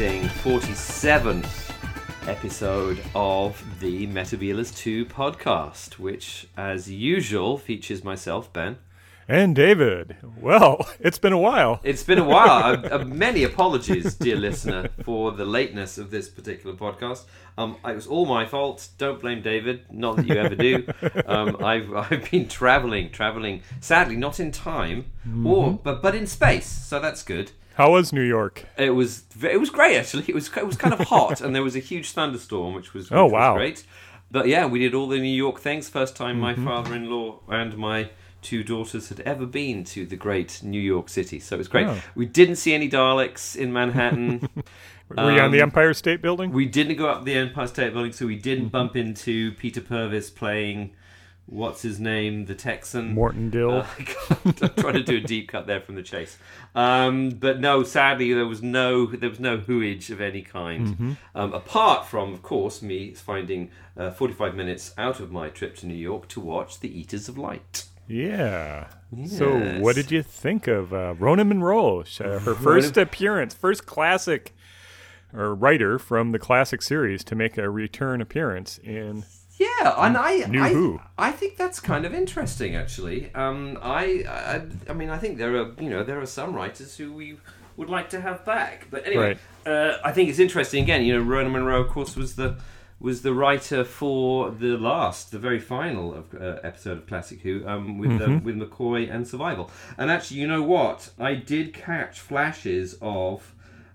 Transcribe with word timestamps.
amazing 0.00 0.30
47th 0.42 1.74
episode 2.26 3.02
of 3.14 3.62
the 3.80 4.06
Metabealers 4.06 4.74
2 4.74 5.04
podcast, 5.04 5.98
which, 5.98 6.46
as 6.56 6.90
usual, 6.90 7.58
features 7.58 8.02
myself, 8.02 8.50
Ben. 8.50 8.78
And 9.28 9.54
David. 9.54 10.16
Well, 10.40 10.88
it's 11.00 11.18
been 11.18 11.34
a 11.34 11.38
while. 11.38 11.80
It's 11.84 12.02
been 12.02 12.18
a 12.18 12.24
while. 12.24 12.82
uh, 12.82 13.00
uh, 13.00 13.04
many 13.06 13.44
apologies, 13.44 14.14
dear 14.14 14.36
listener, 14.36 14.88
for 15.04 15.32
the 15.32 15.44
lateness 15.44 15.98
of 15.98 16.10
this 16.10 16.30
particular 16.30 16.74
podcast. 16.74 17.24
Um, 17.58 17.76
it 17.84 17.94
was 17.94 18.06
all 18.06 18.24
my 18.24 18.46
fault. 18.46 18.88
Don't 18.96 19.20
blame 19.20 19.42
David. 19.42 19.82
Not 19.90 20.16
that 20.16 20.26
you 20.26 20.34
ever 20.36 20.54
do. 20.54 20.86
Um, 21.26 21.58
I've 21.62 21.92
I've 21.92 22.30
been 22.30 22.48
traveling, 22.48 23.10
traveling. 23.10 23.60
Sadly, 23.80 24.16
not 24.16 24.40
in 24.40 24.50
time, 24.50 25.12
or 25.44 25.72
but 25.72 26.00
but 26.00 26.14
in 26.14 26.26
space. 26.26 26.66
So 26.66 27.00
that's 27.00 27.22
good. 27.22 27.52
How 27.74 27.92
was 27.92 28.12
New 28.12 28.22
York? 28.22 28.66
It 28.76 28.90
was 28.90 29.24
it 29.42 29.58
was 29.60 29.70
great 29.70 29.96
actually. 29.96 30.24
It 30.28 30.34
was 30.34 30.48
it 30.56 30.66
was 30.66 30.76
kind 30.76 30.92
of 30.94 31.00
hot, 31.08 31.40
and 31.40 31.54
there 31.54 31.62
was 31.62 31.76
a 31.76 31.80
huge 31.80 32.10
thunderstorm, 32.12 32.74
which 32.74 32.92
was 32.94 33.10
which 33.10 33.16
Oh, 33.18 33.24
was 33.24 33.32
wow. 33.32 33.54
great. 33.54 33.84
But 34.30 34.46
yeah, 34.48 34.66
we 34.66 34.78
did 34.78 34.94
all 34.94 35.08
the 35.08 35.18
New 35.18 35.34
York 35.34 35.60
things. 35.60 35.88
First 35.88 36.14
time 36.16 36.38
my 36.38 36.54
father-in-law 36.54 37.40
and 37.48 37.76
my 37.76 38.10
two 38.42 38.62
daughters 38.62 39.08
had 39.08 39.20
ever 39.20 39.44
been 39.44 39.84
to 39.84 40.06
the 40.06 40.16
great 40.16 40.62
New 40.62 40.80
York 40.80 41.08
City, 41.08 41.40
so 41.40 41.56
it 41.56 41.58
was 41.58 41.68
great. 41.68 41.86
Oh. 41.86 42.00
We 42.14 42.26
didn't 42.26 42.56
see 42.56 42.72
any 42.72 42.88
Daleks 42.88 43.56
in 43.56 43.72
Manhattan. 43.72 44.48
Were 45.08 45.32
you 45.32 45.40
on 45.40 45.50
the 45.50 45.60
Um, 45.60 45.68
Empire 45.70 45.92
State 45.92 46.22
Building? 46.22 46.52
we 46.52 46.66
didn't 46.66 46.96
go 46.96 47.08
up 47.08 47.24
the 47.24 47.34
Empire 47.34 47.66
State 47.66 47.92
Building, 47.92 48.12
so 48.12 48.26
we 48.26 48.36
didn't 48.36 48.68
bump 48.68 48.94
into 48.96 49.52
Peter 49.54 49.80
Purves 49.80 50.30
playing 50.34 50.92
what's 51.50 51.82
his 51.82 52.00
name, 52.00 52.46
the 52.46 52.54
Texan. 52.54 53.12
Morton 53.12 53.50
Dill. 53.50 53.80
Uh, 53.80 53.86
I'm 54.44 54.52
trying 54.74 54.94
to 54.94 55.02
do 55.02 55.16
a 55.18 55.20
deep 55.20 55.48
cut 55.48 55.66
there 55.66 55.80
from 55.80 55.96
the 55.96 56.02
chase, 56.02 56.38
um, 56.74 57.30
but 57.30 57.60
no. 57.60 57.82
Sadly, 57.82 58.32
there 58.32 58.46
was 58.46 58.62
no 58.62 59.06
there 59.06 59.28
was 59.28 59.40
no 59.40 59.58
hooage 59.58 60.10
of 60.10 60.20
any 60.20 60.42
kind, 60.42 61.16
um, 61.34 61.52
apart 61.52 62.06
from, 62.06 62.32
of 62.32 62.42
course, 62.42 62.80
me 62.80 63.12
finding 63.14 63.70
uh, 63.96 64.10
45 64.10 64.54
minutes 64.54 64.94
out 64.96 65.20
of 65.20 65.30
my 65.30 65.48
trip 65.50 65.76
to 65.76 65.86
New 65.86 65.94
York 65.94 66.28
to 66.28 66.40
watch 66.40 66.80
The 66.80 66.98
Eaters 66.98 67.28
of 67.28 67.36
Light. 67.36 67.84
yeah. 68.08 68.86
So, 69.26 69.80
what 69.80 69.96
did 69.96 70.12
you 70.12 70.22
think 70.22 70.68
of 70.68 70.92
uh, 70.94 71.14
Rona 71.18 71.44
Munro? 71.44 72.00
Uh, 72.00 72.38
her 72.38 72.54
first 72.54 72.96
appearance, 72.96 73.54
first 73.54 73.84
classic 73.84 74.54
or 75.34 75.52
writer 75.54 75.98
from 75.98 76.30
the 76.30 76.38
classic 76.38 76.80
series 76.80 77.24
to 77.24 77.34
make 77.34 77.58
a 77.58 77.68
return 77.68 78.20
appearance 78.20 78.78
in. 78.78 79.24
Yeah, 79.60 79.94
and 79.98 80.16
I, 80.16 80.38
New 80.48 80.62
I, 80.62 80.72
Who. 80.72 81.00
I 81.18 81.32
think 81.32 81.58
that's 81.58 81.80
kind 81.80 82.04
of 82.06 82.14
interesting, 82.14 82.74
actually. 82.74 83.30
Um, 83.34 83.78
I, 83.82 84.24
I, 84.26 84.62
I 84.88 84.94
mean, 84.94 85.10
I 85.10 85.18
think 85.18 85.36
there 85.36 85.54
are, 85.60 85.72
you 85.78 85.90
know, 85.90 86.02
there 86.02 86.18
are 86.18 86.26
some 86.26 86.54
writers 86.54 86.96
who 86.96 87.12
we 87.12 87.36
would 87.76 87.90
like 87.90 88.08
to 88.10 88.20
have 88.22 88.44
back. 88.46 88.86
But 88.90 89.06
anyway, 89.06 89.36
uh, 89.66 89.98
I 90.02 90.12
think 90.12 90.30
it's 90.30 90.38
interesting. 90.38 90.82
Again, 90.82 91.04
you 91.04 91.12
know, 91.14 91.22
Rona 91.22 91.50
Munro, 91.50 91.82
of 91.82 91.88
course, 91.90 92.16
was 92.16 92.36
the 92.36 92.56
was 92.98 93.22
the 93.22 93.32
writer 93.32 93.82
for 93.82 94.50
the 94.50 94.76
last, 94.76 95.30
the 95.30 95.38
very 95.38 95.58
final 95.58 96.14
of, 96.14 96.34
uh, 96.34 96.58
episode 96.62 96.98
of 96.98 97.06
Classic 97.06 97.40
Who, 97.40 97.66
um, 97.66 97.98
with 97.98 98.10
Mm-hmm. 98.10 98.32
um, 98.32 98.44
with 98.44 98.56
McCoy 98.56 99.14
and 99.14 99.26
Survival. 99.26 99.70
And 99.98 100.10
actually, 100.10 100.40
you 100.40 100.46
know 100.46 100.62
what? 100.62 101.10
I 101.18 101.34
did 101.34 101.74
catch 101.74 102.18
flashes 102.20 102.96
of 103.02 103.54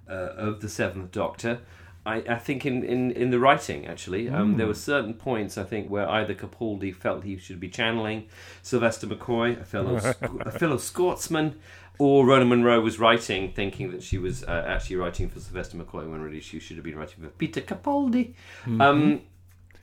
uh, 0.09 0.13
of 0.13 0.61
the 0.61 0.69
Seventh 0.69 1.11
Doctor. 1.11 1.59
I, 2.05 2.17
I 2.29 2.35
think 2.35 2.65
in, 2.65 2.83
in, 2.83 3.11
in 3.11 3.31
the 3.31 3.39
writing 3.39 3.87
actually, 3.87 4.29
um, 4.29 4.57
there 4.57 4.67
were 4.67 4.75
certain 4.75 5.13
points 5.15 5.57
I 5.57 5.63
think 5.63 5.89
where 5.89 6.07
either 6.09 6.35
Capaldi 6.35 6.93
felt 6.93 7.23
he 7.23 7.37
should 7.37 7.59
be 7.59 7.69
channeling 7.69 8.27
Sylvester 8.61 9.07
McCoy, 9.07 9.59
a 9.59 9.65
fellow 9.65 9.95
a 10.41 10.51
fellow 10.51 10.77
Scotsman, 10.77 11.55
or 11.97 12.25
Rona 12.25 12.45
Munro 12.45 12.79
was 12.81 12.99
writing 12.99 13.51
thinking 13.53 13.91
that 13.91 14.03
she 14.03 14.17
was 14.17 14.43
uh, 14.43 14.65
actually 14.67 14.97
writing 14.97 15.29
for 15.29 15.39
Sylvester 15.39 15.77
McCoy 15.77 16.09
when 16.09 16.21
really 16.21 16.41
she 16.41 16.59
should 16.59 16.77
have 16.77 16.83
been 16.83 16.97
writing 16.97 17.23
for 17.23 17.29
Peter 17.29 17.61
Capaldi. 17.61 18.33
Um, 18.81 19.21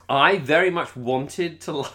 I 0.07 0.37
very 0.37 0.69
much 0.69 0.95
wanted 0.95 1.59
to. 1.61 1.71
li- 1.77 1.87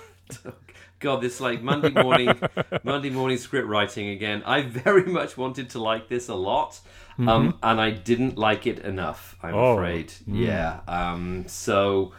God, 1.01 1.21
this 1.21 1.41
like 1.41 1.63
Monday 1.63 1.91
morning, 1.91 2.41
Monday 2.83 3.11
morning 3.11 3.39
script 3.39 3.69
writing 3.69 4.09
again. 4.09 4.43
I 4.45 4.63
very 4.63 5.05
much 5.05 5.37
wanted 5.37 5.71
to 5.71 5.79
like 5.79 6.09
this 6.09 6.29
a 6.29 6.35
lot, 6.35 6.81
um, 7.19 7.57
and 7.63 7.81
I 7.81 7.91
didn't 7.91 8.37
like 8.37 8.67
it 8.67 8.81
enough. 8.81 9.37
I'm 9.43 9.55
Oh. 9.55 9.75
afraid. 9.75 10.13
Yeah. 10.27 10.81
Um, 10.89 11.45
so 11.47 12.13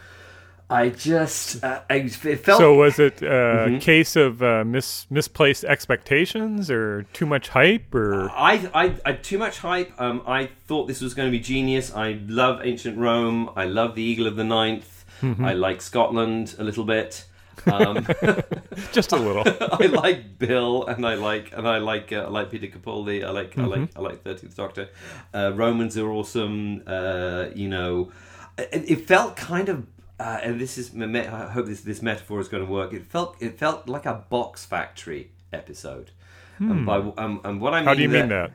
I 0.70 0.88
just 0.90 1.62
uh, 1.64 1.80
I, 1.90 1.94
it 1.96 2.12
felt 2.44 2.58
So, 2.60 2.74
was 2.74 2.98
it 2.98 3.20
a 3.22 3.26
Mm-hmm. 3.26 3.78
case 3.78 4.16
of 4.16 4.42
uh, 4.42 4.64
mis- 4.64 5.06
misplaced 5.10 5.64
expectations 5.64 6.70
or 6.70 7.02
too 7.12 7.26
much 7.26 7.48
hype? 7.48 7.94
Or 7.94 8.30
I, 8.30 8.70
I, 8.72 8.94
I 9.04 9.12
too 9.14 9.36
much 9.38 9.58
hype. 9.58 9.92
Um, 10.00 10.22
I 10.26 10.46
thought 10.66 10.86
this 10.86 11.00
was 11.00 11.12
going 11.14 11.26
to 11.26 11.32
be 11.36 11.40
genius. 11.40 11.92
I 11.94 12.18
love 12.26 12.60
ancient 12.64 12.96
Rome. 12.96 13.50
I 13.56 13.64
love 13.64 13.94
the 13.94 14.02
Eagle 14.02 14.26
of 14.26 14.36
the 14.36 14.44
Ninth. 14.44 15.04
I 15.22 15.52
like 15.52 15.82
Scotland 15.82 16.54
a 16.58 16.64
little 16.64 16.84
bit. 16.84 17.26
Um, 17.66 18.06
just 18.92 19.12
a 19.12 19.16
little? 19.16 19.42
I 19.72 19.86
like 19.86 20.38
Bill, 20.38 20.86
and 20.86 21.06
I 21.06 21.14
like 21.14 21.52
and 21.56 21.66
I 21.68 21.78
like 21.78 22.12
uh, 22.12 22.24
I 22.26 22.28
like 22.28 22.50
Peter 22.50 22.66
Capaldi. 22.66 23.24
I 23.24 23.30
like 23.30 23.56
I 23.58 23.64
like 23.64 23.90
I 23.96 24.00
like 24.00 24.22
Thirteenth 24.22 24.56
Doctor. 24.56 24.88
Uh, 25.34 25.52
Romans 25.54 25.96
are 25.98 26.10
awesome. 26.10 26.82
Uh, 26.86 27.46
you 27.54 27.68
know, 27.68 28.12
it, 28.58 28.90
it 28.90 29.06
felt 29.08 29.36
kind 29.36 29.68
of. 29.68 29.86
Uh, 30.18 30.38
and 30.42 30.60
this 30.60 30.76
is, 30.76 30.94
I 30.94 31.50
hope 31.50 31.64
this 31.64 31.80
this 31.80 32.02
metaphor 32.02 32.40
is 32.40 32.48
going 32.48 32.64
to 32.64 32.70
work. 32.70 32.92
It 32.92 33.06
felt 33.06 33.36
it 33.40 33.58
felt 33.58 33.88
like 33.88 34.04
a 34.04 34.22
box 34.28 34.66
factory 34.66 35.30
episode. 35.52 36.10
And 36.58 36.84
by 36.84 36.96
um, 37.16 37.40
and 37.42 37.58
what 37.58 37.72
I 37.72 37.78
mean 37.78 37.86
How 37.86 37.94
do 37.94 38.02
you 38.02 38.08
there- 38.08 38.20
mean 38.20 38.28
that? 38.28 38.50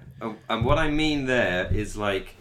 and 0.47 0.63
what 0.63 0.77
I 0.77 0.91
mean 0.91 1.25
there 1.25 1.67
is 1.73 1.97
like 1.97 2.34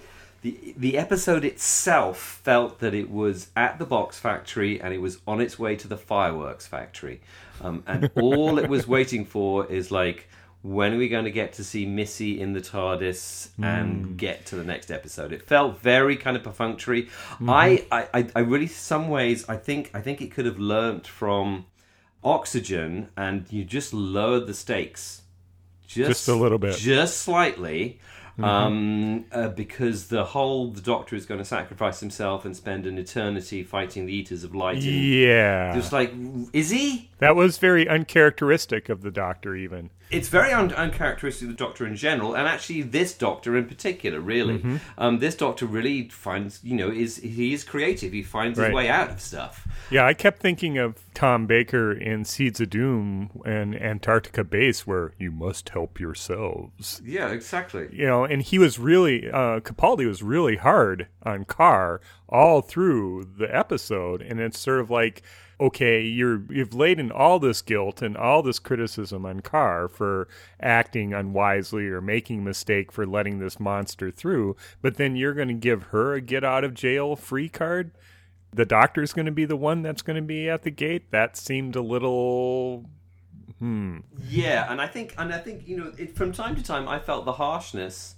the 0.44 0.75
the 0.77 0.97
episode 0.99 1.44
itself 1.44 2.41
felt 2.44 2.78
that 2.78 2.94
it 2.94 3.10
was 3.10 3.49
at 3.56 3.78
the 3.81 3.84
box 3.87 4.19
factory 4.19 4.81
and 4.81 4.94
it 4.94 5.00
was 5.00 5.19
on 5.27 5.41
its 5.41 5.59
way 5.59 5.75
to 5.77 5.88
the 5.88 5.97
fireworks 5.97 6.66
factory, 6.66 7.21
um, 7.60 7.82
and 7.87 8.10
all 8.16 8.59
it 8.59 8.69
was 8.69 8.87
waiting 8.87 9.25
for 9.25 9.66
is 9.66 9.91
like. 9.91 10.28
When 10.66 10.94
are 10.94 10.97
we 10.97 11.10
going 11.10 11.27
to 11.27 11.31
get 11.31 11.53
to 11.59 11.62
see 11.62 11.84
Missy 11.84 12.41
in 12.41 12.54
the 12.54 12.60
TARDIS 12.62 13.50
and 13.62 14.16
get 14.16 14.47
to 14.47 14.56
the 14.56 14.65
next 14.65 14.91
episode? 14.91 15.31
It 15.31 15.43
felt 15.43 15.78
very 15.83 16.16
kind 16.16 16.38
of 16.38 16.43
perfunctory. 16.43 17.10
I, 17.47 17.84
I, 17.93 18.09
I- 18.15 18.28
I 18.34 18.41
really, 18.41 18.66
some 18.69 19.10
ways, 19.10 19.47
I 19.47 19.59
think, 19.59 19.91
I 19.93 20.00
think 20.00 20.22
it 20.22 20.31
could 20.33 20.47
have 20.47 20.59
learnt 20.59 21.06
from 21.06 21.66
Oxygen, 22.22 23.09
and 23.15 23.44
you 23.53 23.62
just 23.65 23.93
lowered 23.93 24.47
the 24.47 24.54
stakes 24.54 25.21
just, 25.87 26.09
Just 26.09 26.28
a 26.28 26.34
little 26.34 26.56
bit. 26.59 26.77
just 26.78 27.19
slightly, 27.19 28.00
um, 28.43 29.25
uh, 29.31 29.49
because 29.49 30.09
the 30.09 30.25
whole 30.25 30.71
the 30.71 30.81
Doctor 30.81 31.15
is 31.15 31.27
going 31.27 31.39
to 31.39 31.45
sacrifice 31.45 32.00
himself 32.00 32.45
and 32.45 32.56
spend 32.56 32.87
an 32.87 32.99
eternity 32.99 33.62
fighting 33.62 34.06
the 34.06 34.12
Eaters 34.12 34.45
of 34.45 34.55
Light. 34.55 34.78
Yeah. 34.78 35.75
Just 35.75 35.93
like, 35.93 36.12
is 36.53 36.71
he? 36.71 37.10
That 37.19 37.36
was 37.36 37.59
very 37.59 37.89
uncharacteristic 37.89 38.89
of 38.89 39.03
the 39.03 39.10
Doctor, 39.10 39.54
even. 39.54 39.91
It's 40.10 40.28
very 40.28 40.53
un- 40.53 40.72
uncharacteristic 40.72 41.48
of 41.48 41.56
the 41.56 41.65
Doctor 41.65 41.86
in 41.86 41.97
general, 41.97 42.34
and 42.34 42.47
actually 42.47 42.83
this 42.83 43.15
Doctor 43.15 43.56
in 43.56 43.66
particular. 43.66 44.21
Really, 44.21 44.59
Mm-hmm. 44.59 44.77
um, 44.98 45.18
this 45.18 45.34
Doctor 45.34 45.66
really 45.66 46.09
finds, 46.09 46.60
you 46.62 46.77
know, 46.77 46.91
is 46.91 47.16
he 47.16 47.53
is 47.53 47.65
creative. 47.65 48.12
He 48.12 48.22
finds 48.22 48.59
his 48.59 48.72
way 48.72 48.89
out 48.89 49.10
of 49.10 49.21
stuff. 49.21 49.66
Yeah, 49.91 50.06
I 50.06 50.15
kept 50.15 50.41
thinking 50.41 50.78
of 50.78 50.98
Tom 51.15 51.47
Baker 51.47 51.92
in 51.92 52.24
Seeds 52.24 52.60
of 52.60 52.71
Doom 52.71 53.30
and 53.45 53.74
Antarctica 53.74 54.45
Base, 54.45 54.86
where 54.86 55.15
you 55.18 55.30
must 55.33 55.71
help 55.71 55.98
yourselves. 56.01 57.00
Yeah, 57.04 57.28
exactly. 57.30 57.89
You 57.92 58.07
know, 58.07 58.24
and 58.24 58.42
he 58.42 58.59
was 58.59 58.78
really, 58.78 59.28
uh, 59.30 59.60
Capaldi 59.60 60.07
was 60.07 60.22
really 60.22 60.57
hard 60.57 61.09
on 61.22 61.45
Kar 61.45 62.00
all 62.28 62.60
through 62.60 63.28
the 63.39 63.54
episode. 63.54 64.22
And 64.22 64.41
it's 64.41 64.59
sort 64.59 64.80
of 64.80 64.91
like, 64.91 65.22
okay, 65.60 66.03
you're, 66.03 66.42
you've 66.51 66.74
laid 66.74 66.98
in 66.98 67.10
all 67.10 67.39
this 67.39 67.62
guilt 67.62 68.03
and 68.03 68.16
all 68.16 68.42
this 68.42 68.59
criticism 68.59 69.24
on 69.24 69.41
Kar 69.41 69.89
for 69.89 70.28
acting 70.60 71.12
unwisely 71.12 71.86
or 71.86 72.01
making 72.01 72.41
a 72.41 72.42
mistake 72.42 72.92
for 72.92 73.06
letting 73.06 73.39
this 73.39 73.60
monster 73.60 74.10
through. 74.10 74.56
But 74.83 74.97
then 74.97 75.16
you're 75.16 75.34
going 75.34 75.48
to 75.48 75.54
give 75.54 75.84
her 75.84 76.15
a 76.15 76.21
get 76.21 76.45
out 76.45 76.65
of 76.65 76.74
jail 76.74 77.16
free 77.16 77.48
card? 77.48 77.92
the 78.54 78.65
doctor's 78.65 79.12
going 79.12 79.27
to 79.27 79.33
be 79.33 79.45
the 79.45 79.56
one 79.56 79.83
that's 79.83 80.03
going 80.03 80.16
to 80.16 80.22
be 80.22 80.48
at 80.48 80.62
the 80.62 80.71
gate. 80.71 81.10
That 81.10 81.36
seemed 81.36 81.77
a 81.77 81.83
little. 81.83 82.84
Hmm. 83.59 83.98
Yeah, 84.28 84.71
and 84.71 84.80
I 84.80 84.86
think, 84.86 85.15
and 85.18 85.33
I 85.33 85.39
think, 85.39 85.66
you 85.66 85.77
know, 85.77 85.92
it, 85.98 86.16
from 86.16 86.33
time 86.33 86.54
to 86.57 86.62
time, 86.62 86.89
I 86.89 86.98
felt 86.98 87.24
the 87.24 87.33
harshness 87.33 88.16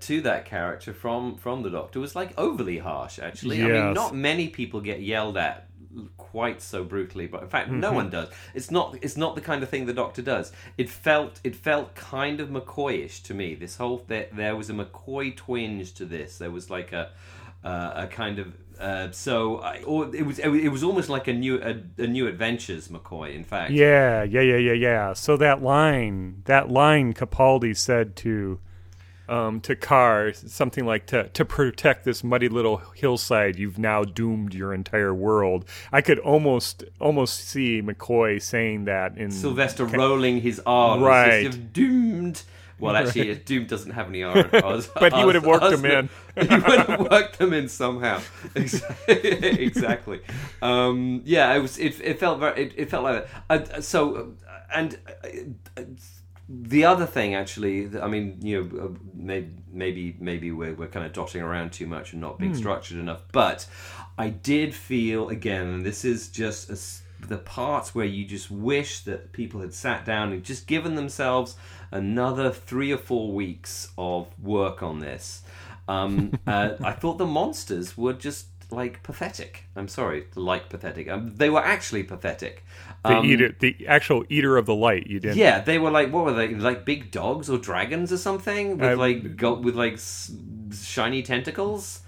to 0.00 0.20
that 0.22 0.44
character 0.44 0.92
from 0.92 1.36
from 1.36 1.62
the 1.62 1.70
Doctor 1.70 2.00
was 2.00 2.16
like 2.16 2.32
overly 2.38 2.78
harsh. 2.78 3.18
Actually, 3.18 3.62
I 3.62 3.68
mean, 3.68 3.92
not 3.94 4.14
many 4.14 4.48
people 4.48 4.80
get 4.80 5.00
yelled 5.00 5.36
at 5.36 5.68
quite 6.16 6.62
so 6.62 6.84
brutally, 6.84 7.26
but 7.26 7.42
in 7.42 7.48
fact, 7.48 7.70
no 7.70 7.92
one 7.92 8.10
does. 8.10 8.28
It's 8.54 8.70
not 8.70 8.96
it's 9.02 9.16
not 9.16 9.34
the 9.34 9.40
kind 9.40 9.62
of 9.62 9.68
thing 9.68 9.86
the 9.86 9.92
Doctor 9.92 10.22
does. 10.22 10.52
It 10.78 10.88
felt 10.88 11.40
it 11.44 11.56
felt 11.56 11.94
kind 11.94 12.40
of 12.40 12.48
McCoyish 12.48 13.22
to 13.24 13.34
me. 13.34 13.54
This 13.54 13.76
whole 13.76 14.04
there, 14.06 14.28
there 14.32 14.56
was 14.56 14.70
a 14.70 14.74
McCoy 14.74 15.36
twinge 15.36 15.92
to 15.94 16.04
this. 16.04 16.38
There 16.38 16.50
was 16.50 16.70
like 16.70 16.92
a 16.92 17.10
uh, 17.64 17.92
a 17.94 18.06
kind 18.06 18.38
of 18.38 18.54
uh, 18.80 19.10
so 19.12 19.58
I, 19.58 19.82
or 19.82 20.14
it 20.14 20.26
was 20.26 20.38
it 20.38 20.68
was 20.68 20.82
almost 20.82 21.08
like 21.08 21.28
a 21.28 21.32
new 21.32 21.62
a, 21.62 22.02
a 22.02 22.06
new 22.06 22.26
adventures 22.26 22.88
McCoy. 22.88 23.34
In 23.34 23.44
fact, 23.44 23.70
Yeah, 23.72 24.24
yeah, 24.24 24.40
yeah, 24.40 24.56
yeah, 24.56 24.72
yeah. 24.72 25.12
So 25.12 25.36
that 25.36 25.62
line, 25.62 26.42
that 26.46 26.70
line 26.70 27.12
Capaldi 27.12 27.76
said 27.76 28.16
to 28.16 28.58
um, 29.28 29.60
to 29.62 29.76
Kar 29.76 30.32
something 30.32 30.84
like 30.84 31.06
to 31.06 31.28
to 31.28 31.44
protect 31.44 32.04
this 32.04 32.22
muddy 32.24 32.48
little 32.48 32.78
hillside. 32.94 33.58
You've 33.58 33.78
now 33.78 34.04
doomed 34.04 34.54
your 34.54 34.74
entire 34.74 35.14
world. 35.14 35.64
I 35.92 36.00
could 36.00 36.18
almost 36.18 36.84
almost 37.00 37.40
see 37.48 37.82
McCoy 37.82 38.40
saying 38.40 38.84
that 38.84 39.16
in 39.16 39.30
Sylvester 39.30 39.84
rolling 39.84 40.40
his 40.40 40.60
R's. 40.66 41.00
Right. 41.00 41.42
You've 41.42 41.72
doomed. 41.72 42.42
Well, 42.82 42.96
actually, 42.96 43.32
Doom 43.36 43.66
doesn't 43.66 43.92
have 43.92 44.08
any 44.08 44.24
R. 44.24 44.48
R's, 44.64 44.88
But 44.88 45.12
he 45.12 45.24
would 45.24 45.36
have 45.36 45.46
worked 45.46 45.62
R's- 45.62 45.80
them 45.80 45.84
in. 45.84 46.08
he 46.48 46.54
would 46.56 46.80
have 46.80 47.00
worked 47.12 47.38
them 47.38 47.52
in 47.52 47.68
somehow. 47.68 48.20
Exactly. 48.56 49.14
exactly. 49.64 50.20
Um, 50.60 51.22
yeah, 51.24 51.54
it 51.54 51.60
was. 51.60 51.78
It, 51.78 52.00
it 52.00 52.18
felt 52.18 52.40
very. 52.40 52.64
It, 52.64 52.74
it 52.76 52.90
felt 52.90 53.04
like 53.04 53.28
that. 53.48 53.70
Uh, 53.70 53.80
so, 53.80 54.34
uh, 54.48 54.52
and 54.74 54.98
uh, 55.76 55.82
the 56.54 56.84
other 56.84 57.06
thing, 57.06 57.34
actually, 57.34 57.88
I 57.98 58.08
mean, 58.08 58.38
you 58.42 58.64
know, 58.64 58.84
uh, 58.84 58.88
maybe 59.14 59.52
maybe 59.72 60.16
maybe 60.20 60.50
we're 60.50 60.74
we're 60.74 60.88
kind 60.88 61.06
of 61.06 61.12
dotting 61.14 61.40
around 61.40 61.72
too 61.72 61.86
much 61.86 62.12
and 62.12 62.20
not 62.20 62.38
being 62.38 62.54
structured 62.54 62.98
enough. 62.98 63.22
But 63.32 63.66
I 64.18 64.28
did 64.28 64.74
feel 64.74 65.30
again, 65.30 65.66
and 65.66 65.86
this 65.86 66.04
is 66.04 66.28
just 66.28 66.68
a 66.68 66.76
the 67.28 67.38
parts 67.38 67.94
where 67.94 68.04
you 68.04 68.24
just 68.24 68.50
wish 68.50 69.00
that 69.00 69.32
people 69.32 69.60
had 69.60 69.72
sat 69.72 70.04
down 70.04 70.32
and 70.32 70.42
just 70.42 70.66
given 70.66 70.94
themselves 70.94 71.56
another 71.90 72.50
three 72.50 72.92
or 72.92 72.98
four 72.98 73.32
weeks 73.32 73.90
of 73.96 74.28
work 74.42 74.82
on 74.82 74.98
this. 74.98 75.42
Um, 75.88 76.38
uh, 76.46 76.72
I 76.82 76.92
thought 76.92 77.18
the 77.18 77.26
monsters 77.26 77.96
were 77.96 78.12
just 78.12 78.46
like 78.70 79.02
pathetic. 79.02 79.64
I'm 79.76 79.88
sorry, 79.88 80.26
like 80.34 80.68
pathetic. 80.68 81.08
Um, 81.08 81.34
they 81.36 81.50
were 81.50 81.64
actually 81.64 82.02
pathetic. 82.02 82.64
The 83.04 83.16
Um, 83.18 83.24
eater, 83.26 83.54
the 83.58 83.76
actual 83.88 84.24
eater 84.28 84.56
of 84.56 84.66
the 84.66 84.74
light. 84.74 85.06
You 85.08 85.18
didn't. 85.20 85.36
yeah, 85.38 85.60
they 85.60 85.78
were 85.78 85.90
like 85.90 86.12
what 86.12 86.24
were 86.24 86.32
they 86.32 86.54
like 86.54 86.84
big 86.84 87.10
dogs 87.10 87.50
or 87.50 87.58
dragons 87.58 88.12
or 88.12 88.16
something 88.18 88.78
with 88.78 88.92
Uh, 88.92 88.96
like 88.96 89.36
go, 89.36 89.54
with 89.54 89.74
like 89.74 89.94
s- 89.94 90.32
shiny 90.80 91.22
tentacles. 91.22 92.00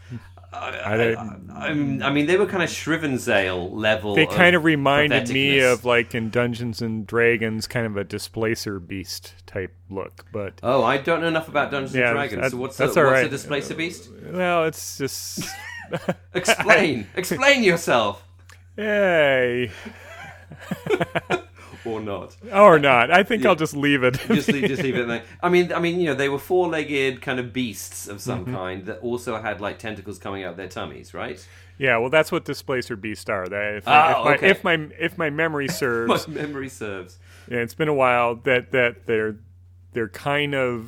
I, 0.52 0.68
I, 0.68 1.12
I, 1.52 1.68
I 1.70 2.10
mean, 2.12 2.26
they 2.26 2.36
were 2.36 2.46
kind 2.46 2.62
of 2.62 2.68
Shrivenzale 2.70 3.72
level. 3.72 4.14
They 4.14 4.26
kind 4.26 4.54
of 4.54 4.62
reminded 4.62 5.28
me 5.30 5.58
of 5.58 5.84
like 5.84 6.14
in 6.14 6.30
Dungeons 6.30 6.80
and 6.80 7.04
Dragons, 7.04 7.66
kind 7.66 7.86
of 7.86 7.96
a 7.96 8.04
displacer 8.04 8.78
beast 8.78 9.34
type 9.46 9.74
look. 9.90 10.24
But 10.32 10.60
Oh, 10.62 10.84
I 10.84 10.98
don't 10.98 11.20
know 11.22 11.26
enough 11.26 11.48
about 11.48 11.72
Dungeons 11.72 11.96
Yeah, 11.96 12.10
and 12.10 12.14
Dragons. 12.18 12.42
that- 12.42 12.50
so 12.52 12.56
what's 12.58 12.76
that's 12.76 12.94
the, 12.94 13.00
all 13.00 13.06
what's 13.06 13.16
right. 13.16 13.26
a 13.26 13.30
displacer 13.30 13.74
beast? 13.74 14.08
well, 14.30 14.62
it's 14.66 14.96
just 14.96 15.40
Explain, 16.34 17.08
explain 17.16 17.64
yourself, 17.64 18.22
hey 18.76 19.72
or 21.84 22.00
not. 22.00 22.36
or 22.52 22.78
not. 22.78 23.10
I 23.10 23.22
think 23.22 23.44
I'll 23.44 23.54
just 23.54 23.76
leave 23.76 24.02
it. 24.02 24.14
just 24.28 24.48
leave, 24.48 24.68
just 24.68 24.82
leave 24.82 24.96
it 24.96 25.06
there. 25.06 25.22
I 25.42 25.48
mean, 25.48 25.72
I 25.72 25.80
mean, 25.80 26.00
you 26.00 26.06
know, 26.06 26.14
they 26.14 26.28
were 26.28 26.38
four-legged 26.38 27.20
kind 27.22 27.38
of 27.38 27.52
beasts 27.52 28.08
of 28.08 28.20
some 28.20 28.44
Mm-hmm. 28.46 28.54
kind 28.54 28.86
that 28.86 28.98
also 29.00 29.40
had 29.40 29.60
like 29.60 29.78
tentacles 29.78 30.18
coming 30.18 30.44
out 30.44 30.56
their 30.56 30.68
tummies, 30.68 31.12
right? 31.14 31.46
yeah, 31.76 31.96
well, 31.98 32.08
that's 32.10 32.30
what 32.30 32.44
displacer 32.44 32.94
beasts 32.96 33.28
are. 33.28 33.46
That 33.48 33.74
if, 33.76 33.84
Oh, 33.88 33.90
if, 33.90 34.24
my, 34.24 34.34
okay. 34.36 34.48
if 34.50 34.64
my 34.64 34.74
if 34.98 35.18
my 35.18 35.30
memory 35.30 35.66
My 35.68 35.72
serves, 35.74 36.28
memory 36.28 36.68
serves. 36.68 37.18
yeah, 37.50 37.58
it's 37.58 37.74
been 37.74 37.88
a 37.88 37.94
while 37.94 38.36
that 38.36 38.70
that 38.72 39.06
they're 39.06 39.36
they're 39.92 40.08
kind 40.08 40.54
of 40.54 40.86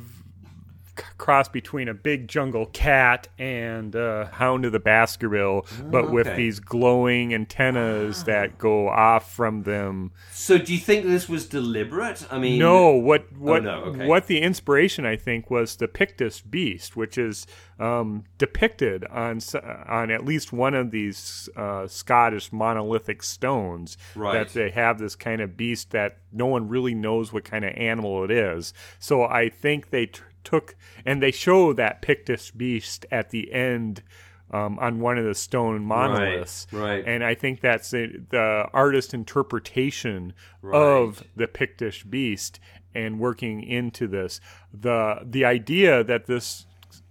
cross 1.17 1.47
between 1.47 1.87
a 1.87 1.93
big 1.93 2.27
jungle 2.27 2.65
cat 2.67 3.27
and 3.37 3.95
uh, 3.95 4.25
Hound 4.27 4.65
of 4.65 4.71
the 4.71 4.79
Baskerville, 4.79 5.65
but 5.85 6.11
with 6.11 6.35
these 6.35 6.59
glowing 6.59 7.33
antennas 7.33 8.23
that 8.25 8.57
go 8.57 8.89
off 8.89 9.31
from 9.31 9.63
them. 9.63 10.11
So, 10.31 10.57
do 10.57 10.73
you 10.73 10.79
think 10.79 11.05
this 11.05 11.27
was 11.27 11.47
deliberate? 11.47 12.25
I 12.31 12.39
mean, 12.39 12.59
No, 12.59 12.91
what 12.91 13.31
what 13.37 13.63
no, 13.63 13.83
okay. 13.85 14.05
what 14.07 14.27
the 14.27 14.41
inspiration 14.41 15.05
I 15.05 15.15
think 15.15 15.49
was 15.49 15.75
the 15.75 15.87
Pictish 15.87 16.43
beast, 16.49 16.95
which 16.95 17.17
is 17.17 17.47
um, 17.79 18.23
depicted 18.37 19.05
on 19.05 19.39
on 19.87 20.11
at 20.11 20.25
least 20.25 20.51
one 20.51 20.73
of 20.73 20.91
these 20.91 21.49
uh, 21.55 21.87
Scottish 21.87 22.51
monolithic 22.51 23.23
stones. 23.23 23.97
Right. 24.15 24.33
That 24.33 24.53
they 24.53 24.69
have 24.71 24.99
this 24.99 25.15
kind 25.15 25.41
of 25.41 25.55
beast 25.57 25.91
that 25.91 26.17
no 26.31 26.45
one 26.45 26.67
really 26.67 26.93
knows 26.95 27.31
what 27.31 27.43
kind 27.45 27.65
of 27.65 27.73
animal 27.75 28.23
it 28.23 28.31
is. 28.31 28.73
So 28.99 29.23
I 29.23 29.49
think 29.49 29.89
they 29.89 30.07
t- 30.07 30.21
took 30.47 30.75
and 31.05 31.21
they 31.21 31.31
show 31.31 31.73
that 31.73 32.01
Pictish 32.01 32.51
beast 32.55 33.05
at 33.11 33.29
the 33.29 33.51
end. 33.51 34.03
Um, 34.49 34.79
on 34.79 35.01
one 35.01 35.17
of 35.17 35.25
the 35.25 35.35
stone 35.35 35.83
monoliths, 35.83 36.67
right. 36.71 37.03
And 37.05 37.21
I 37.21 37.35
think 37.35 37.59
that's 37.59 37.91
the, 37.91 38.23
the 38.29 38.69
artist 38.71 39.13
interpretation 39.13 40.31
of 40.63 41.21
the 41.35 41.47
Pictish 41.47 42.09
beast 42.09 42.61
and 42.95 43.19
working 43.19 43.61
into 43.61 44.07
this. 44.07 44.39
The 44.73 45.19
the 45.25 45.43
idea 45.43 46.01
that 46.05 46.27
this 46.27 46.65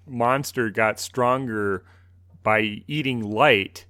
monster 0.07 0.71
got 0.71 0.99
stronger 0.99 1.85
by 2.43 2.83
eating 2.89 3.21
light 3.21 3.85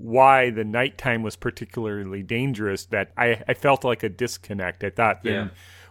why 0.00 0.50
the 0.50 0.64
nighttime 0.64 1.22
was 1.22 1.36
particularly 1.36 2.22
dangerous 2.22 2.86
that 2.86 3.12
I, 3.16 3.42
I 3.46 3.54
felt 3.54 3.84
like 3.84 4.02
a 4.02 4.08
disconnect. 4.08 4.82
I 4.82 4.90
thought 4.90 5.22
then 5.22 5.34
Yeah. 5.34 5.48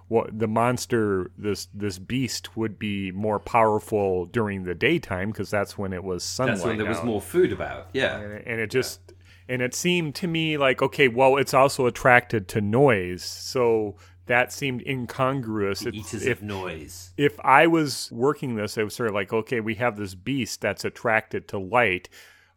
What 0.10 0.38
the 0.38 0.48
monster 0.48 1.32
this 1.38 1.68
this 1.74 1.98
beast 2.00 2.58
would 2.58 2.78
be 2.78 3.12
more 3.12 3.40
powerful 3.40 4.26
during 4.26 4.64
the 4.64 4.76
daytime 4.76 5.30
because 5.32 5.50
that's 5.50 5.78
when 5.78 5.94
it 5.94 6.04
was 6.04 6.24
sunlight. 6.24 6.56
that's 6.58 6.66
when 6.66 6.78
there 6.78 6.88
was 6.90 7.04
more 7.04 7.22
food 7.22 7.52
about. 7.54 7.88
Yeah, 7.94 8.20
and 8.20 8.34
it, 8.34 8.44
and 8.46 8.60
it 8.60 8.70
just 8.70 9.14
and 9.48 9.62
it 9.62 9.74
seemed 9.74 10.16
to 10.16 10.28
me 10.28 10.58
like 10.58 10.82
okay 10.82 11.08
well 11.08 11.38
it's 11.38 11.54
also 11.54 11.86
attracted 11.88 12.48
to 12.50 12.60
noise 12.62 13.24
so 13.24 13.96
that 14.28 14.52
seemed 14.54 14.84
incongruous 14.86 15.82
It's- 15.86 16.14
eaters 16.14 16.26
if 16.26 16.38
of 16.38 16.44
noise. 16.44 17.14
if 17.18 17.40
i 17.44 17.66
was 17.66 18.10
working 18.12 18.56
this 18.56 18.78
it 18.78 18.84
was 18.84 18.94
sort 18.94 19.10
of 19.10 19.16
like 19.16 19.34
okay 19.34 19.60
we 19.60 19.74
have 19.76 19.98
this 19.98 20.14
beast 20.14 20.62
that's 20.62 20.86
attracted 20.86 21.48
to 21.48 21.58
light 21.58 22.10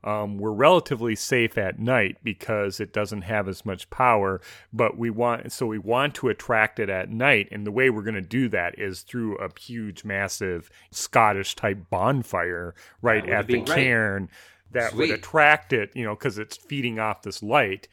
um, 0.05 0.39
we're 0.39 0.53
relatively 0.53 1.15
safe 1.15 1.57
at 1.57 1.79
night 1.79 2.19
because 2.23 2.81
it 2.81 2.93
doesn't 2.93 3.23
have 3.23 3.49
as 3.49 3.65
much 3.65 3.89
power 3.91 4.41
but 4.73 4.97
we 4.99 5.11
want 5.11 5.53
so 5.53 5.67
we 5.67 5.79
want 5.79 6.15
to 6.17 6.29
attract 6.29 6.79
it 6.81 6.89
at 6.89 7.11
night. 7.11 7.49
And 7.51 7.67
the 7.67 7.73
way 7.73 7.91
we're 7.91 8.03
going 8.03 8.15
to 8.15 8.21
do 8.21 8.49
that 8.51 8.79
is 8.79 9.03
through 9.03 9.37
a 9.39 9.49
huge 9.59 10.05
massive 10.05 10.71
scottish 10.91 11.55
type 11.55 11.91
bonfire 11.91 12.75
right 13.01 13.25
That 13.25 13.29
would 13.29 13.37
have 13.37 13.51
at 13.51 13.67
the 13.67 13.75
cairn 13.75 14.29
that 14.73 14.95
would 14.95 15.11
attract 15.11 15.73
it, 15.73 15.91
you 15.95 16.05
know, 16.05 16.15
because 16.15 16.39
it's 16.39 16.57
feeding 16.57 16.99
off 16.99 17.23
this 17.23 17.43
light 17.43 17.89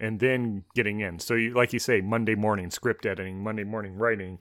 and 0.00 0.20
then 0.20 0.64
getting 0.74 1.00
in. 1.00 1.18
So, 1.18 1.34
you, 1.34 1.54
like 1.54 1.72
you 1.72 1.78
say, 1.78 2.00
Monday 2.00 2.34
morning 2.34 2.70
script 2.70 3.06
editing, 3.06 3.42
Monday 3.42 3.64
morning 3.64 3.96
writing, 3.96 4.38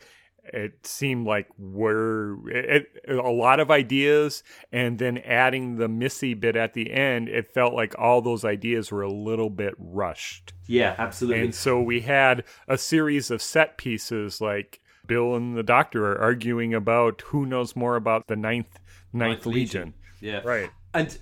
it 0.54 0.86
seemed 0.86 1.26
like 1.26 1.48
we're 1.58 2.50
it, 2.50 2.88
a 3.08 3.14
lot 3.16 3.60
of 3.60 3.72
ideas 3.72 4.44
and 4.72 5.00
then 5.00 5.18
adding 5.20 5.78
the 5.78 5.88
missy 5.88 6.34
bit 6.34 6.56
at 6.56 6.74
the 6.74 6.92
end. 6.92 7.30
It 7.30 7.54
felt 7.54 7.74
like 7.74 7.98
all 7.98 8.22
those 8.22 8.46
ideas 8.46 8.92
were 8.92 9.02
a 9.02 9.12
little 9.12 9.50
bit 9.50 9.74
rushed. 9.78 10.54
Yeah, 10.68 10.96
absolutely. 10.98 11.44
And 11.44 11.56
so 11.56 11.82
we 11.82 12.02
had 12.02 12.44
a 12.68 12.78
series 12.78 13.32
of 13.32 13.42
set 13.42 13.78
pieces 13.78 14.42
like 14.42 14.80
Bill 15.08 15.36
and 15.36 15.56
the 15.56 15.64
doctor 15.64 16.12
are 16.12 16.20
arguing 16.20 16.74
about 16.74 17.22
who 17.28 17.46
knows 17.46 17.76
more 17.76 17.96
about 17.96 18.28
the 18.28 18.36
ninth 18.36 18.80
ninth, 19.14 19.30
Ninth 19.30 19.46
legion. 19.46 19.82
Legion. 19.82 19.94
Yeah, 20.22 20.42
Right. 20.44 20.70
And 20.94 21.18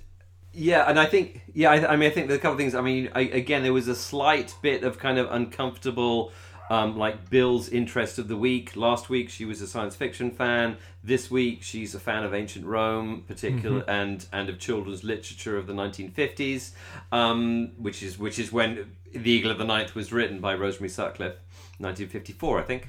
yeah, 0.56 0.88
and 0.88 1.00
I 1.00 1.06
think 1.06 1.42
yeah, 1.52 1.70
I, 1.70 1.92
I 1.92 1.96
mean, 1.96 2.10
I 2.10 2.14
think 2.14 2.28
there's 2.28 2.38
a 2.38 2.40
couple 2.40 2.52
of 2.52 2.58
things. 2.58 2.74
I 2.76 2.80
mean, 2.80 3.10
I, 3.14 3.22
again, 3.22 3.64
there 3.64 3.72
was 3.72 3.88
a 3.88 3.94
slight 3.94 4.54
bit 4.62 4.84
of 4.84 4.98
kind 4.98 5.18
of 5.18 5.28
uncomfortable. 5.30 6.32
Um, 6.70 6.96
like 6.96 7.28
Bill's 7.28 7.68
interest 7.68 8.18
of 8.18 8.28
the 8.28 8.36
week. 8.36 8.74
Last 8.74 9.10
week 9.10 9.28
she 9.28 9.44
was 9.44 9.60
a 9.60 9.66
science 9.66 9.96
fiction 9.96 10.30
fan. 10.30 10.78
This 11.02 11.30
week 11.30 11.62
she's 11.62 11.94
a 11.94 12.00
fan 12.00 12.24
of 12.24 12.32
ancient 12.32 12.64
Rome, 12.64 13.24
particular 13.28 13.84
and 13.88 14.26
and 14.32 14.48
of 14.48 14.58
children's 14.58 15.04
literature 15.04 15.58
of 15.58 15.66
the 15.66 15.74
1950s, 15.74 16.70
um, 17.12 17.72
which 17.76 18.02
is 18.02 18.18
which 18.18 18.38
is 18.38 18.50
when 18.50 18.92
The 19.12 19.30
Eagle 19.30 19.50
of 19.50 19.58
the 19.58 19.64
Ninth 19.64 19.94
was 19.94 20.12
written 20.12 20.40
by 20.40 20.54
Rosemary 20.54 20.88
Sutcliff, 20.88 21.36
1954, 21.78 22.58
I 22.58 22.62
think. 22.62 22.88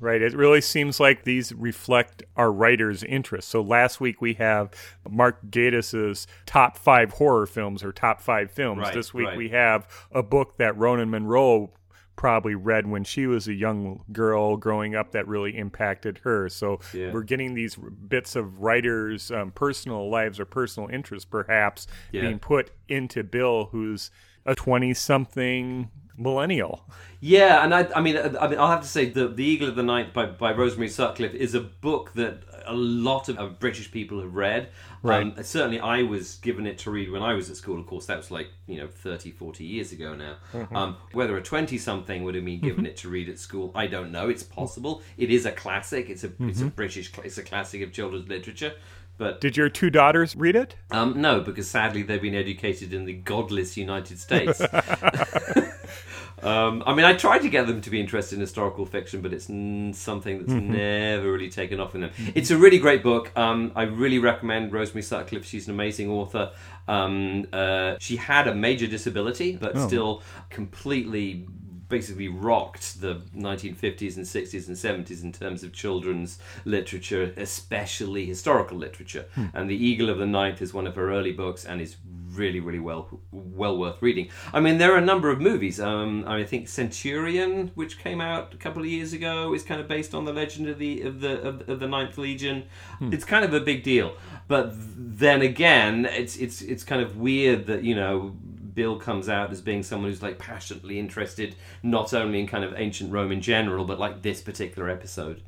Right. 0.00 0.20
It 0.20 0.34
really 0.34 0.60
seems 0.60 1.00
like 1.00 1.24
these 1.24 1.52
reflect 1.54 2.24
our 2.36 2.52
writers' 2.52 3.02
interests. 3.02 3.50
So 3.50 3.62
last 3.62 4.00
week 4.00 4.20
we 4.20 4.34
have 4.34 4.70
Mark 5.08 5.38
Gatiss's 5.50 6.26
top 6.46 6.76
five 6.76 7.12
horror 7.12 7.46
films 7.46 7.82
or 7.82 7.92
top 7.92 8.20
five 8.20 8.50
films. 8.50 8.80
Right, 8.80 8.94
this 8.94 9.14
week 9.14 9.28
right. 9.28 9.36
we 9.36 9.48
have 9.50 9.88
a 10.12 10.22
book 10.22 10.58
that 10.58 10.76
Ronan 10.76 11.10
Monroe 11.10 11.70
probably 12.16 12.54
read 12.54 12.86
when 12.86 13.04
she 13.04 13.26
was 13.26 13.48
a 13.48 13.52
young 13.54 14.02
girl 14.12 14.56
growing 14.56 14.94
up 14.94 15.12
that 15.12 15.26
really 15.26 15.56
impacted 15.56 16.18
her. 16.24 16.48
So 16.48 16.80
Yeah. 16.92 17.12
we're 17.12 17.22
getting 17.22 17.54
these 17.54 17.76
bits 17.76 18.36
of 18.36 18.60
writers' 18.60 19.30
um, 19.30 19.50
personal 19.50 20.08
lives 20.10 20.38
or 20.38 20.44
personal 20.44 20.88
interests 20.88 21.24
perhaps 21.28 21.86
Yeah. 22.12 22.22
being 22.22 22.38
put 22.38 22.70
into 22.88 23.22
Bill, 23.24 23.68
who's 23.72 24.10
a 24.46 24.54
20 24.54 24.94
something 24.94 25.90
millennial. 26.16 26.84
Yeah, 27.20 27.64
and 27.64 27.74
I, 27.74 27.88
I 27.96 28.00
mean, 28.00 28.16
I 28.16 28.46
mean, 28.48 28.58
I'll 28.58 28.70
have 28.70 28.82
to 28.82 28.88
say 28.88 29.08
the 29.10 29.26
the 29.26 29.44
Eagle 29.44 29.68
of 29.68 29.74
the 29.74 29.82
Ninth 29.82 30.12
by, 30.12 30.26
by 30.26 30.52
Rosemary 30.52 30.88
Sutcliff 30.88 31.34
is 31.34 31.54
a 31.54 31.60
book 31.60 32.12
that 32.14 32.42
a 32.66 32.74
lot 32.74 33.28
of 33.28 33.58
British 33.58 33.90
people 33.90 34.20
have 34.20 34.34
read. 34.34 34.68
Right. 35.04 35.22
Um, 35.22 35.34
certainly, 35.44 35.78
I 35.80 36.02
was 36.02 36.36
given 36.36 36.66
it 36.66 36.78
to 36.78 36.90
read 36.90 37.10
when 37.10 37.22
I 37.22 37.34
was 37.34 37.50
at 37.50 37.56
school. 37.56 37.78
Of 37.78 37.86
course, 37.86 38.06
that 38.06 38.16
was 38.16 38.30
like 38.30 38.48
you 38.66 38.78
know 38.78 38.88
30, 38.88 39.30
40 39.32 39.62
years 39.64 39.92
ago 39.92 40.14
now. 40.14 40.36
Mm-hmm. 40.52 40.74
Um, 40.74 40.96
whether 41.12 41.36
a 41.36 41.42
twenty 41.42 41.78
something 41.78 42.24
would 42.24 42.34
have 42.34 42.44
been 42.44 42.60
given 42.60 42.86
it 42.86 42.96
to 42.98 43.08
read 43.08 43.28
at 43.28 43.38
school, 43.38 43.70
I 43.74 43.86
don't 43.86 44.10
know. 44.10 44.28
It's 44.28 44.42
possible. 44.42 45.02
It 45.18 45.30
is 45.30 45.46
a 45.46 45.52
classic. 45.52 46.08
It's 46.10 46.24
a 46.24 46.28
Mm-hmm. 46.28 46.66
a 46.66 46.70
British. 46.70 47.12
It's 47.22 47.38
a 47.38 47.42
classic 47.42 47.82
of 47.82 47.92
children's 47.92 48.28
literature. 48.28 48.72
But 49.16 49.40
Did 49.40 49.56
your 49.56 49.68
two 49.68 49.90
daughters 49.90 50.34
read 50.34 50.56
it? 50.56 50.74
um, 50.90 51.20
no, 51.20 51.38
because 51.40 51.68
sadly 51.68 52.02
they've 52.02 52.20
been 52.20 52.34
educated 52.34 52.92
in 52.92 53.04
the 53.04 53.12
godless 53.12 53.76
United 53.76 54.18
States. 54.18 54.60
um, 56.44 56.82
I 56.86 56.94
mean, 56.94 57.04
I 57.04 57.14
tried 57.14 57.38
to 57.40 57.48
get 57.48 57.66
them 57.66 57.80
to 57.80 57.90
be 57.90 57.98
interested 57.98 58.34
in 58.36 58.40
historical 58.40 58.84
fiction, 58.86 59.20
but 59.22 59.32
it's 59.32 59.48
n- 59.48 59.92
something 59.94 60.38
that's 60.38 60.52
never 60.52 61.32
really 61.32 61.48
taken 61.50 61.80
off 61.80 61.94
in 61.94 62.02
them. 62.02 62.10
It's 62.34 62.50
a 62.50 62.56
really 62.56 62.78
great 62.78 63.02
book. 63.02 63.32
Um, 63.36 63.72
I 63.74 63.82
really 63.84 64.18
recommend 64.18 64.72
Rosemary 64.72 65.02
Sutcliff. 65.02 65.44
She's 65.44 65.66
an 65.68 65.74
amazing 65.74 66.10
author. 66.10 66.52
Um, 66.86 67.46
uh, 67.52 67.96
she 67.98 68.16
had 68.16 68.46
a 68.46 68.54
major 68.54 68.86
disability, 68.86 69.56
but 69.56 69.74
still 69.86 70.22
completely 70.50 71.46
basically 71.88 72.28
rocked 72.28 73.00
the 73.00 73.22
1950s 73.36 74.16
and 74.16 74.24
60s 74.24 74.68
and 74.68 75.06
70s 75.06 75.22
in 75.22 75.32
terms 75.32 75.62
of 75.62 75.72
children's 75.72 76.38
literature, 76.64 77.32
especially 77.36 78.26
historical 78.26 78.78
literature. 78.78 79.26
And 79.52 79.68
The 79.68 79.76
Eagle 79.76 80.10
of 80.10 80.18
the 80.18 80.26
Ninth 80.26 80.62
is 80.62 80.72
one 80.72 80.86
of 80.86 80.96
her 80.96 81.12
early 81.12 81.32
books 81.32 81.64
and 81.64 81.80
is 81.80 81.96
really, 82.34 82.60
really 82.60 82.80
well 82.80 83.20
well 83.30 83.76
worth 83.78 84.02
reading. 84.02 84.28
I 84.52 84.60
mean, 84.60 84.78
there 84.78 84.92
are 84.92 84.98
a 84.98 85.04
number 85.04 85.30
of 85.30 85.40
movies. 85.40 85.80
Um, 85.80 86.24
I 86.26 86.44
think 86.44 86.68
Centurion, 86.68 87.70
which 87.74 87.98
came 87.98 88.20
out 88.20 88.52
a 88.54 88.56
couple 88.56 88.82
of 88.82 88.88
years 88.88 89.12
ago, 89.12 89.54
is 89.54 89.62
kind 89.62 89.80
of 89.80 89.88
based 89.88 90.14
on 90.14 90.24
the 90.24 90.32
legend 90.32 90.68
of 90.68 90.78
the 90.78 91.02
of 91.02 91.20
the 91.20 91.40
of, 91.40 91.68
of 91.68 91.80
the 91.80 91.88
Ninth 91.88 92.18
Legion. 92.18 92.64
It's 93.12 93.24
kind 93.24 93.44
of 93.44 93.54
a 93.54 93.60
big 93.60 93.82
deal, 93.82 94.16
but 94.48 94.72
then 94.74 95.42
again, 95.42 96.06
it's 96.06 96.36
it's 96.36 96.62
it's 96.62 96.84
kind 96.84 97.02
of 97.02 97.16
weird 97.16 97.66
that 97.66 97.84
you 97.84 97.94
know 97.94 98.36
Bill 98.74 98.96
comes 98.98 99.28
out 99.28 99.50
as 99.50 99.60
being 99.60 99.82
someone 99.82 100.10
who's 100.10 100.22
like 100.22 100.38
passionately 100.38 100.98
interested 100.98 101.54
not 101.82 102.12
only 102.12 102.40
in 102.40 102.46
kind 102.46 102.64
of 102.64 102.74
ancient 102.76 103.12
Rome 103.12 103.32
in 103.32 103.40
general, 103.40 103.84
but 103.84 103.98
like 103.98 104.22
this 104.22 104.40
particular 104.40 104.88
episode 104.88 105.42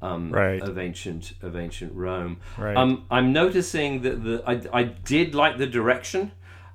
um, 0.00 0.32
Right. 0.32 0.60
of 0.60 0.78
ancient 0.78 1.32
of 1.42 1.56
ancient 1.56 1.94
Rome. 1.94 2.38
Right. 2.58 2.76
Um, 2.76 3.04
I'm 3.10 3.32
noticing 3.32 4.02
that 4.02 4.24
the 4.24 4.42
I, 4.46 4.80
I 4.80 4.82
did 4.84 5.34
like 5.34 5.58
the 5.58 5.66
direction. 5.66 6.32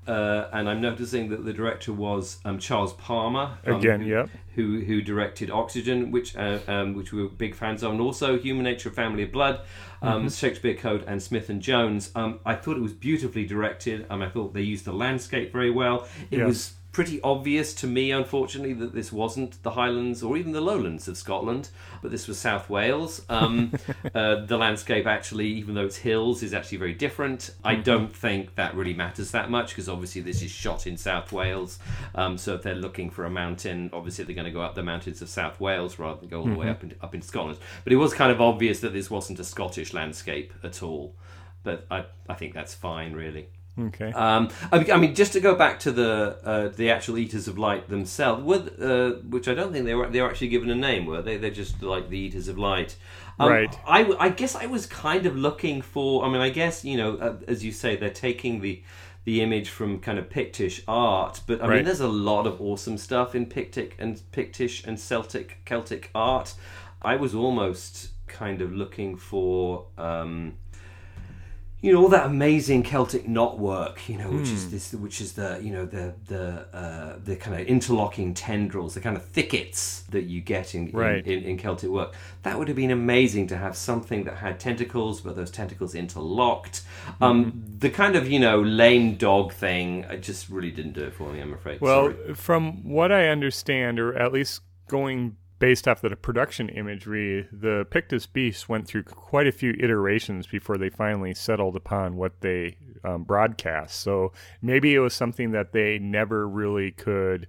Uh, 0.08 0.50
and 0.54 0.70
I'm 0.70 0.80
noticing 0.82 1.30
that 1.30 1.44
the 1.44 1.54
director 1.54 1.92
was 1.92 2.38
um, 2.46 2.60
Charles 2.60 2.94
Palmer. 2.94 3.58
um, 3.66 3.76
Again, 3.76 4.02
who, 4.02 4.08
yep. 4.08 4.30
Who 4.56 4.80
who 4.82 5.02
directed 5.02 5.52
Oxygen, 5.52 6.12
which 6.12 6.36
uh, 6.36 6.60
um, 6.68 6.94
which 6.94 7.12
we 7.12 7.22
were 7.22 7.30
big 7.30 7.54
fans 7.56 7.84
of, 7.84 7.92
and 7.92 8.02
also 8.02 8.38
Human 8.40 8.64
Nature, 8.64 8.90
Family 8.90 9.24
of 9.24 9.32
Blood, 9.32 9.62
um, 10.02 10.30
Shakespeare 10.30 10.76
Code, 10.76 11.04
and 11.08 11.22
Smith 11.22 11.50
and 11.50 11.62
Jones. 11.62 12.12
Um, 12.16 12.40
I 12.46 12.56
thought 12.56 12.78
it 12.78 12.82
was 12.82 12.94
beautifully 12.94 13.46
directed. 13.46 14.06
Um, 14.10 14.22
I 14.22 14.30
thought 14.30 14.54
they 14.54 14.62
used 14.62 14.86
the 14.86 14.94
landscape 14.94 15.52
very 15.52 15.72
well. 15.72 16.08
It 16.32 16.38
Yes. 16.40 16.48
was 16.48 16.74
pretty 16.92 17.22
obvious 17.22 17.74
to 17.76 17.88
me, 17.88 18.12
unfortunately, 18.12 18.74
that 18.74 18.94
this 18.94 19.12
wasn't 19.12 19.62
the 19.62 19.72
Highlands 19.72 20.24
or 20.24 20.36
even 20.36 20.52
the 20.52 20.62
lowlands 20.62 21.08
of 21.08 21.18
Scotland, 21.18 21.70
but 22.02 22.12
this 22.12 22.28
was 22.28 22.40
South 22.40 22.70
Wales. 22.70 23.24
Um, 23.30 23.72
uh, 24.16 24.46
the 24.46 24.58
landscape, 24.58 25.06
actually, 25.06 25.48
even 25.48 25.76
though 25.76 25.86
it's 25.86 25.98
hills, 25.98 26.42
is 26.42 26.54
actually 26.54 26.80
very 26.80 26.94
different. 26.94 27.52
I 27.64 27.76
don't 27.76 28.16
think 28.16 28.56
that 28.56 28.76
really 28.76 28.94
matters 28.94 29.32
that 29.32 29.52
much 29.52 29.70
because 29.70 29.88
obviously 29.88 30.22
this 30.22 30.42
is 30.42 30.50
shot 30.50 30.88
in 30.88 30.98
South 30.98 31.32
Wales. 31.32 31.80
Um, 32.16 32.38
so 32.38 32.56
if 32.56 32.64
they're 32.64 32.76
looking 32.76 33.10
for 33.10 33.26
a 33.26 33.30
mountain, 33.30 33.90
obviously 33.94 34.26
they're 34.26 34.36
going 34.36 34.46
to 34.46 34.52
go 34.52 34.62
up 34.62 34.76
the 34.76 34.84
mountains 34.84 35.22
of 35.22 35.30
South 35.30 35.60
Wales 35.60 36.00
rather 36.00 36.20
than 36.20 36.30
go 36.30 36.42
all 36.42 36.48
the 36.48 36.56
way 36.56 36.70
up 36.70 36.84
in, 36.84 36.96
up 37.02 37.14
in 37.14 37.22
Scotland. 37.22 37.60
But 37.84 37.94
it 37.94 37.98
was 37.98 38.14
kind 38.14 38.32
of 38.32 38.42
obvious 38.42 38.80
that 38.80 38.94
this 38.94 39.12
wasn't 39.12 39.40
a 39.40 39.44
Scottish 39.44 39.94
landscape 39.94 40.54
at 40.64 40.82
all. 40.82 41.16
But 41.64 41.86
I, 41.92 42.06
I 42.30 42.34
think 42.34 42.54
that's 42.54 42.74
fine, 42.74 43.14
really. 43.14 43.50
Okay. 43.80 44.12
Um, 44.12 44.50
I 44.72 44.92
I 44.92 44.98
mean, 44.98 45.14
just 45.14 45.34
to 45.34 45.40
go 45.40 45.56
back 45.56 45.80
to 45.82 45.92
the 45.92 46.38
uh, 46.44 46.68
the 46.70 46.90
actual 46.90 47.18
Eaters 47.18 47.48
of 47.48 47.58
Light 47.58 47.90
themselves, 47.90 48.44
were, 48.44 48.64
uh, 48.82 49.20
which 49.30 49.48
I 49.48 49.54
don't 49.54 49.72
think 49.72 49.86
they 49.86 49.94
were 49.94 50.10
they 50.10 50.22
were 50.22 50.30
actually 50.30 50.48
given 50.48 50.70
a 50.70 50.76
name, 50.76 51.06
were 51.06 51.22
they? 51.22 51.38
They're 51.38 51.52
just 51.52 51.84
like 51.84 52.10
the 52.10 52.18
Eaters 52.18 52.48
of 52.48 52.58
Light. 52.58 52.96
Um, 53.40 53.50
Right. 53.52 53.80
I 53.86 54.30
guess 54.30 54.56
I 54.56 54.66
was 54.66 54.88
kind 54.88 55.26
of 55.28 55.36
looking 55.36 55.82
for. 55.84 56.26
I 56.26 56.30
mean, 56.30 56.42
I 56.42 56.50
guess 56.50 56.84
you 56.84 56.98
know, 56.98 57.18
uh, 57.18 57.38
as 57.48 57.64
you 57.64 57.72
say, 57.72 57.96
they're 57.96 58.10
taking 58.10 58.62
the 58.62 58.82
the 59.26 59.42
image 59.42 59.70
from 59.70 60.00
kind 60.00 60.18
of 60.18 60.30
Pictish 60.30 60.82
art, 60.88 61.42
but 61.46 61.62
I 61.62 61.68
mean, 61.68 61.84
there's 61.86 62.00
a 62.00 62.08
lot 62.08 62.48
of 62.48 62.62
awesome 62.62 62.98
stuff 62.98 63.36
in 63.36 63.46
Pictic 63.46 63.92
and 64.00 64.20
Pictish 64.32 64.86
and 64.88 65.00
Celtic 65.00 65.58
Celtic 65.66 66.10
art. 66.16 66.56
I 67.02 67.16
was 67.18 67.36
almost 67.36 68.10
kind 68.26 68.62
of 68.62 68.74
looking 68.74 69.18
for. 69.18 69.86
Um, 69.98 70.54
you 71.80 71.94
know 71.94 72.02
all 72.02 72.08
that 72.10 72.26
amazing 72.26 72.82
Celtic 72.84 73.28
knotwork, 73.28 74.10
you 74.10 74.18
know, 74.18 74.32
which 74.32 74.48
Hmm. 74.50 74.56
is 74.56 74.72
this, 74.72 74.94
which 74.94 75.22
is 75.22 75.34
the 75.34 75.60
you 75.62 75.72
know 75.72 75.86
the 75.86 76.14
the 76.28 76.66
uh, 76.76 77.18
the 77.24 77.36
kind 77.36 77.60
of 77.62 77.68
interlocking 77.68 78.34
tendrils, 78.34 78.96
the 78.96 79.00
kind 79.00 79.16
of 79.16 79.24
thickets 79.26 80.04
that 80.10 80.24
you 80.24 80.42
get 80.42 80.74
in, 80.74 80.90
Right. 80.92 81.26
in, 81.26 81.44
in 81.44 81.50
in 81.52 81.58
Celtic 81.58 81.90
work. 81.90 82.14
That 82.44 82.58
would 82.58 82.68
have 82.68 82.78
been 82.78 82.92
amazing 82.92 83.48
to 83.48 83.58
have 83.58 83.76
something 83.78 84.24
that 84.24 84.38
had 84.38 84.60
tentacles, 84.60 85.22
but 85.22 85.36
those 85.36 85.52
tentacles 85.52 85.94
interlocked. 85.96 86.82
Um, 87.22 87.46
Mm-hmm. 87.46 87.78
the 87.80 87.90
kind 87.92 88.16
of 88.16 88.28
you 88.30 88.40
know 88.40 88.60
lame 88.62 89.16
dog 89.16 89.54
thing, 89.54 90.06
I 90.10 90.16
just 90.16 90.50
really 90.50 90.72
didn't 90.72 90.94
do 90.94 91.04
it 91.04 91.14
for 91.14 91.32
me. 91.32 91.40
I'm 91.42 91.54
afraid. 91.54 91.80
Well, 91.82 92.12
Sorry. 92.12 92.34
from 92.34 92.84
what 92.90 93.12
I 93.12 93.28
understand, 93.28 94.00
or 94.00 94.18
at 94.18 94.34
least 94.34 94.62
going 94.88 95.36
based 95.60 95.88
off 95.88 96.04
of 96.04 96.12
the 96.12 96.16
production 96.16 96.70
imagery, 96.70 97.48
the 97.52 97.86
Pictish 97.90 98.32
Beasts 98.32 98.70
went 98.70 98.88
through 98.88 99.04
quite 99.04 99.48
a 99.48 99.52
few 99.52 99.72
iterations 99.80 100.48
before 100.48 100.78
they 100.78 100.90
finally 100.90 101.34
settled 101.34 101.76
upon 101.76 102.16
what 102.16 102.42
they 102.42 102.78
um, 103.04 103.24
broadcast. 103.24 104.00
So 104.02 104.32
maybe 104.62 104.94
it 104.94 105.00
was 105.00 105.14
something 105.14 105.52
that 105.52 105.72
they 105.74 105.98
never 106.00 106.48
really 106.48 106.92
could 106.92 107.48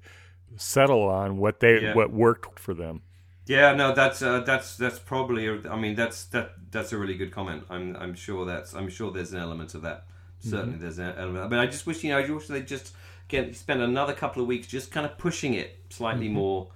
settle 0.56 1.02
on 1.08 1.36
what 1.38 1.60
they 1.60 1.82
Yeah. 1.82 1.94
what 1.94 2.12
worked 2.12 2.58
for 2.58 2.74
them. 2.74 3.02
Yeah, 3.46 3.74
no, 3.74 3.94
that's 3.94 4.20
uh, 4.20 4.40
that's 4.40 4.76
that's 4.76 4.98
probably. 4.98 5.48
I 5.48 5.76
mean, 5.76 5.94
that's 5.94 6.24
that 6.26 6.52
that's 6.70 6.92
a 6.92 6.98
really 6.98 7.14
good 7.16 7.32
comment. 7.32 7.64
I'm 7.70 7.96
I'm 7.96 8.14
sure 8.14 8.44
that's 8.44 8.74
I'm 8.74 8.90
sure 8.90 9.10
there's 9.10 9.32
an 9.32 9.38
element 9.40 9.74
of 9.74 9.82
that. 9.82 10.04
Certainly, 10.40 10.78
there's 10.78 10.98
an 10.98 11.14
element. 11.16 11.44
I 11.44 11.48
mean, 11.48 11.58
I 11.58 11.66
just 11.66 11.86
wish 11.86 12.04
you 12.04 12.10
know, 12.10 12.18
I 12.18 12.30
wish 12.30 12.46
they 12.46 12.62
just 12.62 12.94
get 13.28 13.56
spend 13.56 13.80
another 13.82 14.12
couple 14.12 14.42
of 14.42 14.48
weeks 14.48 14.66
just 14.66 14.90
kind 14.90 15.04
of 15.06 15.16
pushing 15.18 15.54
it 15.54 15.78
slightly 15.90 16.28
more, 16.28 16.68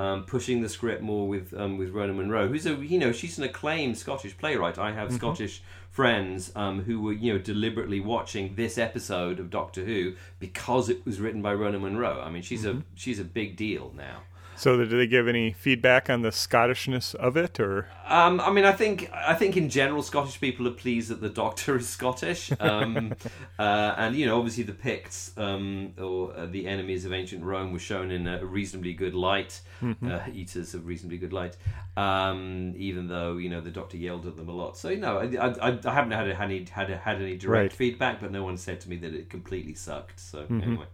um, 0.00 0.24
pushing 0.24 0.62
the 0.62 0.68
script 0.70 1.02
more 1.02 1.28
with 1.28 1.52
um, 1.52 1.76
with 1.76 1.90
Rona 1.90 2.14
Munro, 2.14 2.48
who's 2.48 2.64
a 2.64 2.74
you 2.74 2.98
know 2.98 3.12
she's 3.12 3.36
an 3.36 3.44
acclaimed 3.44 3.98
Scottish 3.98 4.36
playwright. 4.38 4.78
I 4.78 4.92
have 4.92 5.12
Scottish 5.12 5.62
friends 5.90 6.50
um, 6.56 6.84
who 6.84 7.02
were 7.02 7.12
you 7.12 7.34
know 7.34 7.38
deliberately 7.38 8.00
watching 8.00 8.54
this 8.54 8.78
episode 8.78 9.38
of 9.38 9.50
Doctor 9.50 9.84
Who 9.84 10.14
because 10.38 10.88
it 10.88 11.04
was 11.04 11.20
written 11.20 11.42
by 11.42 11.52
Rona 11.52 11.78
Munro. 11.78 12.22
I 12.22 12.30
mean, 12.30 12.40
she's 12.40 12.64
a 12.64 12.82
she's 12.94 13.20
a 13.20 13.24
big 13.24 13.56
deal 13.56 13.92
now. 13.94 14.22
So 14.60 14.76
did 14.76 14.90
they 14.90 15.06
give 15.06 15.26
any 15.26 15.52
feedback 15.52 16.10
on 16.10 16.20
the 16.20 16.28
Scottishness 16.28 17.14
of 17.14 17.34
it, 17.38 17.58
or 17.58 17.88
Um, 18.06 18.42
I 18.42 18.50
mean, 18.50 18.66
I 18.66 18.72
think 18.72 19.10
I 19.14 19.32
think 19.32 19.56
in 19.56 19.70
general 19.70 20.02
Scottish 20.02 20.38
people 20.38 20.68
are 20.68 20.72
pleased 20.72 21.08
that 21.08 21.22
the 21.22 21.30
Doctor 21.30 21.78
is 21.78 21.88
Scottish, 21.88 22.52
um, 22.60 23.14
uh, 23.58 23.94
and 23.96 24.14
you 24.14 24.26
know, 24.26 24.36
obviously 24.36 24.64
the 24.64 24.74
Picts 24.74 25.32
um, 25.38 25.94
or 25.98 26.36
uh, 26.36 26.44
the 26.44 26.66
enemies 26.66 27.06
of 27.06 27.12
ancient 27.14 27.42
Rome 27.42 27.72
were 27.72 27.78
shown 27.78 28.10
in 28.10 28.26
a 28.26 28.44
reasonably 28.44 28.92
good 28.92 29.14
light, 29.14 29.62
uh, 29.82 30.20
eaters 30.30 30.74
of 30.74 30.86
reasonably 30.86 31.16
good 31.16 31.32
light, 31.32 31.56
um, 31.96 32.74
even 32.76 33.08
though 33.08 33.38
you 33.38 33.48
know 33.48 33.62
the 33.62 33.70
Doctor 33.70 33.96
yelled 33.96 34.26
at 34.26 34.36
them 34.36 34.50
a 34.50 34.52
lot. 34.52 34.76
So 34.76 34.90
you 34.90 34.98
know, 34.98 35.20
I, 35.20 35.48
I, 35.48 35.78
I 35.82 35.90
haven't 35.90 36.12
had 36.12 36.28
any 36.28 36.66
had 36.70 36.90
had 36.90 37.16
any 37.16 37.38
direct 37.38 37.62
Right. 37.62 37.72
feedback, 37.72 38.20
but 38.20 38.30
no 38.30 38.44
one 38.44 38.58
said 38.58 38.82
to 38.82 38.90
me 38.90 38.96
that 38.96 39.14
it 39.14 39.30
completely 39.30 39.72
sucked. 39.74 40.20
So 40.20 40.44
anyway, 40.50 40.84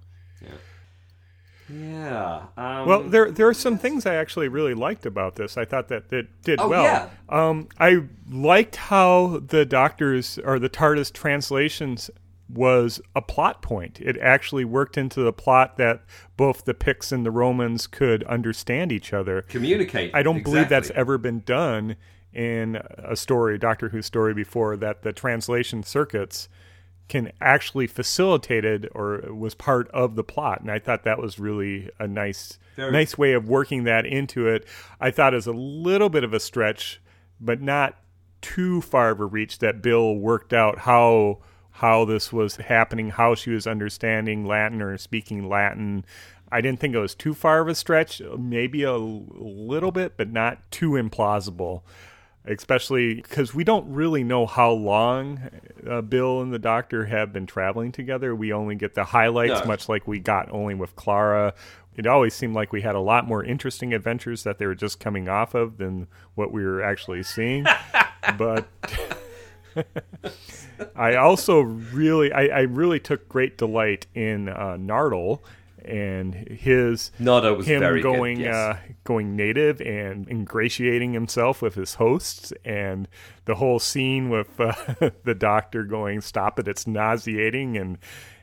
yeah. 0.40 0.50
Yeah. 1.68 2.42
Um, 2.56 2.87
Well, 2.88 3.02
there 3.02 3.30
there 3.30 3.49
are 3.49 3.54
some 3.54 3.78
things 3.78 4.06
I 4.06 4.14
actually 4.14 4.49
really 4.49 4.75
liked 4.75 5.06
about 5.06 5.37
this. 5.37 5.56
I 5.56 5.64
thought 5.64 5.88
that 5.88 6.12
it 6.12 6.28
did 6.42 6.61
Oh, 6.61 6.68
well. 6.68 6.82
yeah. 6.85 7.08
Um, 7.28 7.68
I 7.80 8.04
liked 8.30 8.76
how 8.76 9.40
the 9.46 9.64
doctors 9.64 10.38
or 10.44 10.58
the 10.58 10.68
TARDIS 10.68 11.12
translations 11.12 12.11
was 12.49 13.00
a 13.16 13.20
plot 13.23 13.61
point. 13.62 14.00
It 14.00 14.16
actually 14.18 14.64
worked 14.64 14.96
into 14.96 15.20
the 15.20 15.32
plot 15.32 15.76
that 15.78 16.04
both 16.37 16.64
the 16.64 16.75
Picts 16.75 17.11
and 17.11 17.26
the 17.26 17.32
Romans 17.32 17.88
could 17.88 18.23
understand 18.25 18.92
each 18.92 19.12
other. 19.12 19.42
communicate. 19.42 20.12
I 20.14 20.23
don't 20.23 20.44
believe 20.44 20.68
that's 20.68 20.90
ever 20.90 21.18
been 21.18 21.40
done 21.40 21.96
in 22.32 22.76
a 22.99 23.16
story, 23.16 23.58
Doctor 23.58 23.88
Who 23.88 24.00
story 24.02 24.32
before, 24.35 24.76
that 24.76 25.02
the 25.02 25.12
translation 25.12 25.82
circuits 25.82 26.49
can 27.09 27.33
actually 27.41 27.87
facilitated 27.87 28.89
or 28.95 29.33
was 29.33 29.55
part 29.55 29.89
of 29.91 30.17
the 30.17 30.25
plot. 30.25 30.61
And 30.61 30.71
I 30.71 30.79
thought 30.79 31.05
that 31.05 31.21
was 31.21 31.39
really 31.39 31.91
a 31.99 32.07
nice 32.07 32.59
nice 32.91 33.17
way 33.17 33.33
of 33.33 33.49
working 33.49 33.85
that 33.85 34.05
into 34.05 34.49
it. 34.49 34.67
I 35.01 35.11
thought 35.11 35.33
it 35.33 35.37
was 35.37 35.47
a 35.47 35.53
little 35.53 36.09
bit 36.09 36.25
of 36.25 36.35
a 36.35 36.41
stretch, 36.41 37.01
but 37.41 37.61
not 37.63 37.97
too 38.43 38.81
far 38.81 39.11
of 39.11 39.21
a 39.21 39.25
reach 39.25 39.59
that 39.61 39.83
Bill 39.83 40.15
worked 40.17 40.53
out 40.53 40.81
how 40.81 41.39
how 41.73 42.07
this 42.07 42.33
was 42.33 42.57
happening, 42.57 43.11
how 43.11 43.35
she 43.35 43.51
was 43.51 43.67
understanding 43.67 44.47
Latin 44.47 44.81
or 44.81 44.97
speaking 44.97 45.49
Latin. 45.49 46.05
I 46.51 46.61
didn't 46.61 46.81
think 46.81 46.95
it 46.95 47.01
was 47.01 47.15
too 47.15 47.35
far 47.35 47.61
of 47.61 47.69
a 47.69 47.75
stretch, 47.75 48.23
maybe 48.39 48.83
a 48.83 48.97
little 48.97 49.93
bit, 49.93 50.17
but 50.17 50.31
not 50.31 50.71
too 50.71 50.93
implausible. 50.93 51.83
Especially 52.47 53.15
because 53.15 53.55
we 53.55 53.65
don't 53.65 53.93
really 53.93 54.23
know 54.25 54.47
how 54.47 54.71
long 54.71 55.41
uh, 55.88 56.00
Bill 56.00 56.41
and 56.41 56.53
the 56.53 56.59
Doctor 56.59 57.07
have 57.07 57.33
been 57.33 57.47
traveling 57.47 57.93
together. 57.93 58.35
We 58.35 58.53
only 58.53 58.75
get 58.75 58.95
the 58.95 59.05
highlights, 59.05 59.67
much 59.67 59.88
like 59.88 60.07
we 60.07 60.19
got 60.19 60.50
only 60.53 60.75
with 60.75 60.95
Clara. 60.97 61.55
It 61.97 62.07
always 62.07 62.35
seemed 62.35 62.55
like 62.55 62.73
we 62.73 62.83
had 62.83 62.95
a 62.95 63.00
lot 63.00 63.26
more 63.26 63.43
interesting 63.43 63.95
adventures 63.95 64.43
that 64.45 64.59
they 64.59 64.67
were 64.67 64.75
just 64.75 65.00
coming 65.00 65.29
off 65.29 65.55
of 65.55 65.79
than 65.79 66.09
what 66.35 66.53
we 66.53 66.62
were 66.65 66.83
actually 66.83 67.23
seeing. 67.23 67.67
but 68.38 68.69
I 70.97 71.17
also 71.17 71.61
really, 71.61 72.33
I, 72.33 72.47
I 72.47 72.61
really 72.61 73.00
took 73.00 73.29
great 73.29 73.57
delight 73.57 74.07
in 74.15 74.49
uh, 74.49 74.76
Nardole 74.79 75.41
and 75.87 76.35
his 76.35 77.11
Nardo 77.19 77.55
was 77.55 77.66
him 77.66 77.81
very 77.81 78.00
good, 78.00 78.16
going 78.16 78.40
yes. 78.40 78.55
uh, 78.55 78.78
going 79.05 79.37
native 79.37 79.81
and 79.81 80.28
ingratiating 80.28 81.12
himself 81.12 81.62
with 81.62 81.75
his 81.75 81.95
hosts 81.95 82.52
and 82.64 83.09
the 83.45 83.55
whole 83.57 83.78
scene 83.78 84.28
with 84.28 84.59
uh, 84.61 84.73
the 85.25 85.35
doctor 85.35 85.85
going 85.85 86.21
stop 86.21 86.59
it 86.59 86.69
it's 86.69 86.87
nauseating 86.87 87.76
and 87.76 87.99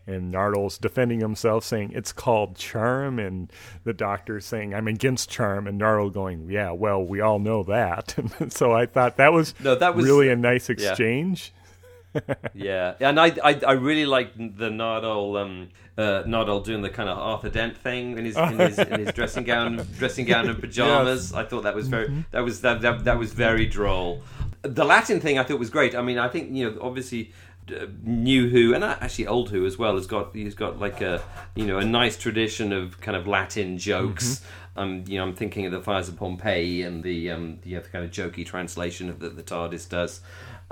and 0.05 0.33
Nardole's 0.33 0.77
defending 0.77 1.21
himself 1.21 1.63
saying 1.63 1.91
it's 1.93 2.11
called 2.11 2.57
charm 2.57 3.19
and 3.19 3.51
the 3.85 3.93
doctor 3.93 4.39
saying 4.41 4.73
I'm 4.73 4.87
against 4.87 5.29
charm 5.29 5.65
and 5.67 5.79
Nardole 5.79 6.13
going 6.13 6.49
yeah 6.49 6.71
well 6.71 7.03
we 7.03 7.21
all 7.21 7.39
know 7.39 7.63
that. 7.63 8.15
So 8.49 8.73
I 8.73 8.85
thought 8.85 9.17
that 9.17 9.31
was, 9.31 9.53
No, 9.61 9.75
that 9.75 9.95
was- 9.95 10.05
really 10.05 10.29
a 10.29 10.35
nice 10.35 10.69
exchange. 10.69 11.53
Yeah, 12.53 12.93
and 12.99 13.19
I, 13.19 13.33
I, 13.43 13.59
I 13.65 13.71
really 13.71 14.05
liked 14.05 14.37
the 14.37 14.69
Nardole, 14.69 15.41
um, 15.41 15.69
uh, 15.97 16.23
Nardole 16.23 16.63
doing 16.63 16.81
the 16.81 16.89
kind 16.89 17.09
of 17.09 17.17
Arthur 17.17 17.49
Dent 17.49 17.77
thing 17.77 18.17
in 18.17 18.25
his 18.25 18.37
in 18.37 18.59
his, 18.59 18.79
in 18.79 18.99
his 18.99 19.13
dressing 19.13 19.43
gown, 19.43 19.85
dressing 19.97 20.25
gown 20.25 20.49
and 20.49 20.59
pajamas. 20.59 21.33
I 21.33 21.43
thought 21.45 21.63
that 21.63 21.75
was 21.75 21.87
very 21.87 22.25
that 22.31 22.41
was 22.41 22.61
that, 22.61 22.81
that 22.81 23.03
that 23.03 23.19
was 23.19 23.33
very 23.33 23.65
droll. 23.65 24.23
The 24.63 24.85
Latin 24.85 25.19
thing 25.19 25.37
I 25.37 25.43
thought 25.43 25.59
was 25.59 25.69
great. 25.69 25.95
I 25.95 26.01
mean, 26.01 26.17
I 26.17 26.27
think 26.29 26.51
you 26.51 26.69
know, 26.69 26.77
obviously. 26.81 27.31
Uh, 27.73 27.85
new 28.03 28.49
Who 28.49 28.73
and 28.73 28.83
actually 28.83 29.25
old 29.25 29.49
Who 29.49 29.65
as 29.65 29.77
well 29.77 29.95
has 29.95 30.05
got 30.05 30.35
he's 30.35 30.53
got 30.53 30.79
like 30.79 30.99
a 30.99 31.23
you 31.55 31.65
know 31.65 31.77
a 31.77 31.85
nice 31.85 32.17
tradition 32.17 32.73
of 32.73 32.99
kind 32.99 33.15
of 33.15 33.25
Latin 33.25 33.77
jokes. 33.77 34.41
Um, 34.75 35.05
you 35.07 35.17
know, 35.17 35.23
I'm 35.23 35.33
thinking 35.33 35.65
of 35.65 35.71
the 35.71 35.79
Fires 35.79 36.09
of 36.09 36.17
Pompeii 36.17 36.81
and 36.81 37.03
the 37.03 37.31
um, 37.31 37.59
the 37.61 37.77
other 37.77 37.87
kind 37.87 38.03
of 38.03 38.11
jokey 38.11 38.45
translation 38.45 39.09
of 39.09 39.19
that 39.19 39.37
the 39.37 39.43
TARDIS 39.43 39.87
does 39.87 40.19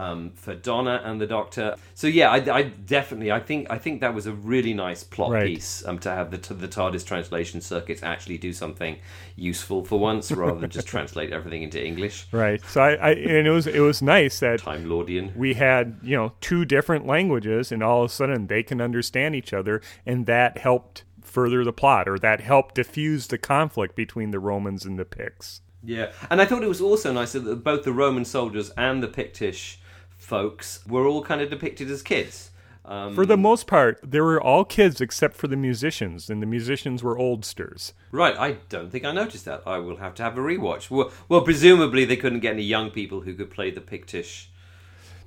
um, 0.01 0.31
for 0.35 0.55
Donna 0.55 1.01
and 1.03 1.21
the 1.21 1.27
Doctor. 1.27 1.75
So 1.93 2.07
yeah, 2.07 2.29
I, 2.31 2.37
I 2.59 2.61
definitely 2.63 3.31
I 3.31 3.39
think 3.39 3.67
I 3.69 3.77
think 3.77 4.01
that 4.01 4.13
was 4.13 4.25
a 4.27 4.33
really 4.33 4.73
nice 4.73 5.03
plot 5.03 5.31
Right. 5.31 5.45
piece 5.47 5.85
um, 5.87 5.99
to 5.99 6.09
have 6.09 6.31
the 6.31 6.53
the 6.53 6.67
TARDIS 6.67 7.05
translation 7.05 7.61
circuits 7.61 8.01
actually 8.03 8.37
do 8.37 8.51
something 8.53 8.97
useful 9.35 9.85
for 9.85 9.99
once 9.99 10.31
rather 10.41 10.59
than 10.59 10.69
just 10.69 10.87
translate 10.87 11.31
everything 11.31 11.63
into 11.63 11.83
English. 11.83 12.27
right 12.31 12.61
so 12.65 12.81
I, 12.81 12.91
I 12.93 13.11
and 13.11 13.47
it 13.47 13.51
was 13.51 13.67
it 13.67 13.79
was 13.79 14.01
nice 14.01 14.39
that 14.39 14.59
Time 14.59 14.85
Lordian. 14.85 15.35
we 15.35 15.53
had 15.53 15.97
you 16.03 16.15
know 16.17 16.33
two 16.41 16.65
different 16.65 17.05
languages 17.05 17.71
and 17.71 17.83
all 17.83 18.03
of 18.03 18.11
a 18.11 18.13
sudden 18.13 18.47
they 18.47 18.63
can 18.63 18.81
understand 18.81 19.35
each 19.35 19.53
other 19.53 19.81
and 20.05 20.25
that 20.25 20.57
helped 20.57 21.03
further 21.21 21.63
the 21.63 21.73
plot 21.73 22.09
or 22.09 22.17
that 22.19 22.41
helped 22.41 22.75
diffuse 22.75 23.27
the 23.27 23.37
conflict 23.37 23.95
between 23.95 24.31
the 24.31 24.39
romans 24.39 24.85
and 24.85 24.97
the 24.99 25.05
picts 25.05 25.61
Yeah, 25.83 26.11
and 26.29 26.41
I 26.41 26.45
thought 26.45 26.63
it 26.63 26.67
was 26.69 26.81
also 26.81 27.11
nice 27.11 27.31
that 27.33 27.63
both 27.63 27.83
the 27.83 27.91
Roman 27.93 28.25
soldiers 28.25 28.69
and 28.77 29.01
the 29.01 29.07
Pictish 29.07 29.77
folks 30.31 30.79
were 30.87 31.05
all 31.05 31.21
kind 31.21 31.41
of 31.41 31.49
depicted 31.49 31.91
as 31.91 32.01
kids. 32.01 32.51
Um, 32.85 33.13
for 33.13 33.27
the 33.27 33.37
most 33.37 33.67
part 33.67 33.99
they 34.01 34.21
were 34.21 34.41
all 34.41 34.65
kids 34.65 35.01
except 35.01 35.35
for 35.35 35.47
the 35.47 35.55
musicians 35.55 36.31
and 36.31 36.41
the 36.41 36.47
musicians 36.47 37.03
were 37.03 37.15
oldsters 37.15 37.93
Right, 38.11 38.35
I 38.35 38.49
don't 38.69 38.89
think 38.91 39.05
I 39.05 39.11
noticed 39.11 39.45
that. 39.45 39.61
I 39.67 39.77
will 39.77 39.97
have 39.97 40.15
to 40.15 40.23
have 40.23 40.37
a 40.37 40.41
rewatch. 40.41 40.89
Well, 40.89 41.11
well, 41.29 41.41
presumably 41.41 42.05
they 42.05 42.17
couldn't 42.17 42.39
get 42.39 42.53
any 42.53 42.63
young 42.63 42.89
people 42.89 43.21
who 43.21 43.33
could 43.33 43.51
play 43.51 43.71
the 43.71 43.81
Pictish 43.81 44.47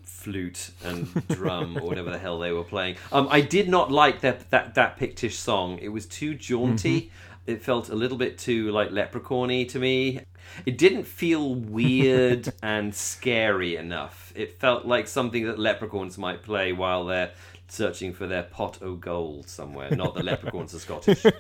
flute 0.03 0.71
and 0.83 0.99
drum 1.29 1.77
or 1.79 1.87
whatever 1.87 2.11
the 2.11 2.19
hell 2.19 2.39
they 2.39 2.53
were 2.53 2.65
playing. 2.65 2.97
Um, 3.13 3.29
I 3.31 3.41
did 3.41 3.69
not 3.69 3.93
like 3.93 4.21
that 4.21 4.51
that 4.51 4.75
that 4.75 4.99
Pictish 4.99 5.37
song. 5.37 5.79
It 5.79 5.91
was 5.91 6.07
too 6.07 6.35
jaunty. 6.35 7.11
It 7.47 7.63
felt 7.63 7.91
a 7.91 7.95
little 7.95 8.17
bit 8.17 8.39
too 8.39 8.71
like 8.71 8.91
leprechaun-y 8.91 9.65
to 9.65 9.79
me. 9.79 10.21
It 10.65 10.79
didn't 10.79 11.05
feel 11.05 11.55
weird 11.55 12.53
and 12.63 12.95
scary 12.95 13.77
enough. 13.77 14.33
It 14.35 14.59
felt 14.59 14.87
like 14.87 15.09
something 15.09 15.45
that 15.47 15.59
leprechauns 15.59 16.17
might 16.17 16.43
play 16.43 16.73
while 16.73 17.05
they're 17.05 17.33
searching 17.69 18.13
for 18.13 18.27
their 18.27 18.45
pot 18.45 18.83
o' 18.83 18.95
gold 18.95 19.49
somewhere. 19.49 19.91
Not 19.91 20.15
that 20.15 20.25
leprechauns 20.25 20.75
are 20.75 20.79
Scottish. 20.79 21.25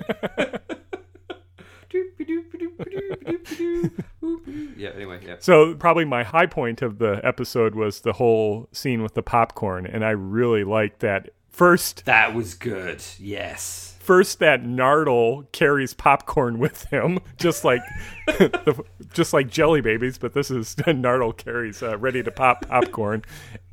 yeah, 4.77 4.91
anyway, 4.95 5.21
yeah. 5.25 5.37
so 5.39 5.75
probably 5.75 6.05
my 6.05 6.25
high 6.25 6.47
point 6.47 6.83
of 6.83 6.99
the 6.99 7.21
episode 7.23 7.75
was 7.75 8.01
the 8.01 8.15
whole 8.15 8.69
scene 8.73 9.03
with 9.03 9.15
the 9.15 9.23
popcorn 9.23 9.87
and 9.87 10.05
i 10.05 10.11
really 10.11 10.65
liked 10.65 11.01
that 11.01 11.31
first 11.51 12.05
That 12.05 12.35
was 12.35 12.55
good. 12.55 13.03
Yes. 13.19 13.94
First 14.05 14.39
that 14.39 14.63
Nardole 14.63 15.51
carries 15.53 15.95
popcorn 15.95 16.59
with 16.59 16.85
him, 16.85 17.19
just 17.39 17.65
like 17.65 17.81
the, 18.27 18.85
just 19.13 19.33
like 19.33 19.49
Jelly 19.49 19.81
Babies, 19.81 20.19
but 20.19 20.35
this 20.35 20.51
is 20.51 20.75
Nardole 20.87 21.37
carries 21.37 21.83
uh, 21.83 21.97
ready 21.99 22.23
to 22.23 22.31
pop 22.31 22.69
popcorn, 22.69 23.25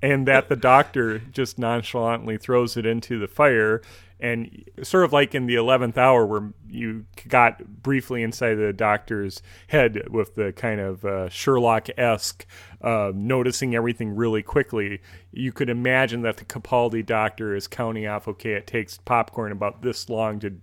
and 0.01 0.27
that 0.27 0.47
the 0.47 0.55
Doctor 0.55 1.19
just 1.19 1.59
nonchalantly 1.59 2.37
throws 2.37 2.77
it 2.77 2.85
into 2.85 3.19
the 3.19 3.27
fire, 3.27 3.81
and 4.19 4.63
sort 4.83 5.03
of 5.03 5.11
like 5.11 5.35
in 5.35 5.47
the 5.47 5.55
eleventh 5.55 5.97
hour 5.97 6.25
where 6.25 6.53
you 6.69 7.05
got 7.27 7.83
briefly 7.83 8.23
inside 8.23 8.55
the 8.55 8.71
Doctor's 8.71 9.41
head 9.67 10.09
with 10.09 10.35
the 10.35 10.53
kind 10.53 10.79
of 10.79 11.03
uh, 11.03 11.27
Sherlock 11.29 11.89
esque. 11.97 12.45
Uh, 12.83 13.11
noticing 13.13 13.75
everything 13.75 14.15
really 14.15 14.41
quickly, 14.41 14.99
you 15.31 15.51
could 15.51 15.69
imagine 15.69 16.23
that 16.23 16.37
the 16.37 16.45
Capaldi 16.45 17.05
doctor 17.05 17.55
is 17.55 17.67
counting 17.67 18.07
off. 18.07 18.27
Okay, 18.27 18.53
it 18.53 18.65
takes 18.65 18.97
popcorn 18.97 19.51
about 19.51 19.83
this 19.83 20.09
long 20.09 20.39
to 20.39 20.59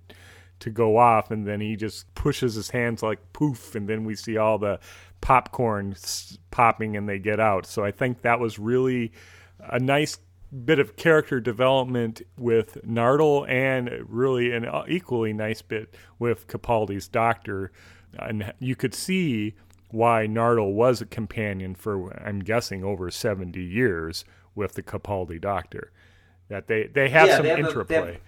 to 0.59 0.70
go 0.70 0.96
off, 0.96 1.31
and 1.31 1.46
then 1.46 1.61
he 1.61 1.76
just 1.76 2.12
pushes 2.16 2.57
his 2.57 2.70
hands 2.70 3.02
like 3.04 3.33
poof, 3.33 3.76
and 3.76 3.88
then 3.88 4.04
we 4.04 4.16
see 4.16 4.37
all 4.37 4.59
the 4.59 4.81
popcorn 5.20 5.94
popping, 6.50 6.96
and 6.96 7.09
they 7.09 7.20
get 7.20 7.38
out. 7.38 7.66
So 7.66 7.85
I 7.85 7.92
think 7.92 8.22
that 8.22 8.40
was 8.40 8.59
really 8.59 9.12
a 9.61 9.78
nice 9.78 10.18
bit 10.64 10.81
of 10.81 10.96
character 10.96 11.40
development 11.40 12.22
with 12.37 12.78
Nardole, 12.85 13.48
and 13.48 13.90
really 14.09 14.50
an 14.52 14.66
equally 14.88 15.33
nice 15.33 15.62
bit 15.62 15.94
with 16.18 16.48
Capaldi's 16.48 17.07
doctor, 17.07 17.70
and 18.18 18.52
you 18.59 18.74
could 18.74 18.94
see 18.94 19.54
why 19.90 20.27
Nardole 20.27 20.72
was 20.74 21.01
a 21.01 21.07
companion 21.07 21.74
for 21.74 22.12
I'm 22.24 22.40
guessing 22.40 22.85
over 22.85 23.11
70 23.11 23.61
years 23.62 24.24
with 24.55 24.74
the 24.74 24.83
Capaldi 24.83 25.40
doctor. 25.40 25.90
That 26.48 26.66
they 26.66 26.87
they 26.87 27.09
have 27.11 27.29
Yeah, 27.29 27.37
some 27.37 27.42
they 27.44 27.51
have 27.51 27.59
a- 27.59 27.68
interplay. 27.68 27.96
they 28.01 28.07
have- 28.12 28.20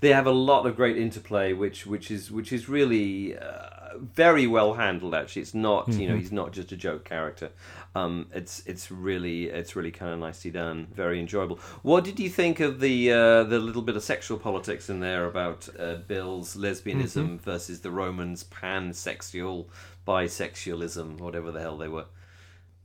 They 0.00 0.12
have 0.12 0.26
a 0.26 0.32
lot 0.32 0.66
of 0.66 0.76
great 0.76 0.96
interplay, 0.98 1.52
which 1.54 1.86
which 1.86 2.10
is 2.10 2.30
which 2.30 2.52
is 2.52 2.68
really 2.68 3.38
uh, 3.38 3.96
very 3.96 4.46
well 4.46 4.74
handled. 4.74 5.14
Actually, 5.14 5.42
it's 5.42 5.54
not 5.54 5.88
you 5.88 6.06
know 6.08 6.16
he's 6.16 6.32
not 6.32 6.52
just 6.52 6.72
a 6.72 6.76
joke 6.76 7.04
character. 7.04 7.48
Um, 7.94 8.26
it's 8.34 8.62
it's 8.66 8.90
really 8.90 9.44
it's 9.46 9.74
really 9.76 9.92
kind 9.92 10.12
of 10.12 10.18
nicely 10.18 10.50
done. 10.50 10.88
Very 10.94 11.18
enjoyable. 11.20 11.58
What 11.82 12.04
did 12.04 12.20
you 12.20 12.28
think 12.28 12.60
of 12.60 12.80
the 12.80 13.12
uh, 13.12 13.44
the 13.44 13.58
little 13.58 13.80
bit 13.82 13.96
of 13.96 14.02
sexual 14.02 14.36
politics 14.38 14.90
in 14.90 15.00
there 15.00 15.24
about 15.26 15.68
uh, 15.78 15.94
Bill's 16.06 16.54
lesbianism 16.54 17.40
versus 17.40 17.80
the 17.80 17.90
Romans' 17.90 18.44
pansexual 18.44 19.66
bisexualism, 20.06 21.18
whatever 21.18 21.50
the 21.50 21.60
hell 21.60 21.76
they 21.76 21.88
were? 21.88 22.06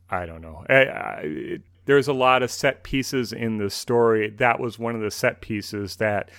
I 0.10 0.26
don't 0.26 0.42
know. 0.42 0.66
I, 0.70 0.74
I, 0.86 1.20
it, 1.24 1.62
there's 1.86 2.08
a 2.08 2.14
lot 2.14 2.44
of 2.44 2.52
set 2.52 2.84
pieces 2.84 3.34
in 3.34 3.58
the 3.58 3.70
story. 3.70 4.30
That 4.30 4.60
was 4.60 4.80
one 4.80 4.96
of 4.96 5.02
the 5.02 5.12
set 5.12 5.42
pieces 5.42 5.98
that 5.98 6.30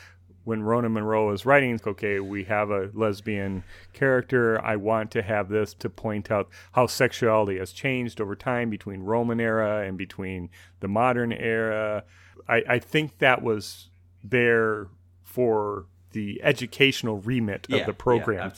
when 0.44 0.62
Rona 0.62 0.88
Munro 0.88 1.28
was 1.28 1.44
writing, 1.44 1.78
okay, 1.86 2.18
we 2.18 2.44
have 2.44 2.70
a 2.70 2.90
lesbian 2.94 3.62
character. 3.92 4.60
I 4.64 4.76
want 4.76 5.10
to 5.12 5.22
have 5.22 5.48
this 5.48 5.74
to 5.74 5.90
point 5.90 6.30
out 6.30 6.48
how 6.72 6.86
sexuality 6.86 7.58
has 7.58 7.72
changed 7.72 8.20
over 8.20 8.34
time 8.34 8.70
between 8.70 9.02
Roman 9.02 9.38
era 9.40 9.86
and 9.86 9.98
between 9.98 10.50
the 10.80 10.88
modern 10.88 11.32
era. 11.32 12.04
I, 12.48 12.62
I 12.68 12.78
think 12.78 13.18
that 13.18 13.42
was 13.42 13.90
there 14.24 14.88
for 15.22 15.86
the 16.12 16.40
educational 16.42 17.20
remit 17.20 17.66
Yeah, 17.68 17.78
of 17.78 17.86
the 17.86 17.92
yeah, 17.92 17.96
program. 17.96 18.52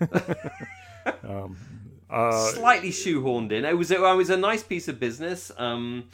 absolutely. 1.06 1.56
uh, 2.10 2.46
slightly 2.52 2.90
shoehorned 2.90 3.52
in. 3.52 3.64
It 3.64 3.76
was 3.76 3.90
it 3.90 4.00
was 4.00 4.30
a 4.30 4.36
nice 4.36 4.62
piece 4.62 4.88
of 4.88 4.98
business. 4.98 5.50
Um, 5.58 6.04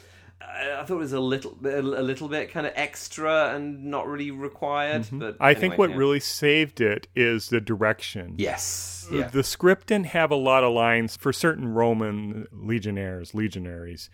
I, 0.41 0.81
I 0.81 0.85
thought 0.85 0.95
it 0.95 0.99
was 0.99 1.13
a 1.13 1.19
little 1.19 1.57
a 1.63 1.81
little 1.81 2.27
bit 2.27 2.51
kind 2.51 2.65
of 2.67 2.73
extra 2.75 3.53
and 3.55 3.85
not 3.85 4.07
really 4.07 4.31
required. 4.31 5.07
But 5.11 5.35
Mm-hmm. 5.35 5.43
I 5.43 5.53
think 5.53 5.77
what 5.77 5.91
yeah. 5.91 5.95
really 5.97 6.19
saved 6.19 6.81
it 6.81 7.07
is 7.15 7.49
the 7.49 7.61
direction. 7.61 8.35
yes, 8.37 9.07
yeah. 9.11 9.27
The 9.27 9.43
script 9.43 9.87
didn't 9.87 10.07
have 10.07 10.31
a 10.31 10.35
lot 10.35 10.63
of 10.63 10.73
lines 10.73 11.15
for 11.15 11.31
certain 11.31 11.67
Roman 11.69 12.47
legionnaires, 12.51 13.33
legionaries. 13.33 14.09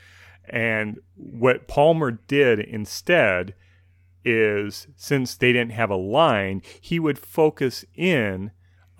And 0.49 0.99
what 1.15 1.67
Palmer 1.67 2.11
did 2.11 2.59
instead 2.59 3.53
is 4.25 4.87
since 4.97 5.35
they 5.35 5.53
didn't 5.53 5.71
have 5.71 5.89
a 5.89 5.95
line, 5.95 6.61
he 6.81 6.99
would 6.99 7.17
focus 7.17 7.85
in 7.95 8.51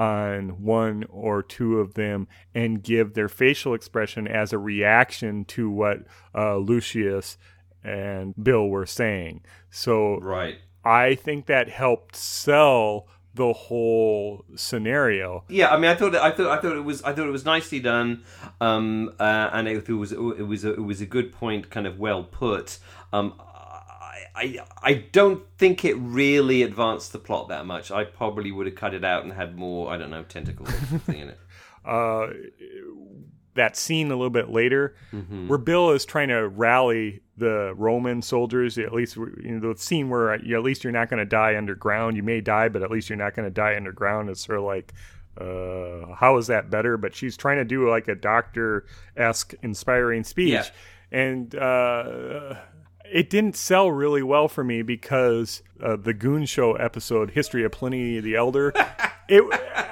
on 0.01 0.63
one 0.63 1.05
or 1.11 1.43
two 1.43 1.79
of 1.79 1.93
them 1.93 2.27
and 2.55 2.81
give 2.81 3.13
their 3.13 3.29
facial 3.29 3.75
expression 3.75 4.27
as 4.27 4.51
a 4.51 4.57
reaction 4.57 5.45
to 5.45 5.69
what 5.69 5.99
uh, 6.33 6.57
Lucius 6.57 7.37
and 7.83 8.33
Bill 8.41 8.67
were 8.67 8.87
saying. 8.87 9.43
So 9.69 10.17
Right. 10.17 10.57
I 10.83 11.13
think 11.13 11.45
that 11.45 11.69
helped 11.69 12.15
sell 12.15 13.07
the 13.35 13.53
whole 13.53 14.43
scenario. 14.55 15.43
Yeah, 15.47 15.69
I 15.69 15.77
mean, 15.77 15.91
I 15.91 15.93
thought 15.95 16.15
I 16.15 16.31
thought 16.31 16.47
I 16.47 16.59
thought 16.59 16.75
it 16.75 16.83
was 16.83 17.03
I 17.03 17.13
thought 17.13 17.27
it 17.27 17.31
was 17.31 17.45
nicely 17.45 17.79
done, 17.79 18.23
um, 18.59 19.13
uh, 19.19 19.51
and 19.53 19.67
it, 19.67 19.87
it 19.87 19.93
was 19.93 20.11
it 20.11 20.17
was 20.17 20.65
a, 20.65 20.73
it 20.73 20.83
was 20.83 20.99
a 20.99 21.05
good 21.05 21.31
point, 21.31 21.69
kind 21.69 21.85
of 21.85 21.99
well 21.99 22.23
put. 22.23 22.79
Um, 23.13 23.39
I, 24.35 24.59
I 24.81 24.93
don't 25.11 25.43
think 25.57 25.85
it 25.85 25.95
really 25.95 26.63
advanced 26.63 27.11
the 27.13 27.19
plot 27.19 27.49
that 27.49 27.65
much. 27.65 27.91
I 27.91 28.03
probably 28.03 28.51
would 28.51 28.65
have 28.65 28.75
cut 28.75 28.93
it 28.93 29.03
out 29.03 29.23
and 29.23 29.33
had 29.33 29.55
more 29.57 29.91
I 29.91 29.97
don't 29.97 30.09
know 30.11 30.23
tentacles 30.23 30.69
or 30.69 30.85
something 30.87 31.17
in 31.19 31.29
it. 31.29 31.39
Uh, 31.83 32.27
that 33.55 33.75
scene 33.75 34.07
a 34.11 34.15
little 34.15 34.29
bit 34.29 34.49
later 34.49 34.95
where 35.47 35.57
Bill 35.57 35.89
is 35.91 36.05
trying 36.05 36.27
to 36.29 36.47
rally 36.47 37.21
the 37.37 37.73
Roman 37.75 38.21
soldiers. 38.21 38.77
At 38.77 38.93
least 38.93 39.15
you 39.17 39.59
know, 39.59 39.73
the 39.73 39.79
scene 39.79 40.09
where 40.09 40.39
you, 40.43 40.55
at 40.57 40.63
least 40.63 40.83
you're 40.83 40.93
not 40.93 41.09
going 41.09 41.17
to 41.19 41.25
die 41.25 41.57
underground. 41.57 42.15
You 42.17 42.23
may 42.23 42.39
die, 42.39 42.69
but 42.69 42.83
at 42.83 42.91
least 42.91 43.09
you're 43.09 43.17
not 43.17 43.35
going 43.35 43.47
to 43.47 43.51
die 43.53 43.75
underground. 43.75 44.29
It's 44.29 44.45
sort 44.45 44.59
of 44.59 44.63
like, 44.65 44.93
uh, 45.39 46.13
how 46.13 46.37
is 46.37 46.47
that 46.47 46.69
better? 46.69 46.97
But 46.97 47.15
she's 47.15 47.35
trying 47.35 47.57
to 47.57 47.65
do 47.65 47.89
like 47.89 48.07
a 48.07 48.15
doctor 48.15 48.85
esque 49.17 49.53
inspiring 49.63 50.23
speech, 50.23 50.51
Yeah. 50.51 50.65
and 51.11 51.55
uh, 51.55 52.55
it 53.11 53.29
didn't 53.29 53.55
sell 53.55 53.91
really 53.91 54.23
well 54.23 54.47
for 54.47 54.63
me 54.63 54.81
because 54.81 55.61
uh, 55.83 55.95
the 55.95 56.13
Goon 56.13 56.45
Show 56.45 56.73
episode, 56.73 57.31
History 57.31 57.63
of 57.63 57.71
Pliny 57.71 58.19
the 58.19 58.35
Elder. 58.35 58.73
It, 59.33 59.43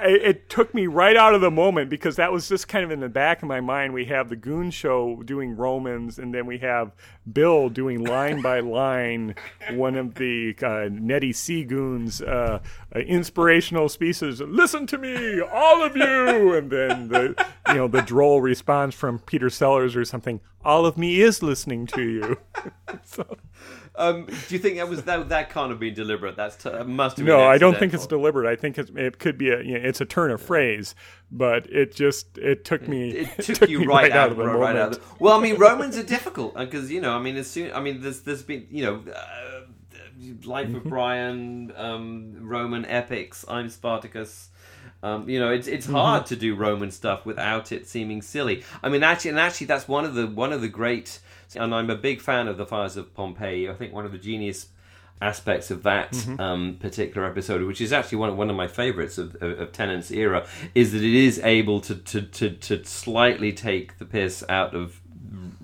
it 0.02 0.50
took 0.50 0.74
me 0.74 0.86
right 0.86 1.16
out 1.16 1.34
of 1.34 1.40
the 1.40 1.50
moment 1.50 1.88
because 1.88 2.16
that 2.16 2.30
was 2.30 2.46
just 2.46 2.68
kind 2.68 2.84
of 2.84 2.90
in 2.90 3.00
the 3.00 3.08
back 3.08 3.42
of 3.42 3.48
my 3.48 3.60
mind. 3.60 3.94
We 3.94 4.04
have 4.04 4.28
the 4.28 4.36
Goon 4.36 4.70
Show 4.70 5.22
doing 5.24 5.56
Romans, 5.56 6.18
and 6.18 6.34
then 6.34 6.44
we 6.44 6.58
have 6.58 6.92
Bill 7.32 7.70
doing 7.70 8.04
line 8.04 8.42
by 8.42 8.60
line 8.60 9.34
one 9.70 9.96
of 9.96 10.16
the 10.16 10.54
uh, 10.62 10.88
Neddie 10.90 11.32
Seagoon's 11.32 12.20
uh, 12.20 12.60
uh, 12.94 12.98
inspirational 12.98 13.88
speeches. 13.88 14.42
Listen 14.42 14.86
to 14.88 14.98
me, 14.98 15.40
all 15.40 15.82
of 15.82 15.96
you, 15.96 16.54
and 16.54 16.70
then 16.70 17.08
the 17.08 17.46
you 17.68 17.74
know 17.74 17.88
the 17.88 18.02
droll 18.02 18.42
response 18.42 18.94
from 18.94 19.20
Peter 19.20 19.48
Sellers 19.48 19.96
or 19.96 20.04
something. 20.04 20.40
All 20.64 20.84
of 20.84 20.98
me 20.98 21.22
is 21.22 21.42
listening 21.42 21.86
to 21.86 22.02
you. 22.02 22.36
so, 23.04 23.38
Um, 23.96 24.26
do 24.26 24.54
you 24.54 24.58
think 24.58 24.76
that 24.76 24.88
was 24.88 25.02
that 25.02 25.28
that 25.30 25.50
can't 25.50 25.70
have 25.70 25.80
been 25.80 25.94
deliberate? 25.94 26.36
That's 26.36 26.56
t- 26.56 26.70
that 26.70 26.86
must 26.86 27.16
have. 27.18 27.26
no, 27.26 27.40
I 27.42 27.58
don't 27.58 27.76
think 27.78 27.92
it's 27.92 28.06
deliberate. 28.06 28.50
I 28.50 28.56
think 28.56 28.78
it's, 28.78 28.90
it 28.94 29.18
could 29.18 29.36
be 29.36 29.50
a 29.50 29.62
you 29.62 29.74
know, 29.78 29.86
it's 29.88 30.00
a 30.00 30.04
turn 30.04 30.30
of 30.30 30.40
phrase, 30.40 30.94
but 31.30 31.66
it 31.70 31.94
just 31.94 32.38
it 32.38 32.64
took 32.64 32.86
me 32.88 33.10
it 33.10 33.42
took, 33.44 33.68
you 33.68 33.80
me 33.80 33.86
right, 33.86 34.12
out, 34.12 34.30
of 34.30 34.36
the 34.36 34.44
right, 34.44 34.52
moment. 34.52 34.62
right 34.62 34.76
out. 34.76 34.92
Of 34.92 35.00
the, 35.00 35.14
well, 35.24 35.38
I 35.38 35.42
mean, 35.42 35.56
Romans 35.56 35.98
are 35.98 36.02
difficult 36.04 36.54
because 36.56 36.90
you 36.90 37.00
know, 37.00 37.12
I 37.14 37.20
mean, 37.20 37.36
as 37.36 37.50
soon, 37.50 37.72
I 37.72 37.80
mean, 37.80 38.00
there's 38.00 38.20
there's 38.20 38.42
been 38.42 38.66
you 38.70 38.84
know, 38.84 39.04
uh, 39.12 39.60
Life 40.44 40.68
Mm-hmm. 40.68 40.76
of 40.76 40.84
Brian, 40.84 41.72
um, 41.76 42.34
Roman 42.40 42.84
epics. 42.86 43.44
I'm 43.48 43.68
Spartacus. 43.70 44.50
Um, 45.02 45.28
you 45.28 45.40
know, 45.40 45.50
it's 45.50 45.66
it's 45.66 45.86
Mm-hmm. 45.86 45.94
hard 45.96 46.26
to 46.26 46.36
do 46.36 46.54
Roman 46.54 46.90
stuff 46.90 47.24
without 47.26 47.72
it 47.72 47.88
seeming 47.88 48.22
silly. 48.22 48.62
I 48.82 48.88
mean, 48.90 49.02
actually, 49.02 49.30
and 49.30 49.40
actually, 49.40 49.66
that's 49.66 49.88
one 49.88 50.04
of 50.04 50.14
the 50.14 50.26
one 50.26 50.52
of 50.52 50.60
the 50.60 50.68
great. 50.68 51.18
And 51.56 51.74
I'm 51.74 51.90
a 51.90 51.96
big 51.96 52.20
fan 52.20 52.48
of 52.48 52.56
the 52.56 52.66
Fires 52.66 52.96
of 52.96 53.14
Pompeii. 53.14 53.68
I 53.68 53.74
think 53.74 53.92
one 53.92 54.04
of 54.04 54.12
the 54.12 54.18
genius 54.18 54.68
aspects 55.22 55.70
of 55.70 55.82
that 55.82 56.12
Mm-hmm. 56.12 56.40
um, 56.40 56.76
particular 56.80 57.26
episode, 57.26 57.62
which 57.62 57.80
is 57.80 57.92
actually 57.92 58.18
one 58.18 58.30
of, 58.30 58.36
one 58.36 58.48
of 58.50 58.56
my 58.56 58.66
favorites 58.68 59.18
of, 59.18 59.34
of, 59.42 59.58
of 59.60 59.72
Tennant's 59.72 60.10
era, 60.10 60.46
is 60.74 60.92
that 60.92 61.02
it 61.02 61.14
is 61.14 61.38
able 61.40 61.80
to, 61.82 61.94
to, 61.94 62.22
to, 62.22 62.50
to 62.50 62.84
slightly 62.84 63.52
take 63.52 63.98
the 63.98 64.04
piss 64.06 64.42
out 64.48 64.74
of 64.74 65.00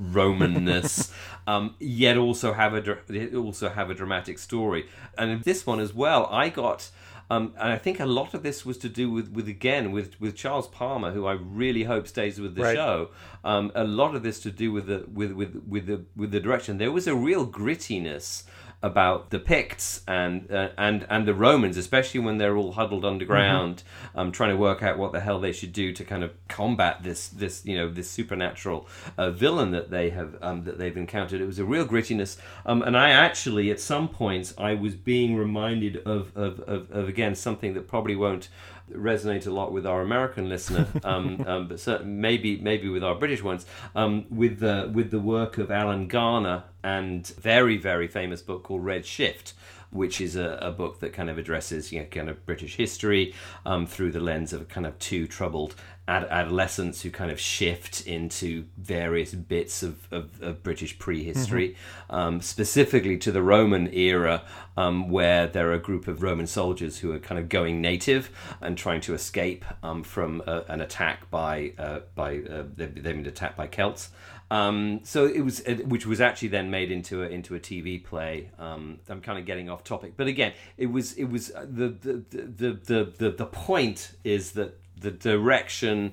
Romanness, 0.01 1.13
um, 1.47 1.75
yet 1.79 2.17
also 2.17 2.53
have 2.53 2.75
a 2.75 3.37
also 3.37 3.69
have 3.69 3.91
a 3.91 3.95
dramatic 3.95 4.39
story. 4.39 4.87
And 5.17 5.31
in 5.31 5.41
this 5.43 5.67
one 5.67 5.81
as 5.81 5.95
well, 5.95 6.27
I 6.31 6.49
got. 6.49 6.91
Um, 7.29 7.55
and 7.59 7.73
I 7.73 7.79
think 7.79 7.99
a 7.99 8.07
lot 8.07 8.35
of 8.35 8.43
this 8.43 8.65
was 8.65 8.79
to 8.79 8.89
do 8.89 9.11
with, 9.11 9.33
with 9.33 9.49
again 9.49 9.91
with, 9.91 10.21
with 10.21 10.37
Charles 10.37 10.69
Palmer, 10.69 11.11
who 11.11 11.27
I 11.27 11.33
really 11.33 11.83
hope 11.85 12.07
stays 12.07 12.41
with 12.41 12.55
the 12.55 12.63
Right. 12.63 12.77
show. 12.77 13.11
Um, 13.45 13.73
a 13.75 13.85
lot 13.85 14.15
of 14.15 14.23
this 14.23 14.39
to 14.41 14.51
do 14.51 14.71
with 14.73 14.87
the 14.87 15.05
with, 15.13 15.33
with, 15.33 15.63
with 15.67 15.87
the 15.87 16.05
with 16.15 16.31
the 16.31 16.41
direction. 16.41 16.79
There 16.79 16.93
was 16.93 17.07
a 17.09 17.15
real 17.15 17.47
grittiness 17.47 18.45
about 18.87 19.31
the 19.31 19.39
Picts 19.41 20.03
and 20.07 20.51
uh, 20.51 20.69
and 20.79 21.07
and 21.11 21.27
the 21.27 21.35
Romans, 21.35 21.77
especially 21.77 22.21
when 22.21 22.39
they're 22.39 22.57
all 22.57 22.73
huddled 22.73 23.05
underground, 23.05 23.83
um, 24.15 24.31
trying 24.31 24.51
to 24.51 24.57
work 24.57 24.81
out 24.83 24.97
what 24.97 25.13
the 25.13 25.21
hell 25.21 25.41
they 25.41 25.53
should 25.53 25.73
do 25.73 25.93
to 25.93 26.05
kind 26.05 26.23
of 26.23 26.33
combat 26.49 27.03
this 27.03 27.29
this 27.29 27.67
you 27.67 27.77
know 27.77 27.91
this 27.91 28.09
supernatural 28.09 28.87
uh, 29.19 29.31
villain 29.31 29.73
that 29.73 29.91
they 29.91 30.11
have 30.11 30.37
um, 30.41 30.63
that 30.65 30.79
they've 30.79 30.97
encountered. 30.97 31.41
It 31.41 31.47
was 31.47 31.59
a 31.59 31.65
real 31.65 31.85
grittiness, 31.85 32.39
um, 32.65 32.81
and 32.83 32.97
I 32.97 33.11
actually 33.11 33.71
at 33.73 33.81
some 33.81 34.09
points 34.09 34.55
I 34.57 34.75
was 34.75 34.95
being 34.95 35.35
reminded 35.35 35.97
of 36.07 36.37
of, 36.37 36.61
of, 36.61 36.91
of 36.93 37.09
again 37.09 37.35
something 37.35 37.75
that 37.75 37.89
probably 37.89 38.15
won't 38.15 38.49
resonate 38.93 39.47
a 39.47 39.51
lot 39.51 39.73
with 39.73 39.87
our 39.87 40.01
American 40.01 40.49
listener, 40.49 40.87
um, 41.05 41.45
um, 41.47 41.69
but 41.69 41.81
certainly 41.81 42.13
maybe 42.13 42.57
maybe 42.59 42.89
with 42.89 43.05
our 43.05 43.15
British 43.15 43.43
ones, 43.43 43.67
um, 43.95 44.27
with 44.31 44.61
the 44.61 44.91
with 44.93 45.11
the 45.11 45.21
work 45.21 45.59
of 45.59 45.71
Alan 45.71 46.09
Garner 46.09 46.65
and 46.83 47.27
very 47.27 47.77
very 47.77 48.09
famous 48.09 48.43
book 48.43 48.63
called 48.63 48.85
Red 48.85 49.07
Shift. 49.07 49.55
Which 49.91 50.21
is 50.21 50.35
a, 50.35 50.59
a 50.61 50.73
book 50.73 50.99
that 50.99 51.13
kind 51.13 51.31
of 51.31 51.39
addresses 51.39 51.93
you 51.93 52.01
know, 52.01 52.07
kind 52.07 52.29
of 52.29 52.45
British 52.45 52.75
history 52.75 53.33
um, 53.65 53.87
through 53.87 54.11
the 54.11 54.21
lens 54.21 54.53
of 54.53 54.63
a 54.63 54.65
kind 54.65 54.85
of 54.85 54.99
two 54.99 55.29
troubled 55.29 55.77
ad- 56.09 56.29
adolescents 56.31 57.03
who 57.03 57.11
kind 57.11 57.31
of 57.31 57.41
shift 57.41 58.07
into 58.07 58.65
various 58.77 59.35
bits 59.35 59.83
of, 59.83 60.07
of, 60.13 60.43
of 60.43 60.63
British 60.63 60.99
prehistory, 60.99 61.77
um, 62.11 62.41
specifically 62.41 63.19
to 63.19 63.33
the 63.33 63.43
Roman 63.43 63.93
era, 63.93 64.43
um, 64.77 65.11
where 65.11 65.47
there 65.47 65.71
are 65.71 65.75
a 65.75 65.79
group 65.79 66.07
of 66.07 66.23
Roman 66.23 66.47
soldiers 66.47 66.99
who 66.99 67.13
are 67.13 67.19
kind 67.19 67.39
of 67.39 67.49
going 67.49 67.81
native 67.81 68.31
and 68.61 68.77
trying 68.77 69.01
to 69.03 69.15
escape 69.15 69.65
um, 69.83 70.03
from 70.03 70.43
uh, 70.47 70.63
an 70.69 70.81
attack 70.81 71.31
by 71.31 71.73
uh, 71.79 72.01
by 72.15 72.39
uh, 72.39 72.65
they've 72.77 72.95
they've 72.95 73.17
been 73.17 73.27
attacked 73.27 73.57
by 73.57 73.67
Celts. 73.67 74.11
Um, 74.51 75.01
so 75.03 75.27
it 75.27 75.41
was, 75.41 75.63
which 75.87 76.07
was 76.07 76.21
actually 76.21 76.49
then 76.49 76.71
made 76.71 76.93
into 76.93 77.25
a 77.25 77.27
into 77.27 77.55
a 77.57 77.61
TV 77.61 78.03
play. 78.03 78.51
Um, 78.59 79.01
I'm 79.09 79.21
kind 79.21 79.39
of 79.39 79.45
getting 79.45 79.69
off 79.69 79.83
topic, 79.83 80.13
but 80.17 80.29
again, 80.29 80.53
it 80.77 80.87
was 80.87 81.15
it 81.15 81.25
was 81.25 81.51
uh, 81.51 81.67
the 81.69 81.89
the 81.89 82.25
the 82.31 82.73
the 82.73 83.13
the, 83.19 83.31
the 83.31 83.47
point 83.47 84.13
is 84.23 84.53
that 84.53 84.79
the 85.01 85.11
direction 85.11 86.13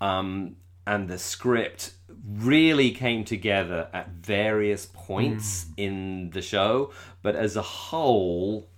um, 0.00 0.56
and 0.86 1.08
the 1.08 1.18
script 1.18 1.92
really 2.26 2.90
came 2.90 3.24
together 3.24 3.88
at 3.92 4.08
various 4.08 4.86
points 4.92 5.66
in 5.76 6.30
the 6.30 6.42
show, 6.42 6.92
but 7.22 7.36
as 7.36 7.56
a 7.56 7.62
whole 7.62 8.68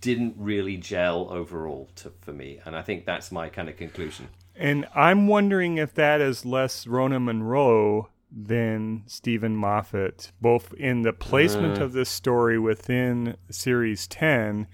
didn't 0.00 0.34
really 0.36 0.76
gel 0.76 1.28
overall 1.30 1.90
to, 1.96 2.12
for 2.20 2.32
me. 2.32 2.60
And 2.64 2.76
i 2.76 2.82
think 2.82 3.06
that's 3.06 3.32
my 3.32 3.48
kind 3.48 3.68
of 3.68 3.76
conclusion. 3.76 4.28
And 4.54 4.86
I'm 4.94 5.26
wondering 5.26 5.78
if 5.78 5.94
that 5.94 6.20
is 6.20 6.46
less 6.46 6.86
Rona 6.86 7.20
Munro 7.20 8.10
than 8.30 9.02
Steven 9.06 9.56
Moffat, 9.56 10.32
both 10.40 10.72
in 10.74 11.02
the 11.02 11.12
placement 11.12 11.78
of 11.78 11.92
this 11.92 12.08
story 12.08 12.58
within 12.58 13.36
Series 13.50 14.06
10 14.06 14.66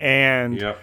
and 0.00 0.74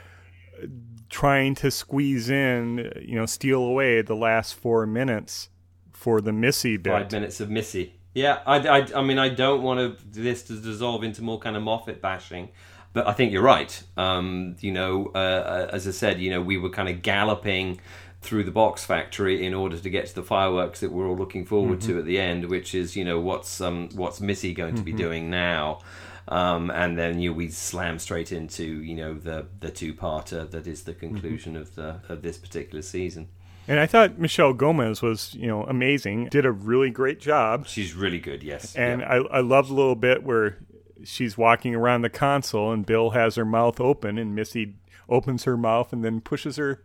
trying 1.14 1.54
to 1.54 1.70
squeeze 1.70 2.28
in, 2.28 2.92
you 3.00 3.16
know, 3.16 3.28
steal 3.28 3.62
away 3.62 4.02
the 4.02 4.16
last 4.16 4.56
four 4.56 4.88
minutes 4.88 5.48
for 5.92 6.20
the 6.20 6.34
Missy 6.34 6.76
bit. 6.76 6.92
five 6.92 7.12
minutes 7.12 7.40
of 7.40 7.52
Missy. 7.52 7.94
Yeah, 8.16 8.40
I, 8.48 8.68
I, 8.68 8.88
I 8.96 9.04
mean, 9.04 9.20
I 9.20 9.30
don't 9.30 9.62
want 9.62 9.80
to, 9.80 10.20
this 10.20 10.42
to 10.44 10.60
dissolve 10.60 11.04
into 11.04 11.22
more 11.22 11.38
kind 11.38 11.56
of 11.56 11.62
Moffat 11.62 12.02
bashing, 12.02 12.50
but 12.94 13.08
I 13.08 13.14
think 13.14 13.32
you're 13.32 13.44
right. 13.44 13.84
Um, 13.96 14.56
you 14.60 14.72
know, 14.72 15.12
uh, 15.14 15.70
as 15.72 15.88
I 15.88 15.92
said, 15.92 16.20
you 16.20 16.32
know, 16.32 16.42
we 16.42 16.58
were 16.58 16.72
kind 16.72 16.90
of 16.90 17.04
galloping 17.04 17.80
through 18.22 18.46
the 18.46 18.52
box 18.52 18.84
factory 18.84 19.46
in 19.46 19.54
order 19.54 19.78
to 19.78 19.90
get 19.92 20.08
to 20.08 20.16
the 20.16 20.24
fireworks 20.24 20.80
that 20.80 20.92
we're 20.92 21.08
all 21.08 21.16
looking 21.16 21.46
forward 21.46 21.80
to 21.82 22.00
at 22.00 22.06
the 22.06 22.18
end, 22.18 22.50
which 22.50 22.74
is, 22.74 22.96
you 22.96 23.06
know, 23.06 23.20
what's 23.20 23.62
um, 23.62 23.90
what's 23.94 24.20
Missy 24.20 24.54
going 24.54 24.74
to 24.76 24.82
be 24.82 24.94
doing 24.94 25.30
now. 25.30 25.80
Um, 26.28 26.72
and 26.72 26.98
then 26.98 27.20
you 27.20 27.30
know, 27.32 27.36
we 27.36 27.50
slam 27.50 28.00
straight 28.00 28.32
into 28.32 28.64
you 28.64 28.96
know 28.96 29.14
the 29.14 29.48
the 29.60 29.70
two 29.72 29.94
parter 29.94 30.50
that 30.52 30.68
is 30.68 30.84
the 30.84 30.94
conclusion 30.94 31.56
of 31.56 31.76
the 31.76 32.00
of 32.10 32.22
this 32.22 32.38
particular 32.38 32.82
season. 32.82 33.28
And 33.68 33.80
I 33.80 33.86
thought 33.86 34.20
Michelle 34.20 34.52
Gomez 34.54 35.02
was, 35.02 35.34
you 35.36 35.48
know, 35.48 35.64
amazing. 35.64 36.28
Did 36.28 36.46
a 36.46 36.52
really 36.52 36.90
great 36.90 37.22
job. 37.22 37.66
She's 37.66 37.94
really 37.94 38.20
good, 38.20 38.44
yes. 38.44 38.76
And 38.76 39.00
Yeah. 39.00 39.08
I, 39.08 39.38
I 39.38 39.40
love 39.40 39.70
the 39.70 39.74
little 39.74 39.96
bit 39.96 40.24
where 40.24 40.58
she's 41.06 41.38
walking 41.38 41.74
around 41.74 42.02
the 42.02 42.10
console 42.10 42.74
and 42.74 42.86
Bill 42.86 43.12
has 43.12 43.36
her 43.36 43.46
mouth 43.46 43.80
open 43.80 44.18
and 44.18 44.36
Missy 44.36 44.76
opens 45.08 45.46
her 45.46 45.56
mouth 45.56 45.94
and 45.94 46.04
then 46.04 46.20
pushes 46.20 46.58
her 46.58 46.84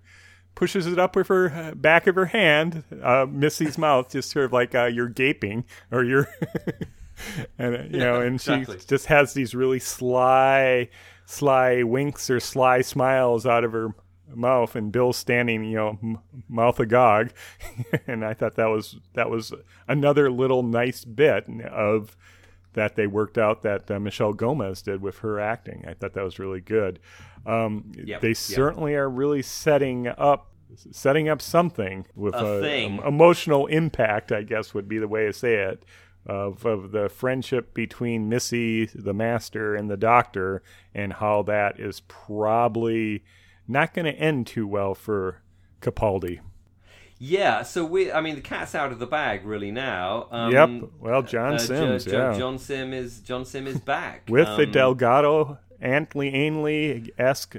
pushes 0.55 0.87
it 0.87 0.99
up 0.99 1.15
with 1.17 1.29
her 1.29 1.53
uh, 1.53 1.75
back 1.75 2.07
of 2.07 2.15
her 2.17 2.27
hand. 2.27 2.83
Uh, 3.03 3.27
Missy's 3.29 3.79
mouth 3.79 4.11
just 4.11 4.31
sort 4.31 4.45
of 4.45 4.53
like 4.53 4.75
uh, 4.75 4.87
you're 4.87 5.09
gaping 5.09 5.65
or 5.91 6.05
you're 6.05 6.29
and 7.59 7.93
you 7.93 8.01
know 8.01 8.21
and 8.21 8.37
exactly. 8.37 8.79
she 8.79 8.87
just 8.87 9.07
has 9.07 9.35
these 9.35 9.55
really 9.55 9.79
sly 9.79 10.89
sly 11.27 11.83
winks 11.83 12.31
or 12.31 12.41
sly 12.41 12.81
smiles 12.81 13.45
out 13.47 13.65
of 13.65 13.73
her 13.73 13.95
mouth, 14.35 14.77
and 14.77 14.93
Bill 14.93 15.13
standing, 15.13 15.65
you 15.65 15.77
know, 15.77 15.99
m- 16.03 16.19
mouth 16.49 16.79
agog, 16.81 17.31
and 18.07 18.25
I 18.25 18.35
thought 18.35 18.57
that 18.57 18.67
was 18.67 18.97
that 19.15 19.31
was 19.31 19.53
another 19.87 20.31
little 20.31 20.63
nice 20.63 21.05
bit 21.05 21.47
of 21.65 22.17
that 22.75 22.95
they 22.97 23.07
worked 23.07 23.39
out 23.39 23.63
that 23.63 23.91
uh, 23.91 23.99
Michelle 23.99 24.33
Gomez 24.35 24.83
did 24.83 25.01
with 25.03 25.19
her 25.21 25.41
acting. 25.41 25.85
I 25.89 25.95
thought 25.95 26.13
that 26.15 26.23
was 26.25 26.39
really 26.39 26.61
good. 26.61 27.01
Um, 27.47 27.91
Yep, 27.97 28.21
they 28.21 28.29
yep. 28.29 28.37
certainly 28.37 28.95
are 28.95 29.09
really 29.09 29.43
setting 29.43 30.07
up 30.07 30.53
setting 30.93 31.29
up 31.31 31.41
something 31.41 32.05
with 32.15 32.35
A 32.35 32.61
thing. 32.61 32.99
emotional 33.07 33.67
impact. 33.69 34.31
I 34.33 34.43
guess 34.43 34.75
would 34.75 34.89
be 34.89 34.99
the 34.99 35.09
way 35.09 35.25
to 35.27 35.33
say 35.33 35.55
it. 35.55 35.85
Of, 36.29 36.67
of 36.67 36.93
the 36.93 37.09
friendship 37.09 37.73
between 37.73 38.29
Missy, 38.29 38.85
the 38.95 39.15
master, 39.15 39.75
and 39.75 39.91
the 39.91 39.97
doctor, 39.97 40.63
and 40.95 41.15
how 41.15 41.43
that 41.45 41.81
is 41.81 42.01
probably 42.01 43.25
not 43.67 43.95
going 43.95 44.05
to 44.05 44.13
end 44.13 44.47
too 44.47 44.67
well 44.67 44.95
for 44.95 45.41
Capaldi. 45.81 46.41
Yeah, 47.19 47.63
so 47.63 47.85
we, 47.85 48.13
I 48.13 48.21
mean, 48.21 48.35
the 48.37 48.41
cat's 48.43 48.75
out 48.75 48.93
of 48.93 48.99
the 48.99 49.07
bag 49.07 49.45
really 49.45 49.73
now. 49.73 50.29
Um, 50.31 50.53
yep. 50.53 50.91
Well, 51.01 51.23
John 51.23 51.55
uh, 51.55 51.59
Sims, 51.59 52.05
Jo- 52.05 52.11
Jo- 52.11 52.31
yeah. 52.33 52.39
John 52.39 52.59
Sim 52.59 52.93
is 52.93 53.21
John 53.21 53.45
Sim 53.45 53.67
is 53.67 53.81
back 53.81 54.25
with 54.29 54.47
the 54.57 54.65
Um, 54.65 54.71
Delgado 54.71 55.59
Antley 55.81 56.29
Ainley 56.35 57.11
esque 57.19 57.57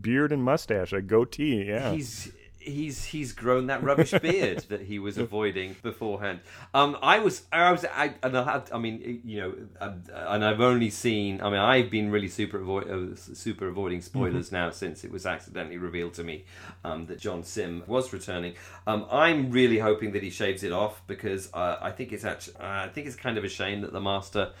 beard 0.00 0.32
and 0.32 0.42
mustache, 0.42 0.92
a 0.92 1.02
goatee. 1.02 1.64
Yeah, 1.66 1.92
He's 1.92 2.32
he's 2.64 3.04
he's 3.04 3.32
grown 3.32 3.66
that 3.66 3.82
rubbish 3.82 4.12
beard 4.22 4.60
that 4.68 4.82
he 4.82 4.98
was 4.98 5.18
avoiding 5.18 5.76
beforehand. 5.82 6.40
Um, 6.72 6.96
I 7.02 7.18
was 7.18 7.42
I 7.52 7.70
was 7.70 7.84
I 7.84 8.14
and 8.22 8.36
I 8.36 8.52
had 8.52 8.70
I 8.72 8.78
mean 8.78 9.20
you 9.24 9.40
know 9.40 9.54
um, 9.80 10.02
and 10.12 10.44
I've 10.44 10.60
only 10.60 10.90
seen 10.90 11.40
I 11.40 11.50
mean 11.50 11.60
I've 11.60 11.90
been 11.90 12.10
really 12.10 12.28
super 12.28 12.58
avoid 12.58 12.90
uh, 12.90 13.16
super 13.16 13.68
avoiding 13.68 14.00
spoilers 14.00 14.50
now 14.50 14.70
since 14.70 15.04
it 15.04 15.10
was 15.10 15.26
accidentally 15.26 15.78
revealed 15.78 16.14
to 16.14 16.24
me 16.24 16.44
um, 16.84 17.06
that 17.06 17.18
John 17.18 17.42
Sim 17.44 17.82
was 17.86 18.12
returning. 18.12 18.54
Um, 18.86 19.06
I'm 19.10 19.50
really 19.50 19.78
hoping 19.78 20.12
that 20.12 20.22
he 20.22 20.30
shaves 20.30 20.62
it 20.62 20.72
off 20.72 21.02
because 21.06 21.52
uh, 21.52 21.78
I 21.80 21.90
think 21.90 22.12
it's 22.12 22.24
actually 22.24 22.56
I 22.60 22.88
think 22.88 23.06
it's 23.06 23.16
kind 23.16 23.38
of 23.38 23.44
a 23.44 23.48
shame 23.48 23.82
that 23.82 23.92
the 23.92 24.00
master 24.00 24.52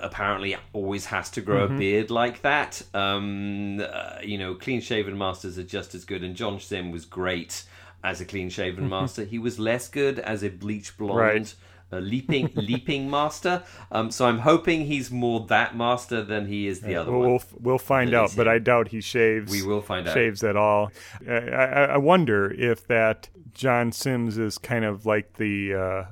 apparently 0.00 0.56
always 0.72 1.06
has 1.06 1.30
to 1.30 1.40
grow 1.40 1.64
a 1.64 1.68
beard 1.68 2.10
like 2.10 2.42
that. 2.42 2.82
Um, 2.94 3.80
uh, 3.80 4.18
you 4.22 4.38
know, 4.38 4.54
clean 4.54 4.80
shaven 4.80 5.16
masters 5.16 5.58
are 5.58 5.64
just 5.64 5.94
as 5.94 6.04
good, 6.04 6.22
and 6.22 6.34
John 6.34 6.60
Sim 6.60 6.90
was 6.90 7.04
great 7.04 7.64
as 8.02 8.20
a 8.20 8.24
clean 8.24 8.50
shaven 8.50 8.88
master. 8.88 9.24
He 9.24 9.38
was 9.38 9.58
less 9.58 9.88
good 9.88 10.18
as 10.18 10.42
a 10.42 10.50
bleach 10.50 10.96
blonde. 10.96 11.18
Right. 11.18 11.54
A 11.92 12.00
leaping 12.00 12.50
leaping 12.56 13.08
master, 13.08 13.62
um, 13.92 14.10
so 14.10 14.26
I'm 14.26 14.38
hoping 14.38 14.86
he's 14.86 15.12
more 15.12 15.46
that 15.46 15.76
master 15.76 16.24
than 16.24 16.46
he 16.46 16.66
is 16.66 16.80
the 16.80 16.96
other 16.96 17.12
we'll, 17.12 17.20
one. 17.20 17.28
we'll 17.28 17.42
we'll 17.60 17.78
find 17.78 18.10
That 18.10 18.16
out, 18.16 18.32
but. 18.36 18.48
I 18.48 18.58
doubt 18.58 18.88
he 18.88 19.00
shaves. 19.00 19.52
We 19.52 19.62
will 19.62 19.82
find 19.82 20.08
out. 20.08 20.14
shaves 20.14 20.42
at 20.42 20.56
all. 20.56 20.90
I, 21.28 21.32
I, 21.34 21.84
I 21.84 21.96
wonder 21.98 22.50
if 22.50 22.86
that 22.88 23.28
John 23.52 23.92
Sims 23.92 24.38
is 24.38 24.58
kind 24.58 24.84
of 24.84 25.06
like 25.06 25.34
the 25.34 25.74
uh, 25.74 26.04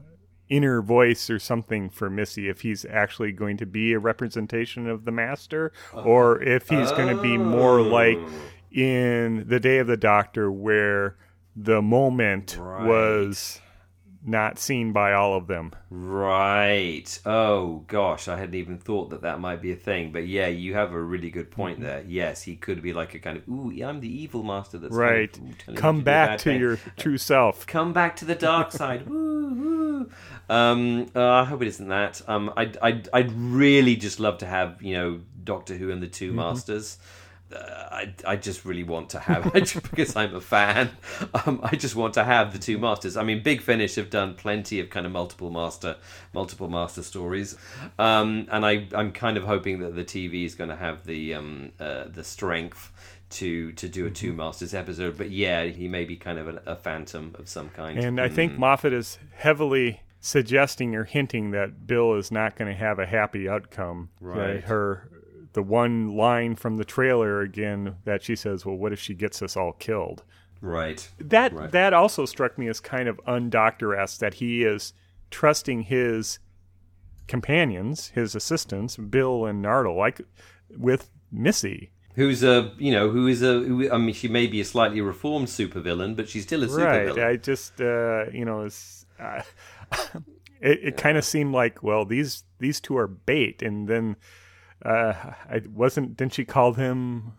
inner 0.52 0.82
voice 0.82 1.30
or 1.30 1.38
something 1.38 1.88
for 1.88 2.10
Missy. 2.10 2.48
If 2.48 2.60
he's 2.60 2.84
actually 2.84 3.32
going 3.32 3.56
to 3.56 3.66
be 3.66 3.92
a 3.94 3.98
representation 3.98 4.86
of 4.88 5.04
the 5.06 5.10
master, 5.10 5.72
or 5.94 6.42
if 6.42 6.68
he's 6.68 6.90
going 6.92 7.14
to 7.16 7.22
be 7.22 7.38
more 7.38 7.80
like 7.80 8.18
Oh. 8.18 8.28
in 8.70 9.44
the 9.48 9.58
Day 9.60 9.78
of 9.78 9.86
the 9.86 9.96
Doctor, 9.96 10.50
where 10.52 11.16
the 11.56 11.80
moment 11.82 12.56
Right. 12.60 12.86
was 12.86 13.60
not 14.24 14.56
seen 14.58 14.92
by 14.92 15.12
all 15.12 15.34
of 15.36 15.48
them. 15.48 15.72
Right. 15.90 17.18
Oh 17.26 17.84
gosh, 17.88 18.28
I 18.28 18.36
hadn't 18.38 18.54
even 18.54 18.78
thought 18.78 19.10
that 19.10 19.22
that 19.22 19.40
might 19.40 19.60
be 19.60 19.72
a 19.72 19.76
thing. 19.76 20.12
But 20.12 20.28
yeah, 20.28 20.46
you 20.46 20.74
have 20.74 20.92
a 20.92 21.00
really 21.02 21.30
good 21.30 21.50
point 21.50 21.78
Mm-hmm. 21.80 21.86
there. 21.88 22.04
Yes, 22.06 22.42
he 22.42 22.54
could 22.54 22.82
be 22.82 22.92
like 22.92 23.14
a 23.14 23.18
kind 23.18 23.36
of 23.36 23.48
ooh, 23.48 23.72
I'm 23.84 23.98
the 24.00 24.22
evil 24.22 24.42
master 24.44 24.78
that's 24.78 24.96
kind 24.96 25.00
Right. 25.10 25.36
of, 25.36 25.42
telling 25.58 25.74
you 25.76 25.80
Come 25.80 26.02
back 26.02 26.38
to 26.38 26.44
thing. 26.44 26.60
your 26.60 26.78
true 26.96 27.18
self. 27.18 27.66
come 27.78 27.92
back 27.92 28.14
to 28.16 28.24
the 28.24 28.36
dark 28.36 28.70
side. 28.80 29.08
woo, 29.08 29.54
woo. 29.54 30.10
Um, 30.48 31.06
uh, 31.14 31.24
I 31.24 31.44
hope 31.44 31.62
it 31.62 31.68
isn't 31.68 31.88
that. 31.88 32.20
Um, 32.28 32.52
I'd, 32.56 32.76
I'd, 32.82 33.08
I'd 33.12 33.32
really 33.32 33.96
just 33.96 34.20
love 34.20 34.38
to 34.38 34.46
have 34.46 34.82
you 34.82 34.94
know 34.94 35.20
Doctor 35.44 35.74
Who 35.74 35.90
and 35.90 36.02
the 36.02 36.08
2 36.08 36.32
Masters. 36.32 36.98
Uh, 37.52 37.88
I, 37.90 38.14
I 38.26 38.36
just 38.36 38.64
really 38.64 38.82
want 38.82 39.10
to 39.10 39.20
have 39.20 39.52
because 39.52 40.16
I'm 40.16 40.34
a 40.34 40.40
fan. 40.40 40.90
Um, 41.34 41.60
I 41.62 41.76
just 41.76 41.94
want 41.94 42.14
to 42.14 42.24
have 42.24 42.52
the 42.52 42.58
two 42.58 42.78
masters. 42.78 43.16
I 43.16 43.24
mean, 43.24 43.42
Big 43.42 43.60
Finish 43.60 43.96
have 43.96 44.10
done 44.10 44.34
plenty 44.34 44.80
of 44.80 44.90
kind 44.90 45.06
of 45.06 45.12
multiple 45.12 45.50
master, 45.50 45.96
multiple 46.32 46.68
master 46.68 47.02
stories, 47.02 47.56
um, 47.98 48.46
and 48.50 48.64
I, 48.64 48.86
I'm 48.94 49.12
kind 49.12 49.36
of 49.36 49.44
hoping 49.44 49.80
that 49.80 49.94
the 49.94 50.04
TV 50.04 50.44
is 50.44 50.54
going 50.54 50.70
to 50.70 50.76
have 50.76 51.04
the 51.04 51.34
um, 51.34 51.72
uh, 51.78 52.04
the 52.06 52.24
strength 52.24 52.90
to 53.30 53.72
to 53.72 53.88
do 53.88 54.06
a 54.06 54.10
two 54.10 54.32
masters 54.32 54.74
episode. 54.74 55.18
But 55.18 55.30
yeah, 55.30 55.64
he 55.64 55.88
may 55.88 56.04
be 56.04 56.16
kind 56.16 56.38
of 56.38 56.48
a, 56.48 56.62
a 56.66 56.76
phantom 56.76 57.34
of 57.38 57.48
some 57.48 57.68
kind. 57.70 57.98
And 57.98 58.20
I 58.20 58.28
think 58.28 58.58
Moffat 58.58 58.92
is 58.92 59.18
heavily 59.34 60.00
suggesting 60.22 60.94
or 60.94 61.04
hinting 61.04 61.50
that 61.50 61.86
Bill 61.86 62.14
is 62.14 62.30
not 62.30 62.56
going 62.56 62.70
to 62.70 62.78
have 62.78 62.98
a 62.98 63.04
happy 63.06 63.46
outcome. 63.48 64.08
Right. 64.20 64.54
That 64.54 64.64
her, 64.64 65.10
the 65.52 65.62
one 65.62 66.16
line 66.16 66.54
from 66.54 66.78
the 66.78 66.84
trailer 66.84 67.40
again 67.42 67.96
that 68.04 68.22
she 68.22 68.36
says, 68.36 68.64
"Well, 68.64 68.76
what 68.76 68.92
if 68.94 69.00
she 69.00 69.12
gets 69.14 69.42
us 69.42 69.56
all 69.56 69.72
killed?" 69.72 70.22
right. 70.62 71.10
That 71.18 71.52
Right. 71.52 71.70
that 71.72 71.92
also 71.92 72.24
struck 72.24 72.56
me 72.56 72.68
as 72.68 72.78
kind 72.80 73.08
of 73.08 73.20
undoctor-esque 73.26 74.20
that 74.20 74.34
he 74.34 74.62
is 74.64 74.94
trusting 75.30 75.82
his 75.82 76.38
companions, 77.26 78.08
his 78.14 78.34
assistants, 78.34 78.96
Bill 78.96 79.44
and 79.44 79.62
Nardole, 79.64 79.96
like 79.96 80.20
with 80.76 81.10
Missy. 81.30 81.90
Who's 82.14 82.42
a 82.44 82.72
you 82.78 82.92
know 82.92 83.08
who 83.10 83.26
is 83.26 83.42
a 83.42 83.54
who, 83.60 83.90
I 83.90 83.98
mean 83.98 84.14
she 84.14 84.28
may 84.28 84.46
be 84.46 84.60
a 84.60 84.64
slightly 84.64 85.00
reformed 85.00 85.48
supervillain, 85.48 86.14
but 86.14 86.28
she's 86.28 86.44
still 86.44 86.62
a 86.62 86.68
Right. 86.68 87.08
supervillain. 87.08 87.26
I 87.26 87.36
just, 87.36 87.80
uh, 87.80 88.26
you 88.32 88.44
know, 88.44 88.62
it's, 88.62 89.06
uh, 89.18 89.42
it, 90.60 90.78
it 90.82 90.96
kind 90.96 91.16
of 91.18 91.24
seemed 91.24 91.52
like, 91.52 91.82
well, 91.82 92.04
these 92.04 92.44
these 92.58 92.80
two 92.80 92.96
are 92.96 93.06
bait, 93.06 93.62
and 93.62 93.88
then 93.88 94.16
uh, 94.84 95.14
I 95.48 95.62
wasn't. 95.68 96.16
Didn't 96.16 96.34
she 96.34 96.44
call 96.44 96.74
him 96.74 97.32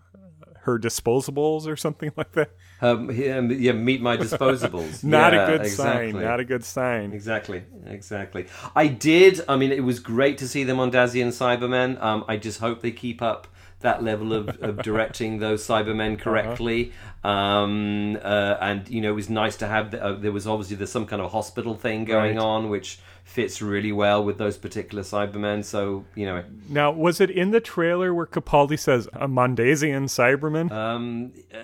her 0.61 0.79
disposables 0.79 1.67
or 1.67 1.75
something 1.75 2.11
like 2.15 2.31
that? 2.33 2.51
Um, 2.81 3.11
yeah, 3.11 3.39
yeah, 3.41 3.71
meet 3.73 4.01
my 4.01 4.17
disposables. 4.17 5.03
Not 5.03 5.33
Yeah, 5.33 5.43
a 5.43 5.47
good 5.51 5.61
exactly. 5.65 6.11
sign. 6.13 6.21
Not 6.21 6.39
a 6.39 6.45
good 6.45 6.63
sign. 6.63 7.13
Exactly, 7.13 7.63
exactly. 7.85 8.47
I 8.75 8.87
did. 8.87 9.41
I 9.47 9.55
mean, 9.57 9.71
it 9.71 9.83
was 9.83 9.99
great 9.99 10.37
to 10.39 10.47
see 10.47 10.63
them 10.63 10.79
on 10.79 10.91
Dazian 10.91 11.27
Cybermen. 11.29 12.01
Um, 12.01 12.25
I 12.27 12.37
just 12.37 12.59
hope 12.59 12.81
they 12.81 12.91
keep 12.91 13.21
up 13.21 13.47
that 13.83 14.03
level 14.03 14.33
of, 14.33 14.49
of 14.61 14.77
directing 14.83 15.37
those 15.39 15.65
Cybermen 15.65 16.19
correctly. 16.19 16.91
Um, 17.23 18.17
uh, 18.21 18.57
and 18.59 18.89
you 18.89 18.99
know, 19.01 19.09
it 19.11 19.15
was 19.15 19.29
nice 19.29 19.55
to 19.57 19.67
have. 19.67 19.91
The, 19.91 20.03
uh, 20.03 20.13
there 20.15 20.31
was 20.31 20.45
obviously 20.47 20.75
there's 20.75 20.91
some 20.91 21.05
kind 21.05 21.21
of 21.21 21.31
hospital 21.31 21.75
thing 21.75 22.03
going 22.05 22.35
Right. 22.35 22.43
on, 22.43 22.69
which 22.69 22.99
fits 23.23 23.61
really 23.61 23.91
well 23.93 24.21
with 24.23 24.37
those 24.37 24.57
particular 24.57 25.03
Cybermen. 25.03 25.63
So 25.63 26.03
you 26.15 26.25
know, 26.25 26.43
Now, 26.67 26.91
was 26.91 27.21
it 27.21 27.29
in 27.29 27.51
the 27.51 27.61
trailer 27.61 28.13
where 28.13 28.25
Capaldi 28.25 28.77
says 28.77 29.07
a 29.13 29.27
Mondasian 29.27 30.05
Cyberman? 30.09 30.71
um, 30.71 31.31
uh, 31.53 31.59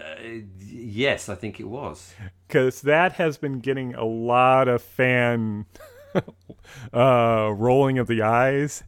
yes, 0.61 1.27
I 1.27 1.35
think 1.35 1.59
it 1.59 1.67
was. 1.67 2.13
Because 2.47 2.81
that 2.81 3.13
has 3.13 3.37
been 3.37 3.59
getting 3.59 3.93
a 3.95 4.05
lot 4.05 4.67
of 4.67 4.81
fan 4.81 5.65
uh, 6.93 7.51
rolling 7.55 7.97
of 7.99 8.07
the 8.07 8.21
eyes. 8.21 8.83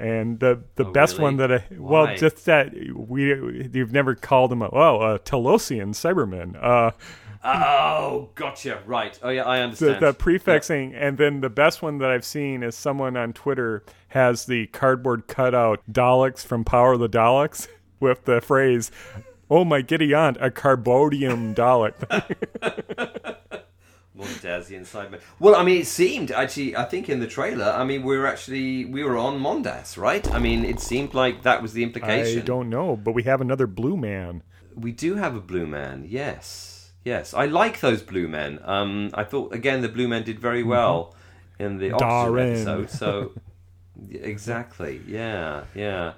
And 0.00 0.40
the 0.40 0.62
the 0.76 0.86
Oh, 0.86 0.92
best 0.92 1.14
really? 1.14 1.22
one 1.24 1.36
that 1.36 1.52
I 1.52 1.64
well 1.76 2.04
Why? 2.06 2.16
just 2.16 2.46
that 2.46 2.72
we 2.96 3.68
you've 3.72 3.92
never 3.92 4.14
called 4.14 4.50
him 4.52 4.62
a 4.62 4.68
oh 4.72 5.00
a 5.14 5.18
Telosian 5.18 5.90
Cyberman 5.94 6.56
uh 6.62 6.92
Oh, 7.42 8.28
gotcha. 8.34 8.82
Right. 8.84 9.18
Oh 9.22 9.30
yeah, 9.30 9.44
I 9.44 9.60
understand. 9.60 10.02
the 10.02 10.12
prefixing 10.12 10.94
and 10.94 11.16
then 11.16 11.40
the 11.40 11.48
best 11.48 11.80
one 11.82 11.98
that 11.98 12.10
I've 12.10 12.24
seen 12.24 12.62
is 12.62 12.74
someone 12.74 13.16
on 13.16 13.32
Twitter 13.32 13.82
has 14.08 14.44
the 14.46 14.66
cardboard 14.68 15.26
cutout 15.26 15.80
Daleks 15.90 16.44
from 16.44 16.64
Power 16.64 16.92
of 16.94 17.00
the 17.00 17.08
Daleks 17.08 17.66
with 18.00 18.24
the 18.24 18.40
phrase 18.40 18.90
oh 19.50 19.64
my 19.64 19.80
giddy 19.82 20.12
aunt 20.14 20.36
a 20.40 20.50
carbodium 20.50 21.54
Dalek 21.54 21.94
Mondasian 24.16 24.82
Cybermen. 24.82 25.20
Well, 25.38 25.54
I 25.54 25.62
mean, 25.62 25.80
it 25.80 25.86
seemed 25.86 26.30
actually. 26.32 26.76
I 26.76 26.84
think 26.84 27.08
in 27.08 27.20
the 27.20 27.26
trailer, 27.26 27.66
I 27.70 27.84
mean, 27.84 28.02
we 28.02 28.16
were 28.18 28.26
actually 28.26 28.84
we 28.84 29.04
were 29.04 29.16
on 29.16 29.40
Mondas, 29.40 29.96
right? 29.96 30.28
I 30.32 30.38
mean, 30.38 30.64
it 30.64 30.80
seemed 30.80 31.14
like 31.14 31.42
that 31.42 31.62
was 31.62 31.72
the 31.72 31.82
implication. 31.82 32.42
I 32.42 32.44
don't 32.44 32.68
know 32.68 32.96
but 32.96 33.12
we 33.12 33.22
have 33.24 33.40
another 33.40 33.66
blue 33.66 33.96
man 33.96 34.42
We 34.74 34.92
do 34.92 35.16
have 35.16 35.34
a 35.34 35.40
blue 35.40 35.66
man. 35.66 36.06
Yes, 36.08 36.92
yes. 37.04 37.34
I 37.34 37.46
like 37.46 37.80
those 37.80 38.02
blue 38.02 38.28
men. 38.28 38.60
Um, 38.64 39.10
I 39.14 39.24
thought 39.24 39.54
again 39.54 39.80
the 39.80 39.88
blue 39.88 40.08
men 40.08 40.24
did 40.24 40.38
very 40.38 40.62
well 40.62 41.14
in 41.58 41.78
the 41.78 41.90
Darren. 41.90 42.50
episode. 42.52 42.90
So 42.90 43.32
exactly, 44.10 45.00
yeah, 45.06 45.64
yeah. 45.74 46.14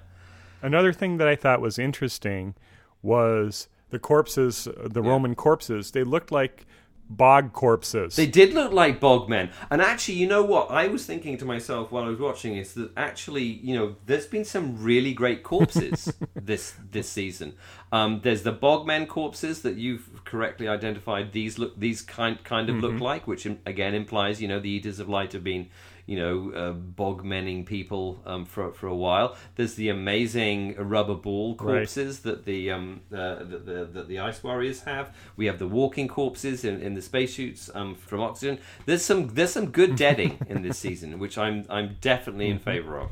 Another 0.62 0.92
thing 0.92 1.16
that 1.18 1.26
I 1.28 1.34
thought 1.36 1.60
was 1.60 1.78
interesting 1.78 2.54
was 3.02 3.68
the 3.90 3.98
corpses, 3.98 4.68
the 4.84 5.02
Roman 5.02 5.34
corpses. 5.34 5.90
They 5.90 6.04
looked 6.04 6.30
like 6.30 6.66
bog 7.16 7.52
corpses. 7.52 8.16
They 8.16 8.26
did 8.26 8.54
look 8.54 8.72
like 8.72 9.00
bog 9.00 9.28
men. 9.28 9.50
And 9.70 9.80
actually, 9.80 10.14
you 10.14 10.26
know 10.26 10.42
what? 10.42 10.70
I 10.70 10.88
was 10.88 11.06
thinking 11.06 11.36
to 11.38 11.44
myself 11.44 11.92
while 11.92 12.04
I 12.04 12.08
was 12.08 12.20
watching 12.20 12.56
is 12.56 12.74
that 12.74 12.90
actually, 12.96 13.44
you 13.44 13.74
know, 13.74 13.96
there's 14.06 14.26
been 14.26 14.44
some 14.44 14.82
really 14.82 15.12
great 15.12 15.42
corpses 15.42 16.12
this 16.34 16.74
this 16.90 17.08
season. 17.08 17.54
Um, 17.92 18.20
there's 18.22 18.42
the 18.42 18.52
bogmen 18.52 19.06
corpses 19.06 19.62
that 19.62 19.76
you've 19.76 20.24
correctly 20.24 20.68
identified. 20.68 21.32
These 21.32 21.58
look, 21.58 21.78
these 21.78 22.02
kind 22.02 22.42
kind 22.44 22.70
of 22.70 22.76
look 22.76 23.00
like, 23.00 23.26
which 23.26 23.46
again 23.46 23.94
implies, 23.94 24.40
you 24.40 24.48
know, 24.48 24.60
the 24.60 24.70
Eaters 24.70 24.98
of 24.98 25.08
Light 25.08 25.32
have 25.32 25.44
been, 25.44 25.68
you 26.06 26.16
know, 26.16 26.52
uh, 26.52 26.72
bogmenning 26.72 27.64
people 27.64 28.22
um, 28.26 28.44
for 28.44 28.72
for 28.72 28.86
a 28.86 28.94
while. 28.94 29.36
There's 29.56 29.74
the 29.74 29.88
amazing 29.88 30.76
rubber 30.76 31.14
ball 31.14 31.54
corpses 31.54 32.20
that 32.20 32.44
the 32.44 32.70
um 32.70 33.00
uh, 33.12 33.36
that 33.44 33.66
the, 33.66 33.84
that 33.92 34.08
the 34.08 34.18
ice 34.18 34.42
warriors 34.42 34.82
have. 34.82 35.14
We 35.36 35.46
have 35.46 35.58
the 35.58 35.68
walking 35.68 36.08
corpses 36.08 36.64
in, 36.64 36.80
in 36.80 36.94
the 36.94 37.02
spacesuits 37.02 37.70
um, 37.74 37.94
from 37.94 38.20
Oxygen. 38.20 38.58
There's 38.86 39.04
some 39.04 39.28
there's 39.28 39.52
some 39.52 39.70
good 39.70 39.96
deading 39.96 40.38
in 40.48 40.62
this 40.62 40.78
season, 40.86 41.18
which 41.18 41.38
I'm 41.38 41.64
I'm 41.68 41.96
definitely 42.00 42.48
in 42.48 42.58
favor 42.58 42.98
of. 42.98 43.10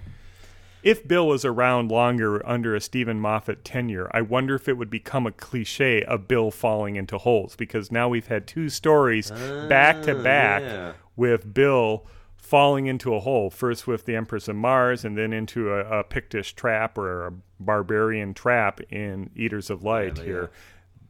If 0.83 1.07
Bill 1.07 1.29
was 1.29 1.45
around 1.45 1.91
longer 1.91 2.47
under 2.47 2.75
a 2.75 2.81
Steven 2.81 3.21
Moffat 3.21 3.65
tenure, 3.65 4.11
I 4.15 4.23
wonder 4.23 4.55
if 4.55 4.67
it 4.67 4.79
would 4.79 4.89
become 4.89 5.27
a 5.27 5.33
cliche 5.33 6.03
of 6.03 6.27
Bill 6.27 6.51
falling 6.51 6.97
into 6.97 7.19
holes 7.19 7.55
because 7.55 7.93
now 7.93 8.09
we've 8.09 8.29
had 8.29 8.47
two 8.47 8.71
stories 8.71 9.31
back 9.31 10.03
to 10.03 10.15
back 10.15 10.97
with 11.17 11.53
Bill 11.53 12.07
falling 12.51 12.87
into 12.87 13.15
a 13.15 13.21
hole. 13.21 13.49
First 13.49 13.87
with 13.87 14.07
the 14.07 14.17
Empress 14.17 14.49
of 14.49 14.57
Mars, 14.57 15.05
and 15.05 15.17
then 15.17 15.33
into 15.33 15.73
a, 15.73 16.01
a 16.01 16.05
Pictish 16.05 16.55
trap 16.55 16.99
or 16.99 17.29
a 17.29 17.33
barbarian 17.61 18.35
trap 18.35 18.81
in 18.91 19.31
Eaters 19.37 19.71
of 19.71 19.85
Light 19.85 20.19
Yeah, 20.19 20.25
here. 20.25 20.51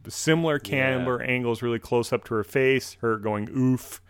Similar 0.07 0.59
camber 0.59 1.19
angles, 1.21 1.63
really 1.63 1.79
close 1.79 2.13
up 2.13 2.25
to 2.25 2.35
her 2.35 2.43
face, 2.43 2.95
her 3.01 3.17
going 3.17 3.49
oof. 3.57 4.01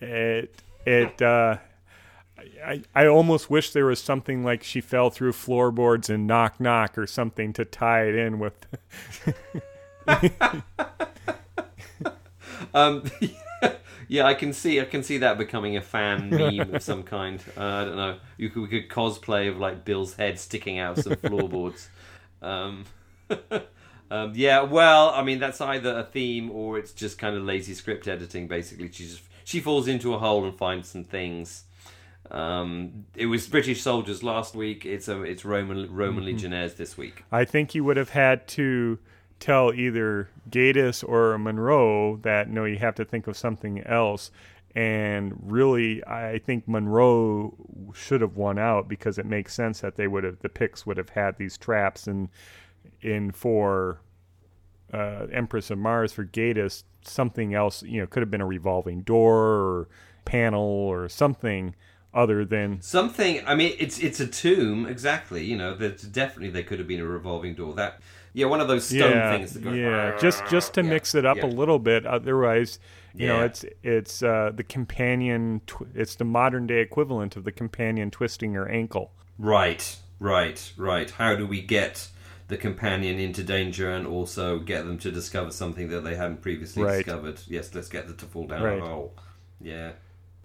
It 0.00 0.62
it 0.84 1.22
uh, 1.22 1.58
I, 2.64 2.82
I 2.92 3.06
almost 3.06 3.48
wish 3.48 3.70
there 3.70 3.86
was 3.86 4.00
something 4.00 4.42
like 4.42 4.64
she 4.64 4.80
fell 4.80 5.10
through 5.10 5.34
floorboards 5.34 6.10
and 6.10 6.26
knock 6.26 6.60
knock 6.60 6.98
or 6.98 7.06
something 7.06 7.52
to 7.52 7.64
tie 7.64 8.06
it 8.06 8.16
in 8.16 8.40
with. 8.40 8.66
Um, 12.74 13.04
yeah, 14.12 14.26
I 14.26 14.34
can 14.34 14.52
see 14.52 14.78
I 14.78 14.84
can 14.84 15.02
see 15.02 15.18
that 15.18 15.38
becoming 15.38 15.78
a 15.78 15.80
fan 15.80 16.28
meme 16.30 16.74
of 16.74 16.82
some 16.82 17.02
kind. 17.02 17.42
Uh, 17.56 17.64
I 17.64 17.84
don't 17.86 17.96
know. 17.96 18.18
You 18.36 18.50
could, 18.50 18.62
we 18.62 18.68
could 18.68 18.90
cosplay 18.90 19.48
of 19.48 19.56
like 19.56 19.86
Bill's 19.86 20.12
head 20.14 20.38
sticking 20.38 20.78
out 20.78 20.98
of 20.98 21.04
some 21.04 21.16
floorboards. 21.16 21.88
Um, 22.42 22.86
um, 24.10 24.32
yeah, 24.34 24.62
well, 24.62 25.10
I 25.10 25.22
mean 25.22 25.38
that's 25.38 25.60
either 25.60 25.96
a 25.96 26.02
theme 26.02 26.50
or 26.50 26.76
it's 26.76 26.90
just 26.90 27.18
kind 27.18 27.36
of 27.36 27.44
lazy 27.44 27.72
script 27.72 28.08
editing. 28.08 28.48
Basically, 28.48 28.90
she 28.90 29.04
just 29.04 29.22
she 29.44 29.60
falls 29.60 29.86
into 29.86 30.12
a 30.12 30.18
hole 30.18 30.44
and 30.44 30.58
finds 30.58 30.88
some 30.88 31.04
things. 31.04 31.62
Um, 32.32 33.06
it 33.14 33.26
was 33.26 33.46
British 33.46 33.80
soldiers 33.80 34.24
last 34.24 34.56
week. 34.56 34.84
It's 34.84 35.06
a 35.06 35.22
it's 35.22 35.44
Roman 35.44 35.94
Roman 35.94 36.24
legionnaires 36.24 36.74
this 36.74 36.98
week. 36.98 37.22
I 37.30 37.44
think 37.44 37.76
you 37.76 37.84
would 37.84 37.96
have 37.96 38.10
had 38.10 38.48
to 38.48 38.98
tell 39.42 39.74
either 39.74 40.28
Gatiss 40.48 41.06
or 41.06 41.36
Munro 41.36 42.16
that 42.22 42.48
no, 42.48 42.64
you 42.64 42.78
have 42.78 42.94
to 42.94 43.04
think 43.04 43.26
of 43.26 43.36
something 43.36 43.82
else. 43.82 44.30
And 44.74 45.34
really, 45.42 46.02
I 46.06 46.38
think 46.38 46.66
Munro 46.66 47.54
should 47.92 48.22
have 48.22 48.36
won 48.36 48.58
out 48.58 48.88
because 48.88 49.18
it 49.18 49.26
makes 49.26 49.52
sense 49.52 49.80
that 49.80 49.96
they 49.96 50.06
would 50.06 50.24
have 50.24 50.38
the 50.38 50.48
Picts 50.48 50.86
would 50.86 50.96
have 50.96 51.10
had 51.10 51.36
these 51.36 51.58
traps 51.58 52.06
and 52.06 52.28
in 53.02 53.32
for 53.32 54.00
uh, 54.94 55.26
Empress 55.32 55.70
of 55.70 55.78
Mars 55.78 56.12
for 56.12 56.24
Gatiss 56.24 56.84
something 57.02 57.52
else. 57.52 57.82
You 57.82 58.00
know, 58.00 58.06
could 58.06 58.22
have 58.22 58.30
been 58.30 58.40
a 58.40 58.46
revolving 58.46 59.02
door 59.02 59.38
or 59.38 59.88
panel 60.24 60.62
or 60.62 61.08
something 61.08 61.74
other 62.14 62.44
than 62.44 62.80
Something. 62.80 63.42
I 63.46 63.54
mean, 63.54 63.74
it's 63.78 63.98
it's 63.98 64.20
a 64.20 64.26
tomb 64.26 64.86
exactly. 64.86 65.44
You 65.44 65.56
know, 65.56 65.74
that 65.74 66.12
definitely 66.12 66.50
there 66.50 66.62
could 66.62 66.78
have 66.78 66.88
been 66.88 67.00
a 67.00 67.06
revolving 67.06 67.54
door. 67.54 67.74
That 67.74 68.00
yeah, 68.32 68.46
one 68.46 68.60
of 68.60 68.68
those 68.68 68.86
stone 68.86 69.10
yeah, 69.12 69.36
things 69.36 69.52
that 69.54 69.62
go. 69.62 69.72
yeah, 69.72 70.16
just 70.18 70.44
just 70.46 70.74
to 70.74 70.82
Yeah, 70.82 70.90
mix 70.90 71.14
it 71.14 71.24
up 71.26 71.38
yeah. 71.38 71.46
a 71.46 71.48
little 71.48 71.78
bit. 71.78 72.06
Otherwise, 72.06 72.78
you 73.14 73.26
know, 73.26 73.42
it's 73.44 73.64
it's 73.82 74.22
uh, 74.22 74.52
the 74.54 74.64
companion. 74.64 75.60
Tw- 75.66 75.86
it's 75.94 76.14
the 76.16 76.24
modern 76.24 76.66
day 76.66 76.80
equivalent 76.80 77.36
of 77.36 77.44
the 77.44 77.52
companion 77.52 78.10
twisting 78.10 78.54
her 78.54 78.68
ankle. 78.68 79.12
Right, 79.38 79.96
right, 80.18 80.72
right. 80.76 81.10
How 81.10 81.34
do 81.34 81.46
we 81.46 81.60
get 81.62 82.08
the 82.48 82.56
companion 82.56 83.18
into 83.18 83.42
danger 83.42 83.90
and 83.90 84.06
also 84.06 84.58
get 84.58 84.84
them 84.84 84.98
to 84.98 85.10
discover 85.10 85.50
something 85.50 85.88
that 85.88 86.00
they 86.04 86.14
hadn't 86.14 86.42
previously 86.42 86.82
Right. 86.82 87.04
discovered? 87.04 87.40
Yes, 87.46 87.74
let's 87.74 87.88
get 87.88 88.06
them 88.08 88.16
to 88.18 88.26
fall 88.26 88.46
down 88.46 88.62
Right. 88.62 88.78
a 88.82 88.84
hole. 88.84 89.14
Yeah. 89.60 89.92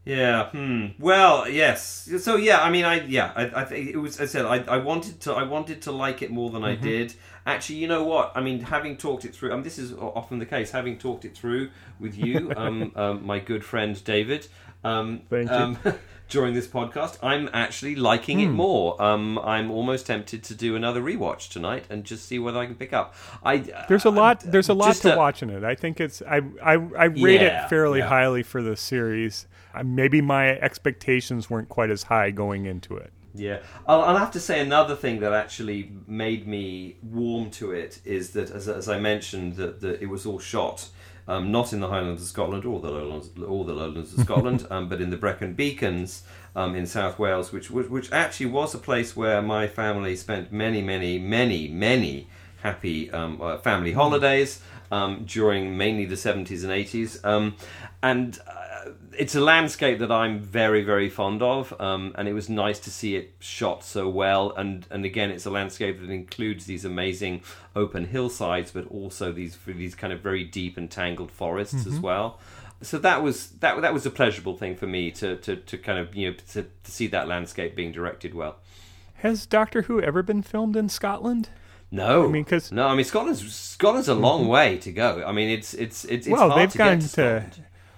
Yeah. 0.08 0.50
Hmm. 0.52 0.88
Well, 1.00 1.50
yes. 1.50 2.10
So 2.20 2.38
yeah, 2.38 2.62
I 2.62 2.70
mean, 2.70 2.86
I 2.86 3.06
yeah, 3.06 3.34
I, 3.36 3.62
I 3.62 3.66
think 3.66 3.90
it 3.90 3.98
was. 3.98 4.22
I 4.22 4.26
said 4.26 4.46
I, 4.46 4.64
I 4.64 4.78
wanted 4.78 5.20
to. 5.22 5.34
I 5.34 5.44
wanted 5.44 5.82
to 5.84 5.92
like 5.92 6.22
it 6.22 6.32
more 6.32 6.50
than 6.50 6.62
Mm-hmm. 6.62 6.84
I 6.84 6.88
did. 6.88 7.14
Actually, 7.46 7.78
you 7.78 7.88
know 7.88 8.04
what? 8.04 8.32
I 8.36 8.42
mean, 8.42 8.60
having 8.62 8.98
talked 8.98 9.26
it 9.26 9.36
through. 9.36 9.52
Um, 9.54 9.64
this 9.64 9.78
is 9.78 9.94
often 9.94 10.40
the 10.40 10.46
case. 10.46 10.72
Having 10.72 10.98
talked 11.00 11.26
it 11.26 11.36
through 11.38 11.70
with 12.00 12.18
you, 12.18 12.52
um, 12.58 12.92
um 12.96 13.26
my 13.26 13.40
good 13.40 13.64
friend 13.64 14.02
David. 14.04 14.48
Um, 14.84 15.22
Thank 15.30 15.52
you. 15.52 15.94
during 16.30 16.54
this 16.54 16.68
podcast, 16.68 17.18
I'm 17.24 17.50
actually 17.54 17.96
liking 17.96 18.40
Hmm. 18.40 18.46
it 18.46 18.50
more. 18.50 19.02
Um, 19.02 19.40
I'm 19.40 19.72
almost 19.72 20.08
tempted 20.08 20.44
to 20.44 20.56
do 20.56 20.76
another 20.76 21.02
rewatch 21.02 21.50
tonight 21.50 21.86
and 21.90 22.04
just 22.04 22.28
see 22.28 22.38
what 22.40 22.56
I 22.58 22.66
can 22.66 22.76
pick 22.76 22.94
up. 22.94 23.16
I 23.44 23.58
There's 23.88 24.06
a 24.06 24.10
lot. 24.10 24.44
uh, 24.46 24.52
There's 24.52 24.70
a 24.70 24.74
lot 24.74 24.96
to 24.98 25.14
a- 25.14 25.18
watch 25.18 25.42
in 25.42 25.50
it. 25.50 25.64
I 25.64 25.76
think 25.76 26.00
it's. 26.00 26.22
I 26.22 26.42
I, 26.64 26.74
I 26.74 27.06
rate 27.06 27.42
Yeah, 27.42 27.66
it 27.66 27.70
fairly 27.70 28.00
yeah. 28.00 28.08
highly 28.10 28.44
for 28.44 28.62
the 28.62 28.76
series. 28.76 29.48
Uh, 29.74 29.84
maybe 29.84 30.22
my 30.22 30.50
expectations 30.60 31.50
weren't 31.50 31.70
quite 31.70 31.90
as 31.90 32.04
high 32.04 32.32
going 32.32 32.66
into 32.66 32.96
it. 32.98 33.12
Yeah, 33.36 33.60
I'll, 33.88 34.02
I'll 34.02 34.18
have 34.18 34.32
to 34.32 34.40
say 34.40 34.60
another 34.60 34.96
thing 34.96 35.20
that 35.20 35.32
actually 35.32 35.92
made 36.08 36.48
me 36.48 36.98
warm 37.04 37.52
to 37.52 37.72
it 37.72 38.00
is 38.04 38.32
that, 38.32 38.50
as, 38.50 38.68
as 38.68 38.90
I 38.90 38.98
mentioned, 39.00 39.58
that, 39.58 39.80
that 39.82 40.02
it 40.02 40.08
was 40.08 40.26
all 40.26 40.40
shot 40.40 40.90
um, 41.28 41.52
not 41.52 41.74
in 41.74 41.80
the 41.80 41.90
Highlands 41.90 42.22
of 42.22 42.28
Scotland 42.28 42.66
or 42.66 42.80
the 42.80 42.90
Lowlands, 42.90 43.30
or 43.46 43.66
the 43.66 43.74
Lowlands 43.74 44.14
of 44.14 44.20
Scotland, 44.24 44.66
um, 44.70 44.88
but 44.90 45.02
in 45.02 45.10
the 45.10 45.18
Brecon 45.18 45.54
Beacons 45.54 46.24
um, 46.56 46.76
in 46.76 46.86
South 46.86 47.20
Wales, 47.20 47.52
which, 47.52 47.70
which 47.70 47.90
which 47.90 48.12
actually 48.12 48.48
was 48.48 48.74
a 48.74 48.80
place 48.80 49.16
where 49.16 49.42
my 49.42 49.68
family 49.68 50.16
spent 50.16 50.52
many, 50.52 50.82
many, 50.82 51.20
many, 51.20 51.68
many 51.68 52.28
happy 52.64 53.12
um, 53.12 53.42
uh, 53.42 53.58
family 53.58 53.92
holidays 53.92 54.62
um, 54.92 55.24
during 55.26 55.78
mainly 55.78 56.06
the 56.06 56.16
70s 56.16 56.64
and 56.64 56.72
80s. 56.72 57.24
Um, 57.26 57.56
and 58.02 58.40
it's 59.18 59.36
a 59.36 59.42
landscape 59.42 60.00
that 60.00 60.12
I'm 60.12 60.40
very, 60.40 60.84
very 60.84 61.10
fond 61.10 61.42
of, 61.42 61.74
um, 61.82 62.14
and 62.16 62.28
it 62.28 62.34
was 62.34 62.50
nice 62.50 62.80
to 62.80 62.90
see 62.92 63.16
it 63.16 63.34
shot 63.40 63.84
so 63.84 64.08
well. 64.08 64.54
And, 64.56 64.86
and 64.92 65.04
again, 65.06 65.32
it's 65.32 65.46
a 65.46 65.50
landscape 65.50 66.00
that 66.02 66.10
includes 66.10 66.66
these 66.66 66.86
amazing 66.86 67.42
open 67.76 68.06
hillsides, 68.06 68.72
but 68.72 68.86
also 68.88 69.32
these 69.32 69.58
these 69.66 69.96
kind 69.96 70.14
of 70.14 70.22
very 70.22 70.44
deep 70.44 70.78
and 70.78 70.90
tangled 70.90 71.32
forests 71.32 71.86
as 71.88 72.00
well. 72.00 72.40
So 72.82 73.00
that 73.00 73.24
was 73.24 73.48
that 73.60 73.82
that 73.82 73.94
was 73.94 74.06
a 74.06 74.12
pleasurable 74.12 74.56
thing 74.56 74.76
for 74.76 74.86
me 74.88 75.10
to 75.12 75.36
to, 75.38 75.56
to 75.56 75.78
kind 75.78 75.98
of 76.00 76.16
you 76.16 76.30
know 76.30 76.38
to, 76.54 76.64
to 76.84 76.92
see 76.92 77.08
that 77.08 77.28
landscape 77.28 77.76
being 77.76 77.92
directed 77.92 78.34
well. 78.36 78.58
Has 79.16 79.48
Doctor 79.48 79.84
Who 79.84 80.00
ever 80.00 80.22
been 80.22 80.44
filmed 80.44 80.76
in 80.76 80.90
Scotland? 80.90 81.50
No, 81.90 82.26
I 82.26 82.28
mean, 82.28 82.44
'cause- 82.46 82.72
no, 82.72 82.88
I 82.88 82.96
mean 82.96 83.06
Scotland's 83.06 83.56
Scotland's 83.56 84.10
a 84.10 84.14
long 84.14 84.48
way 84.48 84.78
to 84.80 84.92
go. 84.92 85.24
I 85.26 85.32
mean, 85.32 85.50
it's 85.50 85.74
it's 85.74 86.04
it's, 86.06 86.28
it's 86.28 86.30
well, 86.30 86.50
hard 86.50 86.62
they've 86.62 86.72
to 86.74 86.78
gone 86.78 87.00
get 87.00 87.10
to, 87.10 87.16
to. 87.16 87.52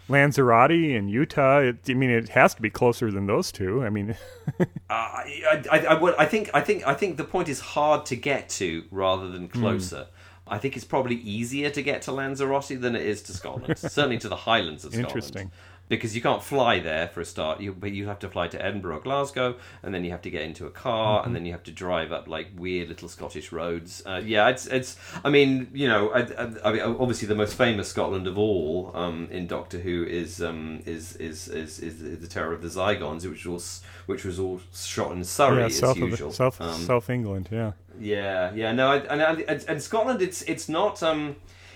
Lanzarote 0.09 0.71
and 0.97 1.09
Utah. 1.09 1.59
It, 1.59 1.77
I 1.87 1.93
mean, 1.93 2.09
it 2.09 2.29
has 2.29 2.53
to 2.55 2.61
be 2.61 2.69
closer 2.69 3.11
than 3.11 3.27
those 3.27 3.51
two. 3.51 3.83
I 3.83 3.89
mean, 3.89 4.15
I, 4.89 5.63
I, 5.71 5.79
I, 5.89 5.93
would- 5.93 6.15
I 6.17 6.25
think 6.25 6.49
I 6.53 6.61
think 6.61 6.85
I 6.87 6.93
think 6.93 7.17
the 7.17 7.23
point 7.23 7.47
is 7.49 7.59
hard 7.59 8.05
to 8.07 8.15
get 8.15 8.49
to 8.49 8.83
rather 8.91 9.29
than 9.29 9.47
Hmm. 9.47 9.61
closer. 9.61 10.07
I 10.51 10.57
think 10.57 10.75
it's 10.75 10.85
probably 10.85 11.15
easier 11.17 11.69
to 11.69 11.81
get 11.83 12.01
to 12.03 12.11
Lanzarote 12.11 12.81
than 12.81 12.95
it 12.95 13.05
is 13.05 13.21
to 13.23 13.33
Scotland. 13.33 13.77
Certainly 13.77 14.17
to 14.19 14.29
the 14.29 14.35
Highlands 14.35 14.83
of 14.83 14.93
Scotland. 14.93 15.07
Interesting. 15.07 15.51
Because 15.89 16.15
you 16.15 16.21
can't 16.21 16.43
fly 16.43 16.79
there 16.79 17.07
for 17.07 17.19
a 17.21 17.25
start. 17.25 17.59
You 17.61 17.73
but 17.73 17.91
you 17.91 18.05
have 18.07 18.19
to 18.19 18.29
fly 18.29 18.47
to 18.47 18.63
Edinburgh 18.63 18.97
or 18.97 18.99
Glasgow, 19.01 19.55
and 19.83 19.93
then 19.93 20.03
you 20.05 20.11
have 20.11 20.21
to 20.21 20.29
get 20.29 20.43
into 20.43 20.65
a 20.67 20.69
car, 20.69 21.19
Mm-hmm. 21.19 21.25
and 21.27 21.35
then 21.35 21.45
you 21.47 21.51
have 21.51 21.63
to 21.63 21.71
drive 21.71 22.11
up 22.11 22.27
like 22.27 22.47
weird 22.55 22.89
little 22.89 23.09
Scottish 23.09 23.51
roads. 23.51 24.03
Uh, 24.05 24.21
yeah, 24.23 24.47
it's 24.49 24.67
it's. 24.67 24.97
I 25.25 25.29
mean, 25.29 25.69
you 25.73 25.87
know, 25.87 26.09
I, 26.11 26.19
I, 26.21 26.51
I 26.63 26.71
mean, 26.73 26.81
obviously 26.81 27.27
the 27.27 27.35
most 27.35 27.55
famous 27.55 27.87
Scotland 27.89 28.27
of 28.27 28.37
all 28.37 28.91
um, 28.93 29.27
in 29.31 29.47
Doctor 29.47 29.79
Who 29.79 30.05
is 30.05 30.41
um, 30.43 30.81
is, 30.85 31.15
is, 31.15 31.47
is 31.47 31.79
is 31.79 32.19
the 32.21 32.27
Terror 32.27 32.53
of 32.53 32.61
the 32.61 32.67
Zygons, 32.69 33.27
which 33.27 33.45
was 33.47 33.81
which 34.05 34.23
was 34.23 34.39
all 34.39 34.61
shot 34.75 35.11
in 35.11 35.23
Surrey 35.23 35.57
yeah, 35.59 35.65
as 35.65 35.79
south 35.79 35.97
usual. 35.97 36.29
of 36.29 36.35
South 36.35 36.61
Um, 36.61 36.79
South 36.81 37.09
England. 37.09 37.49
Yeah. 37.51 37.71
yeah, 37.99 38.53
yeah, 38.53 38.71
no, 38.73 38.91
I, 38.91 38.97
and, 38.97 39.41
and 39.41 39.65
and 39.67 39.81
Scotland, 39.81 40.21
it's 40.21 40.43
it's 40.43 40.69
not 40.69 41.01
um, 41.03 41.35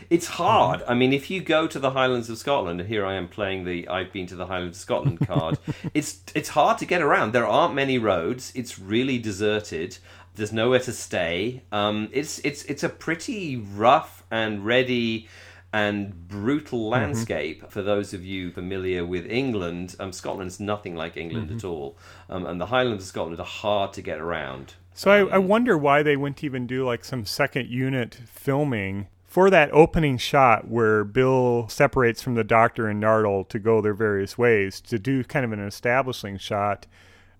it's 0.10 0.28
hard. 0.28 0.84
I 0.88 0.93
mean, 0.93 1.14
if 1.14 1.30
you 1.30 1.41
go 1.41 1.68
to 1.68 1.80
the 1.80 1.91
Highlands 1.91 2.30
of 2.30 2.38
Scotland, 2.38 2.80
and 2.80 2.89
here 2.89 3.06
I 3.06 3.16
am 3.16 3.28
playing 3.28 3.66
the 3.66 3.88
"I've 3.88 4.12
been 4.12 4.28
to 4.28 4.36
the 4.36 4.47
Highlands 4.47 4.78
of 4.78 4.82
Scotland" 4.82 5.26
card, 5.26 5.60
it's 5.93 6.22
it's 6.36 6.49
hard 6.49 6.78
to 6.80 6.86
get 6.86 7.01
around. 7.01 7.34
There 7.34 7.47
aren't 7.47 7.74
many 7.74 7.97
roads. 7.97 8.51
It's 8.56 8.80
really 8.80 9.18
deserted. 9.18 9.97
There's 10.36 10.54
nowhere 10.54 10.80
to 10.80 10.93
stay. 10.93 11.64
Um, 11.72 12.10
it's 12.12 12.39
it's 12.39 12.64
it's 12.66 12.84
a 12.84 12.89
pretty 12.89 13.58
rough 13.58 14.24
and 14.32 14.66
ready 14.66 15.28
and 15.74 16.28
brutal 16.28 16.88
landscape. 16.89 17.70
For 17.72 17.82
those 17.82 18.14
of 18.14 18.24
you 18.24 18.51
familiar 18.51 19.04
with 19.06 19.26
England, 19.26 19.95
um, 19.99 20.14
Scotland's 20.14 20.60
nothing 20.60 20.95
like 20.95 21.18
England 21.18 21.51
at 21.51 21.64
all, 21.64 21.97
um, 22.30 22.45
and 22.45 22.62
the 22.62 22.68
Highlands 22.68 23.04
of 23.04 23.08
Scotland 23.08 23.39
are 23.39 23.45
hard 23.45 23.91
to 23.93 24.01
get 24.01 24.20
around. 24.20 24.76
So 24.93 25.10
I, 25.10 25.36
I 25.36 25.38
wonder 25.39 25.76
why 25.76 26.04
they 26.04 26.16
wouldn't 26.16 26.43
even 26.43 26.68
do 26.68 26.86
like 26.86 27.04
some 27.04 27.26
second 27.26 27.70
unit 27.70 28.20
filming 28.28 29.08
for 29.34 29.49
that 29.49 29.73
opening 29.73 30.15
shot 30.15 30.67
where 30.67 31.03
Bill 31.03 31.67
separates 31.67 32.21
from 32.21 32.36
the 32.36 32.43
doctor 32.43 32.88
and 32.88 33.01
Nardole 33.01 33.49
to 33.49 33.57
go 33.57 33.81
their 33.81 33.95
various 33.95 34.38
ways 34.38 34.79
to 34.81 34.99
do 34.99 35.23
kind 35.23 35.43
of 35.43 35.51
an 35.51 35.59
establishing 35.59 36.38
shot. 36.38 36.86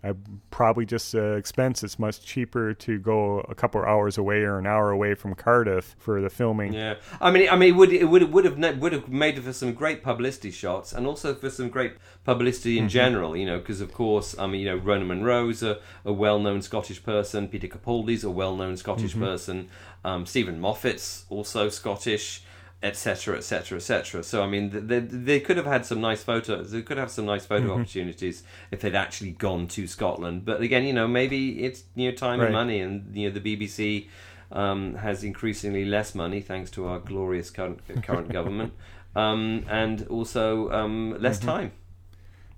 I 0.04 0.14
probably 0.51 0.86
just 0.86 1.16
uh, 1.16 1.36
expense. 1.36 1.82
It's 1.82 1.97
much 1.97 2.22
cheaper 2.22 2.74
to 2.74 2.99
go 2.99 3.39
a 3.47 3.56
couple 3.56 3.82
of 3.82 3.88
hours 3.88 4.18
away 4.18 4.41
or 4.41 4.60
an 4.60 4.68
hour 4.68 4.91
away 4.91 5.16
from 5.16 5.34
Cardiff 5.34 5.95
for 5.97 6.20
the 6.20 6.30
filming. 6.30 6.74
Yeah, 6.74 6.95
I 7.22 7.32
mean, 7.32 7.47
I 7.49 7.56
mean, 7.56 7.70
it 7.70 7.78
would 7.78 7.93
it 7.93 8.06
would 8.06 8.34
would 8.34 8.45
have 8.45 8.78
would 8.80 8.91
have 8.91 9.08
made 9.08 9.41
for 9.41 9.54
some 9.54 9.74
great 9.74 10.04
publicity 10.04 10.51
shots, 10.51 10.91
and 10.91 11.08
also 11.08 11.34
for 11.34 11.49
some 11.49 11.70
great 11.70 11.93
publicity 12.26 12.78
in 12.78 12.89
general. 12.89 13.38
You 13.38 13.45
know, 13.45 13.60
because 13.60 13.80
of 13.80 13.93
course, 13.93 14.38
I 14.38 14.45
mean, 14.47 14.62
you 14.62 14.70
know, 14.70 14.76
Rona 14.76 15.06
Munro's 15.06 15.64
a, 15.64 15.80
a 16.04 16.12
well-known 16.12 16.62
Scottish 16.62 17.01
person. 17.01 17.47
Peter 17.47 17.68
Capaldi's 17.68 18.26
a 18.26 18.30
well-known 18.30 18.76
Scottish 18.76 19.18
person. 19.18 19.70
Um, 20.04 20.26
Steven 20.26 20.60
Moffat's 20.60 21.26
also 21.30 21.70
Scottish, 21.70 22.43
etc., 22.84 23.38
etc., 23.38 23.77
etc. 23.77 24.21
So 24.23 24.43
I 24.43 24.47
mean, 24.47 24.88
they, 24.88 24.99
they 24.99 25.39
could 25.39 25.57
have 25.57 25.65
had 25.65 25.86
some 25.86 26.01
nice 26.01 26.21
photos. 26.21 26.71
They 26.71 26.81
could 26.81 26.97
have 26.97 27.09
some 27.09 27.25
nice 27.25 27.45
photo 27.45 27.73
opportunities 27.73 28.43
if 28.71 28.81
they'd 28.81 28.93
actually 28.93 29.31
gone 29.31 29.67
to 29.69 29.88
Scotland. 29.88 30.43
But 30.45 30.61
again, 30.61 30.84
you 30.84 30.93
know, 30.93 31.07
maybe 31.07 31.63
it's 31.63 31.84
you 31.95 32.11
know 32.11 32.15
time 32.15 32.39
Right. 32.39 32.47
and 32.47 32.53
money, 32.53 32.79
and 32.81 33.15
you 33.15 33.29
know 33.29 33.39
the 33.39 33.55
BBC 33.57 34.07
um, 34.51 34.95
has 34.95 35.23
increasingly 35.23 35.86
less 35.86 36.13
money 36.13 36.41
thanks 36.41 36.69
to 36.71 36.86
our 36.88 36.99
glorious 36.99 37.49
current, 37.49 37.79
current 38.03 38.29
government, 38.39 38.73
um, 39.15 39.65
and 39.69 40.05
also 40.07 40.69
um, 40.71 41.15
less 41.19 41.39
time 41.39 41.71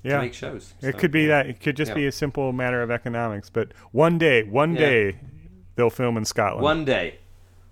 to 0.03 0.09
Yeah. 0.09 0.19
make 0.21 0.33
shows. 0.33 0.73
It 0.81 0.97
could 0.97 1.11
be 1.11 1.21
yeah. 1.21 1.27
that. 1.43 1.47
It 1.47 1.59
could 1.59 1.77
just 1.77 1.89
Yeah. 1.89 1.95
be 1.95 2.07
a 2.07 2.11
simple 2.11 2.51
matter 2.51 2.81
of 2.81 2.89
economics. 2.89 3.49
But 3.51 3.73
one 3.91 4.17
day, 4.17 4.43
one 4.43 4.73
Yeah. 4.73 4.79
day, 4.89 5.15
they'll 5.75 5.89
film 5.91 6.17
in 6.17 6.25
Scotland. 6.25 6.63
One 6.63 6.83
day. 6.83 7.19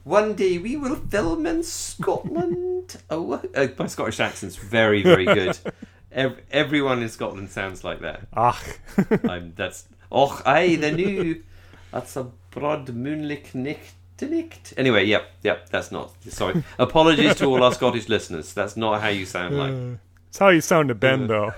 One 0.03 0.33
day 0.33 0.57
we 0.57 0.75
will 0.75 0.95
film 0.95 1.45
in 1.45 1.63
Scotland. 1.63 2.97
oh, 3.09 3.41
uh, 3.55 3.67
my 3.77 3.87
Scottish 3.87 4.19
accent's 4.19 4.57
very, 4.57 5.01
very 5.01 5.25
good. 5.25 5.57
Ev- 6.11 6.41
everyone 6.51 7.01
in 7.01 7.09
Scotland 7.09 7.49
sounds 7.49 7.83
like 7.83 8.01
that. 8.01 8.27
Ach, 8.33 8.61
I'm, 9.29 9.53
that's 9.55 9.85
och, 10.11 10.43
aye, 10.45 10.75
the 10.75 10.91
new. 10.91 11.41
That's 11.91 12.15
a 12.17 12.27
broad 12.51 12.87
moonlich 12.87 13.55
nicht. 13.55 13.93
nicht. 14.21 14.73
Anyway, 14.77 15.05
yep, 15.05 15.31
yep. 15.41 15.69
That's 15.69 15.91
not. 15.91 16.11
Sorry. 16.29 16.63
Apologies 16.77 17.35
to 17.35 17.45
all 17.45 17.63
our 17.63 17.73
Scottish 17.73 18.09
listeners. 18.09 18.53
That's 18.53 18.77
not 18.77 19.01
how 19.01 19.09
you 19.09 19.25
sound 19.25 19.57
like. 19.57 19.99
it's 20.29 20.37
how 20.37 20.49
you 20.49 20.61
sound 20.61 20.89
to 20.89 20.95
Ben, 20.95 21.27
though. 21.27 21.53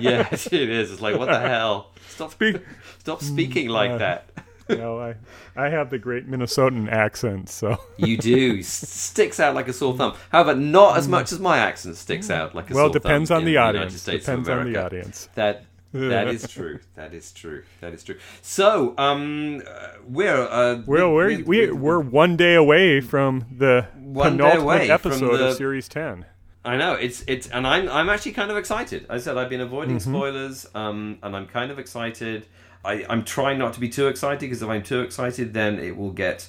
Yeah, 0.00 0.28
it 0.32 0.52
is. 0.52 0.90
It's 0.90 1.00
like 1.00 1.16
what 1.16 1.26
the 1.26 1.38
hell? 1.40 1.90
Stop, 2.08 2.32
Speak- 2.32 2.60
stop 2.98 3.22
speaking 3.22 3.68
like 3.68 3.92
uh, 3.92 3.98
that. 3.98 4.30
You 4.68 4.76
know, 4.76 4.98
I, 5.00 5.14
I 5.56 5.68
have 5.70 5.90
the 5.90 5.98
great 5.98 6.28
Minnesotan 6.30 6.90
accent, 6.90 7.48
so 7.48 7.78
You 7.96 8.16
do. 8.16 8.58
S- 8.60 8.66
sticks 8.68 9.40
out 9.40 9.54
like 9.54 9.68
a 9.68 9.72
sore 9.72 9.96
thumb. 9.96 10.14
However, 10.30 10.54
not 10.54 10.96
as 10.98 11.08
much 11.08 11.32
as 11.32 11.38
my 11.40 11.58
accent 11.58 11.96
sticks 11.96 12.30
out 12.30 12.54
like 12.54 12.66
a 12.70 12.74
sore 12.74 12.74
thumb. 12.74 12.76
well, 12.76 12.84
sore 12.92 12.96
it 12.96 13.02
depends 13.02 13.28
thumb 13.28 13.38
on 13.38 13.44
the 13.44 13.56
audience. 13.56 14.00
States 14.00 14.26
Depends 14.26 14.48
on 14.48 14.70
the 14.72 14.84
audience. 14.84 15.28
That 15.34 15.64
that 15.92 16.28
is 16.28 16.46
true. 16.52 16.80
That 16.96 17.14
is 17.14 17.32
true. 17.32 17.62
That 17.80 17.94
is 17.94 18.04
true. 18.04 18.18
So, 18.42 18.94
um, 18.98 19.62
uh, 19.66 19.88
we're 20.06 20.36
uh, 20.36 20.82
Well, 20.86 21.12
we're 21.14 21.28
we- 21.28 21.36
we, 21.42 21.66
we- 21.66 21.72
we're 21.72 22.00
one 22.00 22.36
day 22.36 22.54
away 22.54 23.00
from 23.00 23.46
the 23.56 23.86
One 23.96 24.36
day 24.36 24.44
penultimate 24.50 24.90
episode 24.90 25.38
the- 25.38 25.48
of 25.48 25.56
Series 25.56 25.88
Ten. 25.88 26.26
I 26.64 26.76
know 26.76 26.92
it's 26.92 27.24
it's, 27.26 27.46
and 27.48 27.66
I'm 27.66 27.88
I'm 27.88 28.10
actually 28.10 28.32
kind 28.32 28.50
of 28.50 28.58
excited. 28.58 29.06
I 29.08 29.16
said 29.18 29.38
I've 29.38 29.48
been 29.48 29.62
avoiding 29.62 29.96
Mm-hmm. 29.96 30.10
spoilers, 30.12 30.66
um, 30.74 31.18
and 31.22 31.34
I'm 31.34 31.46
kind 31.46 31.70
of 31.70 31.78
excited. 31.78 32.44
I, 32.84 33.04
I'm 33.08 33.24
trying 33.24 33.58
not 33.58 33.74
to 33.74 33.80
be 33.80 33.88
too 33.88 34.06
excited 34.08 34.40
because 34.40 34.62
if 34.62 34.68
I'm 34.68 34.82
too 34.82 35.00
excited, 35.00 35.52
then 35.54 35.78
it 35.78 35.96
will 35.96 36.12
get. 36.12 36.48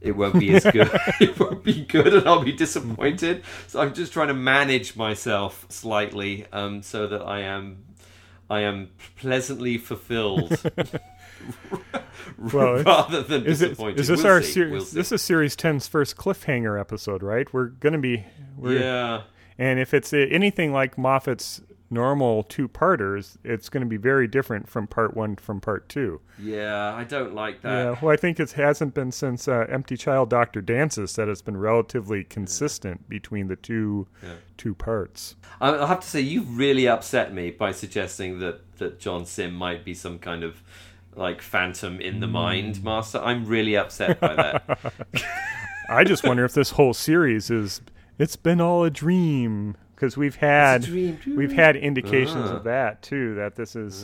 It 0.00 0.16
won't 0.16 0.38
be 0.38 0.52
as 0.54 0.64
good. 0.64 0.90
it 1.20 1.38
won't 1.38 1.62
be 1.62 1.84
good, 1.84 2.12
and 2.12 2.26
I'll 2.28 2.42
be 2.42 2.52
disappointed. 2.52 3.44
So 3.68 3.80
I'm 3.80 3.94
just 3.94 4.12
trying 4.12 4.28
to 4.28 4.34
manage 4.34 4.96
myself 4.96 5.64
slightly, 5.68 6.46
um, 6.52 6.82
so 6.82 7.06
that 7.06 7.22
I 7.22 7.40
am, 7.42 7.84
I 8.50 8.60
am 8.62 8.90
pleasantly 9.16 9.78
fulfilled, 9.78 10.60
Well, 12.52 12.82
rather 12.82 13.22
than 13.22 13.46
Is 13.46 13.60
disappointed. 13.60 14.00
is 14.00 14.08
this 14.08 14.22
We'll 14.22 14.32
our 14.32 14.42
see. 14.42 14.52
series? 14.52 14.72
We'll. 14.72 14.84
This 14.84 15.12
is 15.12 15.22
Series 15.22 15.56
10's 15.56 15.86
first 15.88 16.16
cliffhanger 16.16 16.80
episode, 16.80 17.22
right? 17.22 17.52
We're 17.52 17.66
gonna 17.66 17.98
be 17.98 18.24
we're, 18.56 18.78
yeah. 18.80 19.22
And 19.58 19.78
if 19.78 19.94
it's 19.94 20.12
uh, 20.12 20.16
anything 20.30 20.72
like 20.72 20.96
Moffat's 20.96 21.60
normal 21.92 22.42
two-parters, 22.42 23.38
it's 23.44 23.68
going 23.68 23.82
to 23.82 23.88
be 23.88 23.96
very 23.96 24.26
different 24.26 24.68
from 24.68 24.86
part 24.86 25.14
one 25.16 25.36
from 25.36 25.60
part 25.60 25.88
two. 25.88 26.20
Yeah, 26.42 26.94
I 26.94 27.04
don't 27.04 27.34
like 27.34 27.60
that. 27.62 27.70
Yeah, 27.70 27.96
well, 28.02 28.12
I 28.12 28.16
think 28.16 28.40
it 28.40 28.52
hasn't 28.52 28.94
been 28.94 29.12
since 29.12 29.46
uh, 29.46 29.66
Empty 29.68 29.96
Child 29.96 30.30
Doctor 30.30 30.60
Dances 30.60 31.14
that 31.16 31.28
it's 31.28 31.42
been 31.42 31.56
relatively 31.56 32.24
consistent 32.24 33.08
between 33.08 33.46
the 33.48 33.56
two 33.56 34.08
two 34.56 34.74
parts. 34.74 35.36
I 35.60 35.86
have 35.86 36.00
to 36.00 36.06
say, 36.06 36.20
you've 36.20 36.56
really 36.56 36.88
upset 36.88 37.32
me 37.34 37.50
by 37.50 37.72
suggesting 37.72 38.38
that, 38.40 38.60
that 38.78 38.98
John 38.98 39.26
Simm 39.26 39.54
might 39.54 39.84
be 39.84 39.94
some 39.94 40.18
kind 40.18 40.42
of 40.42 40.62
like 41.14 41.42
phantom 41.42 42.00
in 42.00 42.20
the 42.20 42.26
Mm. 42.26 42.32
mind 42.32 42.82
master. 42.82 43.18
I'm 43.18 43.44
really 43.44 43.76
upset 43.76 44.18
by 44.18 44.34
that. 44.34 44.92
I 45.90 46.04
just 46.04 46.24
wonder 46.24 46.44
if 46.44 46.54
this 46.54 46.70
whole 46.70 46.94
series 46.94 47.50
is 47.50 47.82
it's 48.18 48.36
been 48.36 48.60
all 48.60 48.82
a 48.84 48.90
dream 48.90 49.76
because 50.02 50.16
we've 50.16 50.34
had 50.34 50.82
dream, 50.82 51.14
dream. 51.14 51.36
we've 51.36 51.52
had 51.52 51.76
indications 51.76 52.50
Ah. 52.50 52.56
of 52.56 52.64
that 52.64 53.02
too 53.02 53.36
that 53.36 53.54
this 53.54 53.76
is 53.76 54.02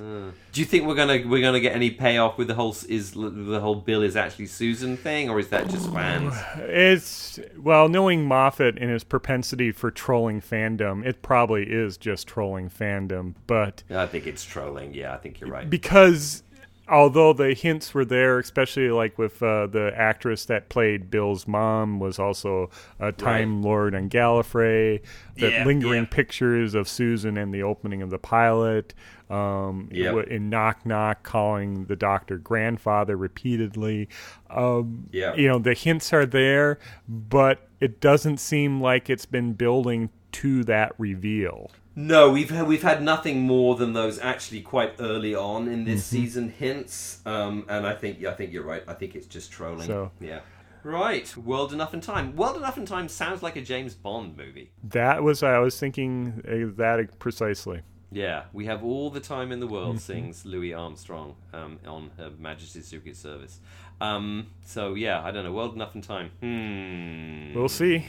Do 0.52 0.60
you 0.60 0.64
think 0.64 0.86
we're 0.86 0.94
gonna 0.94 1.24
we're 1.26 1.42
gonna 1.42 1.58
get 1.58 1.74
any 1.74 1.90
payoff 1.90 2.38
with 2.38 2.46
the 2.46 2.54
whole 2.54 2.76
is 2.88 3.10
the 3.14 3.58
whole 3.60 3.74
Bill 3.74 4.02
is 4.02 4.14
actually 4.14 4.46
Susan 4.46 4.96
thing, 4.96 5.28
or 5.28 5.40
is 5.40 5.48
that 5.48 5.68
just 5.68 5.92
fans? 5.92 6.34
It's 6.58 7.40
well, 7.58 7.88
knowing 7.88 8.26
Moffat 8.26 8.78
and 8.78 8.90
his 8.92 9.02
propensity 9.02 9.72
for 9.72 9.90
trolling 9.90 10.40
fandom, 10.40 11.04
it 11.04 11.20
probably 11.20 11.64
is 11.64 11.96
just 11.96 12.28
trolling 12.28 12.70
fandom. 12.70 13.34
But 13.48 13.82
I 13.90 14.06
think 14.06 14.26
it's 14.28 14.44
trolling. 14.44 14.94
Yeah, 14.94 15.12
I 15.14 15.16
think 15.16 15.40
you're 15.40 15.50
right. 15.50 15.68
because 15.68 16.44
although 16.88 17.32
the 17.32 17.54
hints 17.54 17.92
were 17.94 18.04
there, 18.04 18.38
especially 18.38 18.90
like 18.90 19.18
with 19.18 19.42
uh, 19.42 19.66
the 19.66 19.92
actress 19.96 20.44
that 20.46 20.68
played 20.68 21.10
Bill's 21.10 21.46
mom 21.46 21.98
was 22.00 22.18
also 22.18 22.70
a 22.98 23.12
Time 23.12 23.62
Lord 23.62 23.94
on 23.94 24.08
Gallifrey, 24.08 25.00
the 25.36 25.50
Yeah, 25.50 25.64
lingering 25.64 26.02
yeah. 26.04 26.08
pictures 26.10 26.74
of 26.74 26.88
Susan 26.88 27.36
and 27.36 27.52
the 27.52 27.62
opening 27.62 28.02
of 28.02 28.10
the 28.10 28.18
pilot. 28.18 28.94
Um, 29.30 29.88
Yep. 29.92 30.28
in 30.28 30.48
Knock 30.48 30.86
Knock, 30.86 31.22
calling 31.22 31.84
the 31.84 31.96
doctor 31.96 32.38
grandfather 32.38 33.16
repeatedly. 33.16 34.08
Um, 34.48 35.08
Yeah. 35.12 35.34
you 35.34 35.48
know 35.48 35.58
the 35.58 35.74
hints 35.74 36.12
are 36.14 36.24
there, 36.24 36.78
but 37.06 37.68
it 37.80 38.00
doesn't 38.00 38.38
seem 38.38 38.80
like 38.80 39.10
it's 39.10 39.26
been 39.26 39.52
building 39.52 40.08
to 40.32 40.64
that 40.64 40.92
reveal. 40.98 41.70
No, 42.00 42.30
we've 42.30 42.48
had, 42.50 42.68
we've 42.68 42.82
had 42.82 43.02
nothing 43.02 43.40
more 43.40 43.74
than 43.74 43.92
those 43.92 44.20
actually 44.20 44.60
quite 44.60 44.94
early 45.00 45.34
on 45.34 45.66
in 45.66 45.84
this 45.84 46.06
Mm-hmm. 46.06 46.16
season 46.16 46.48
hints, 46.50 47.20
um, 47.26 47.64
and 47.68 47.84
I 47.84 47.94
think 47.94 48.24
I 48.24 48.32
think 48.34 48.52
you're 48.52 48.62
right. 48.62 48.84
I 48.86 48.94
think 48.94 49.16
it's 49.16 49.26
just 49.26 49.50
trolling. 49.50 49.88
So- 49.88 50.12
yeah, 50.20 50.40
right. 50.84 51.36
World 51.36 51.72
enough 51.72 51.92
in 51.94 52.00
time. 52.00 52.36
World 52.36 52.56
enough 52.56 52.78
in 52.78 52.86
time 52.86 53.08
sounds 53.08 53.42
like 53.42 53.56
a 53.56 53.62
James 53.62 53.94
Bond 53.94 54.36
movie. 54.36 54.70
That 54.84 55.24
was 55.24 55.42
I 55.42 55.58
was 55.58 55.76
thinking 55.76 56.40
uh, 56.46 56.72
that 56.76 57.18
precisely. 57.18 57.80
Yeah, 58.12 58.44
we 58.52 58.66
have 58.66 58.84
all 58.84 59.10
the 59.10 59.20
time 59.20 59.50
in 59.50 59.58
the 59.58 59.66
world, 59.66 59.96
Mm-hmm. 59.96 60.12
sings 60.12 60.44
Louis 60.46 60.72
Armstrong 60.74 61.34
um, 61.52 61.78
on 61.84 62.10
Her 62.16 62.30
Majesty's 62.38 62.86
Secret 62.86 63.16
Service. 63.16 63.58
Um, 64.00 64.46
so 64.64 64.94
yeah, 64.94 65.20
I 65.24 65.32
don't 65.32 65.42
know. 65.44 65.52
World 65.52 65.74
enough 65.74 65.96
in 65.96 66.02
time. 66.02 66.30
Hmm. 66.40 67.54
We'll 67.58 67.68
see. 67.68 68.06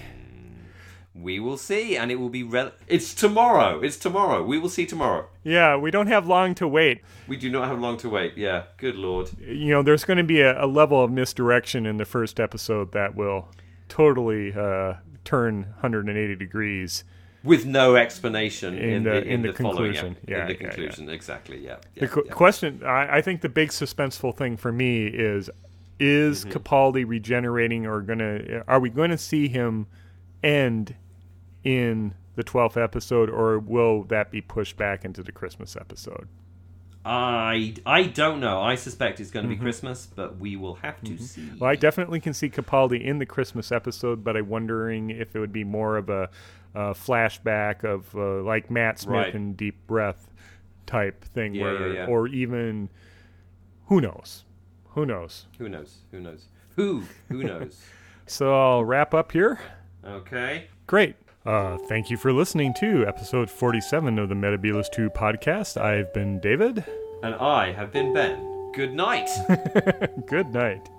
We 1.22 1.40
will 1.40 1.58
see, 1.58 1.98
and 1.98 2.12
it 2.12 2.16
will 2.20 2.30
be. 2.30 2.44
Rel- 2.44 2.72
it's 2.88 3.14
tomorrow. 3.14 3.80
It's 3.82 3.98
tomorrow. 3.98 4.44
We 4.44 4.58
will 4.58 4.70
see 4.70 4.86
tomorrow. 4.86 5.28
Yeah, 5.44 5.76
we 5.76 5.92
don't 5.92 6.08
have 6.08 6.28
long 6.28 6.56
to 6.56 6.68
wait. 6.68 7.02
We 7.28 7.36
do 7.38 7.50
not 7.50 7.68
have 7.68 7.80
long 7.80 7.98
to 7.98 8.10
wait. 8.10 8.38
Yeah. 8.38 8.64
Good 8.78 8.96
lord. 8.96 9.30
You 9.40 9.70
know, 9.72 9.82
there's 9.84 10.06
going 10.06 10.18
to 10.18 10.24
be 10.24 10.42
a, 10.42 10.64
a 10.64 10.68
level 10.68 11.04
of 11.04 11.12
misdirection 11.12 11.86
in 11.86 11.98
the 11.98 12.06
first 12.06 12.40
episode 12.40 12.92
that 12.94 13.16
will 13.16 13.50
totally 13.90 14.54
uh, 14.54 14.94
turn 15.26 15.64
180 15.82 16.36
degrees. 16.36 17.04
with 17.44 17.66
no 17.66 17.96
explanation 17.96 18.78
in, 18.78 18.90
In 18.90 19.04
the, 19.04 19.18
in, 19.22 19.28
in 19.28 19.42
the, 19.42 19.48
the 19.50 19.54
conclusion. 19.56 20.18
Yeah, 20.28 20.42
in 20.42 20.48
the 20.48 20.54
yeah, 20.54 20.60
yeah. 20.62 20.70
conclusion 20.70 21.10
exactly 21.10 21.58
yeah, 21.64 21.78
yeah, 21.96 22.06
The 22.06 22.08
question, 22.32 22.84
I, 22.86 23.18
I 23.18 23.22
think 23.22 23.42
the 23.42 23.50
big 23.50 23.70
suspenseful 23.70 24.36
thing 24.36 24.58
for 24.58 24.72
me 24.72 25.08
is: 25.08 25.50
Is 26.00 26.46
Mm-hmm. 26.46 26.52
Capaldi 26.58 27.06
regenerating, 27.08 27.86
or 27.86 28.02
gonna? 28.02 28.64
Are 28.68 28.80
we 28.80 28.90
going 28.90 29.10
to 29.12 29.18
see 29.18 29.48
him 29.48 29.88
end 30.44 30.96
in 31.70 32.14
the 32.36 32.44
12th 32.44 32.82
episode, 32.82 33.30
or 33.30 33.60
will 33.60 34.04
that 34.06 34.32
be 34.32 34.42
pushed 34.42 34.78
back 34.78 35.04
into 35.06 35.22
the 35.22 35.32
Christmas 35.32 35.76
episode? 35.76 36.28
I 37.06 37.76
I 37.86 38.04
don't 38.04 38.40
know. 38.40 38.62
I 38.62 38.76
suspect 38.76 39.20
it's 39.20 39.32
going 39.32 39.44
to 39.48 39.50
be 39.50 39.56
Christmas, 39.56 40.06
but 40.06 40.38
we 40.38 40.56
will 40.58 40.76
have 40.76 41.02
to 41.04 41.18
see. 41.18 41.50
Well, 41.58 41.70
I 41.70 41.76
definitely 41.76 42.20
can 42.20 42.34
see 42.34 42.50
Capaldi 42.50 43.04
in 43.04 43.20
the 43.20 43.26
Christmas 43.26 43.72
episode, 43.72 44.24
but 44.24 44.36
I'm 44.36 44.50
wondering 44.50 45.10
if 45.10 45.36
it 45.36 45.40
would 45.40 45.54
be 45.54 45.64
more 45.64 45.98
of 45.98 46.10
a, 46.10 46.30
uh 46.76 46.94
flashback 46.94 47.84
of 47.84 48.14
uh, 48.16 48.44
like 48.44 48.70
Matt 48.70 49.00
Smith 49.00 49.14
Right. 49.16 49.34
in 49.36 49.54
Deep 49.54 49.88
Breath 49.88 50.30
type 50.86 51.24
thing, 51.26 51.56
Yeah, 51.56 51.64
where, 51.64 51.88
yeah, 51.88 51.94
yeah. 51.94 52.06
or 52.08 52.28
even 52.28 52.90
who 53.88 54.02
knows, 54.02 54.44
who 54.90 55.06
knows. 55.06 55.48
Who 55.58 55.68
knows? 55.70 56.00
Who 56.12 56.20
knows? 56.20 56.46
Who? 56.76 57.04
Who 57.30 57.44
knows? 57.44 57.82
So 58.28 58.54
I'll 58.54 58.86
wrap 58.86 59.16
up 59.16 59.32
here. 59.32 59.60
okay. 60.06 60.68
Great. 60.86 61.16
Uh, 61.46 61.78
thank 61.88 62.10
you 62.10 62.18
for 62.18 62.34
listening 62.34 62.74
to 62.76 63.06
episode 63.08 63.50
47 63.50 64.20
of 64.20 64.30
the 64.30 64.36
Metabolus 64.36 64.92
2 64.92 65.10
podcast. 65.10 65.80
I've 65.80 66.14
been 66.14 66.40
David. 66.40 66.84
And 67.24 67.36
I 67.36 67.72
have 67.72 67.92
been 67.92 68.14
Ben. 68.14 68.72
Good 68.74 68.94
night. 68.94 69.30
Good 70.28 70.54
night. 70.54 70.90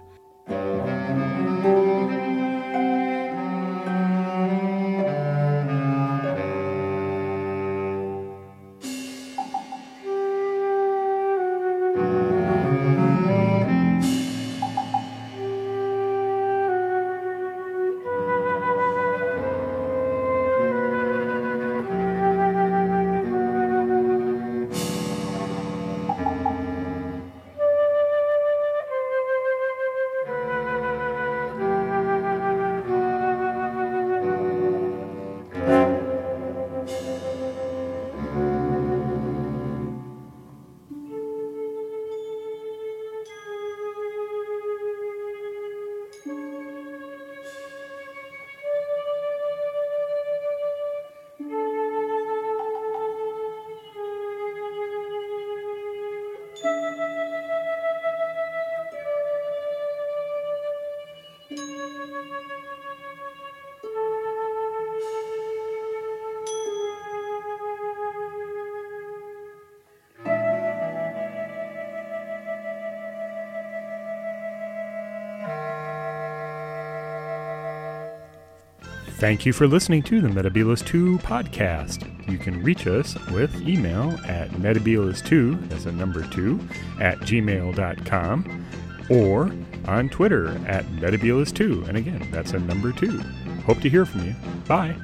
Thank 79.20 79.44
you 79.44 79.52
for 79.52 79.66
listening 79.66 80.02
to 80.04 80.22
the 80.22 80.28
Metabolus 80.28 80.82
2 80.86 81.18
podcast. 81.18 82.08
You 82.26 82.38
can 82.38 82.62
reach 82.62 82.86
us 82.86 83.18
with 83.28 83.54
email 83.68 84.18
at 84.24 84.48
metabolus2, 84.52 85.68
that's 85.68 85.84
a 85.84 85.92
number 85.92 86.26
2, 86.28 86.58
at 87.00 87.18
gmail.com, 87.18 88.66
or 89.10 89.52
on 89.86 90.08
Twitter 90.08 90.58
at 90.66 90.86
metabolus2, 90.86 91.86
and 91.86 91.98
again, 91.98 92.26
that's 92.30 92.52
a 92.52 92.60
number 92.60 92.92
2. 92.92 93.18
Hope 93.66 93.82
to 93.82 93.90
hear 93.90 94.06
from 94.06 94.24
you. 94.24 94.34
Bye. 94.66 94.96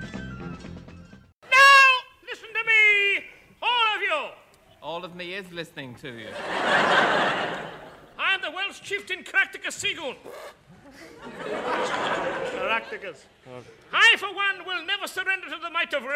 Now, 1.42 1.86
listen 2.26 2.48
to 2.48 2.64
me, 2.66 3.22
all 3.60 3.96
of 3.96 4.00
you. 4.00 4.28
All 4.82 5.04
of 5.04 5.14
me 5.14 5.34
is 5.34 5.52
listening 5.52 5.94
to 5.96 6.08
you. 6.08 6.28
I'm 8.18 8.40
the 8.40 8.50
Welsh 8.50 8.80
chieftain 8.80 9.24
Caractacus 9.24 9.76
Seagoon. 9.76 10.16
Caractacus. 12.50 13.26
I, 13.92 13.95
of. 15.94 16.15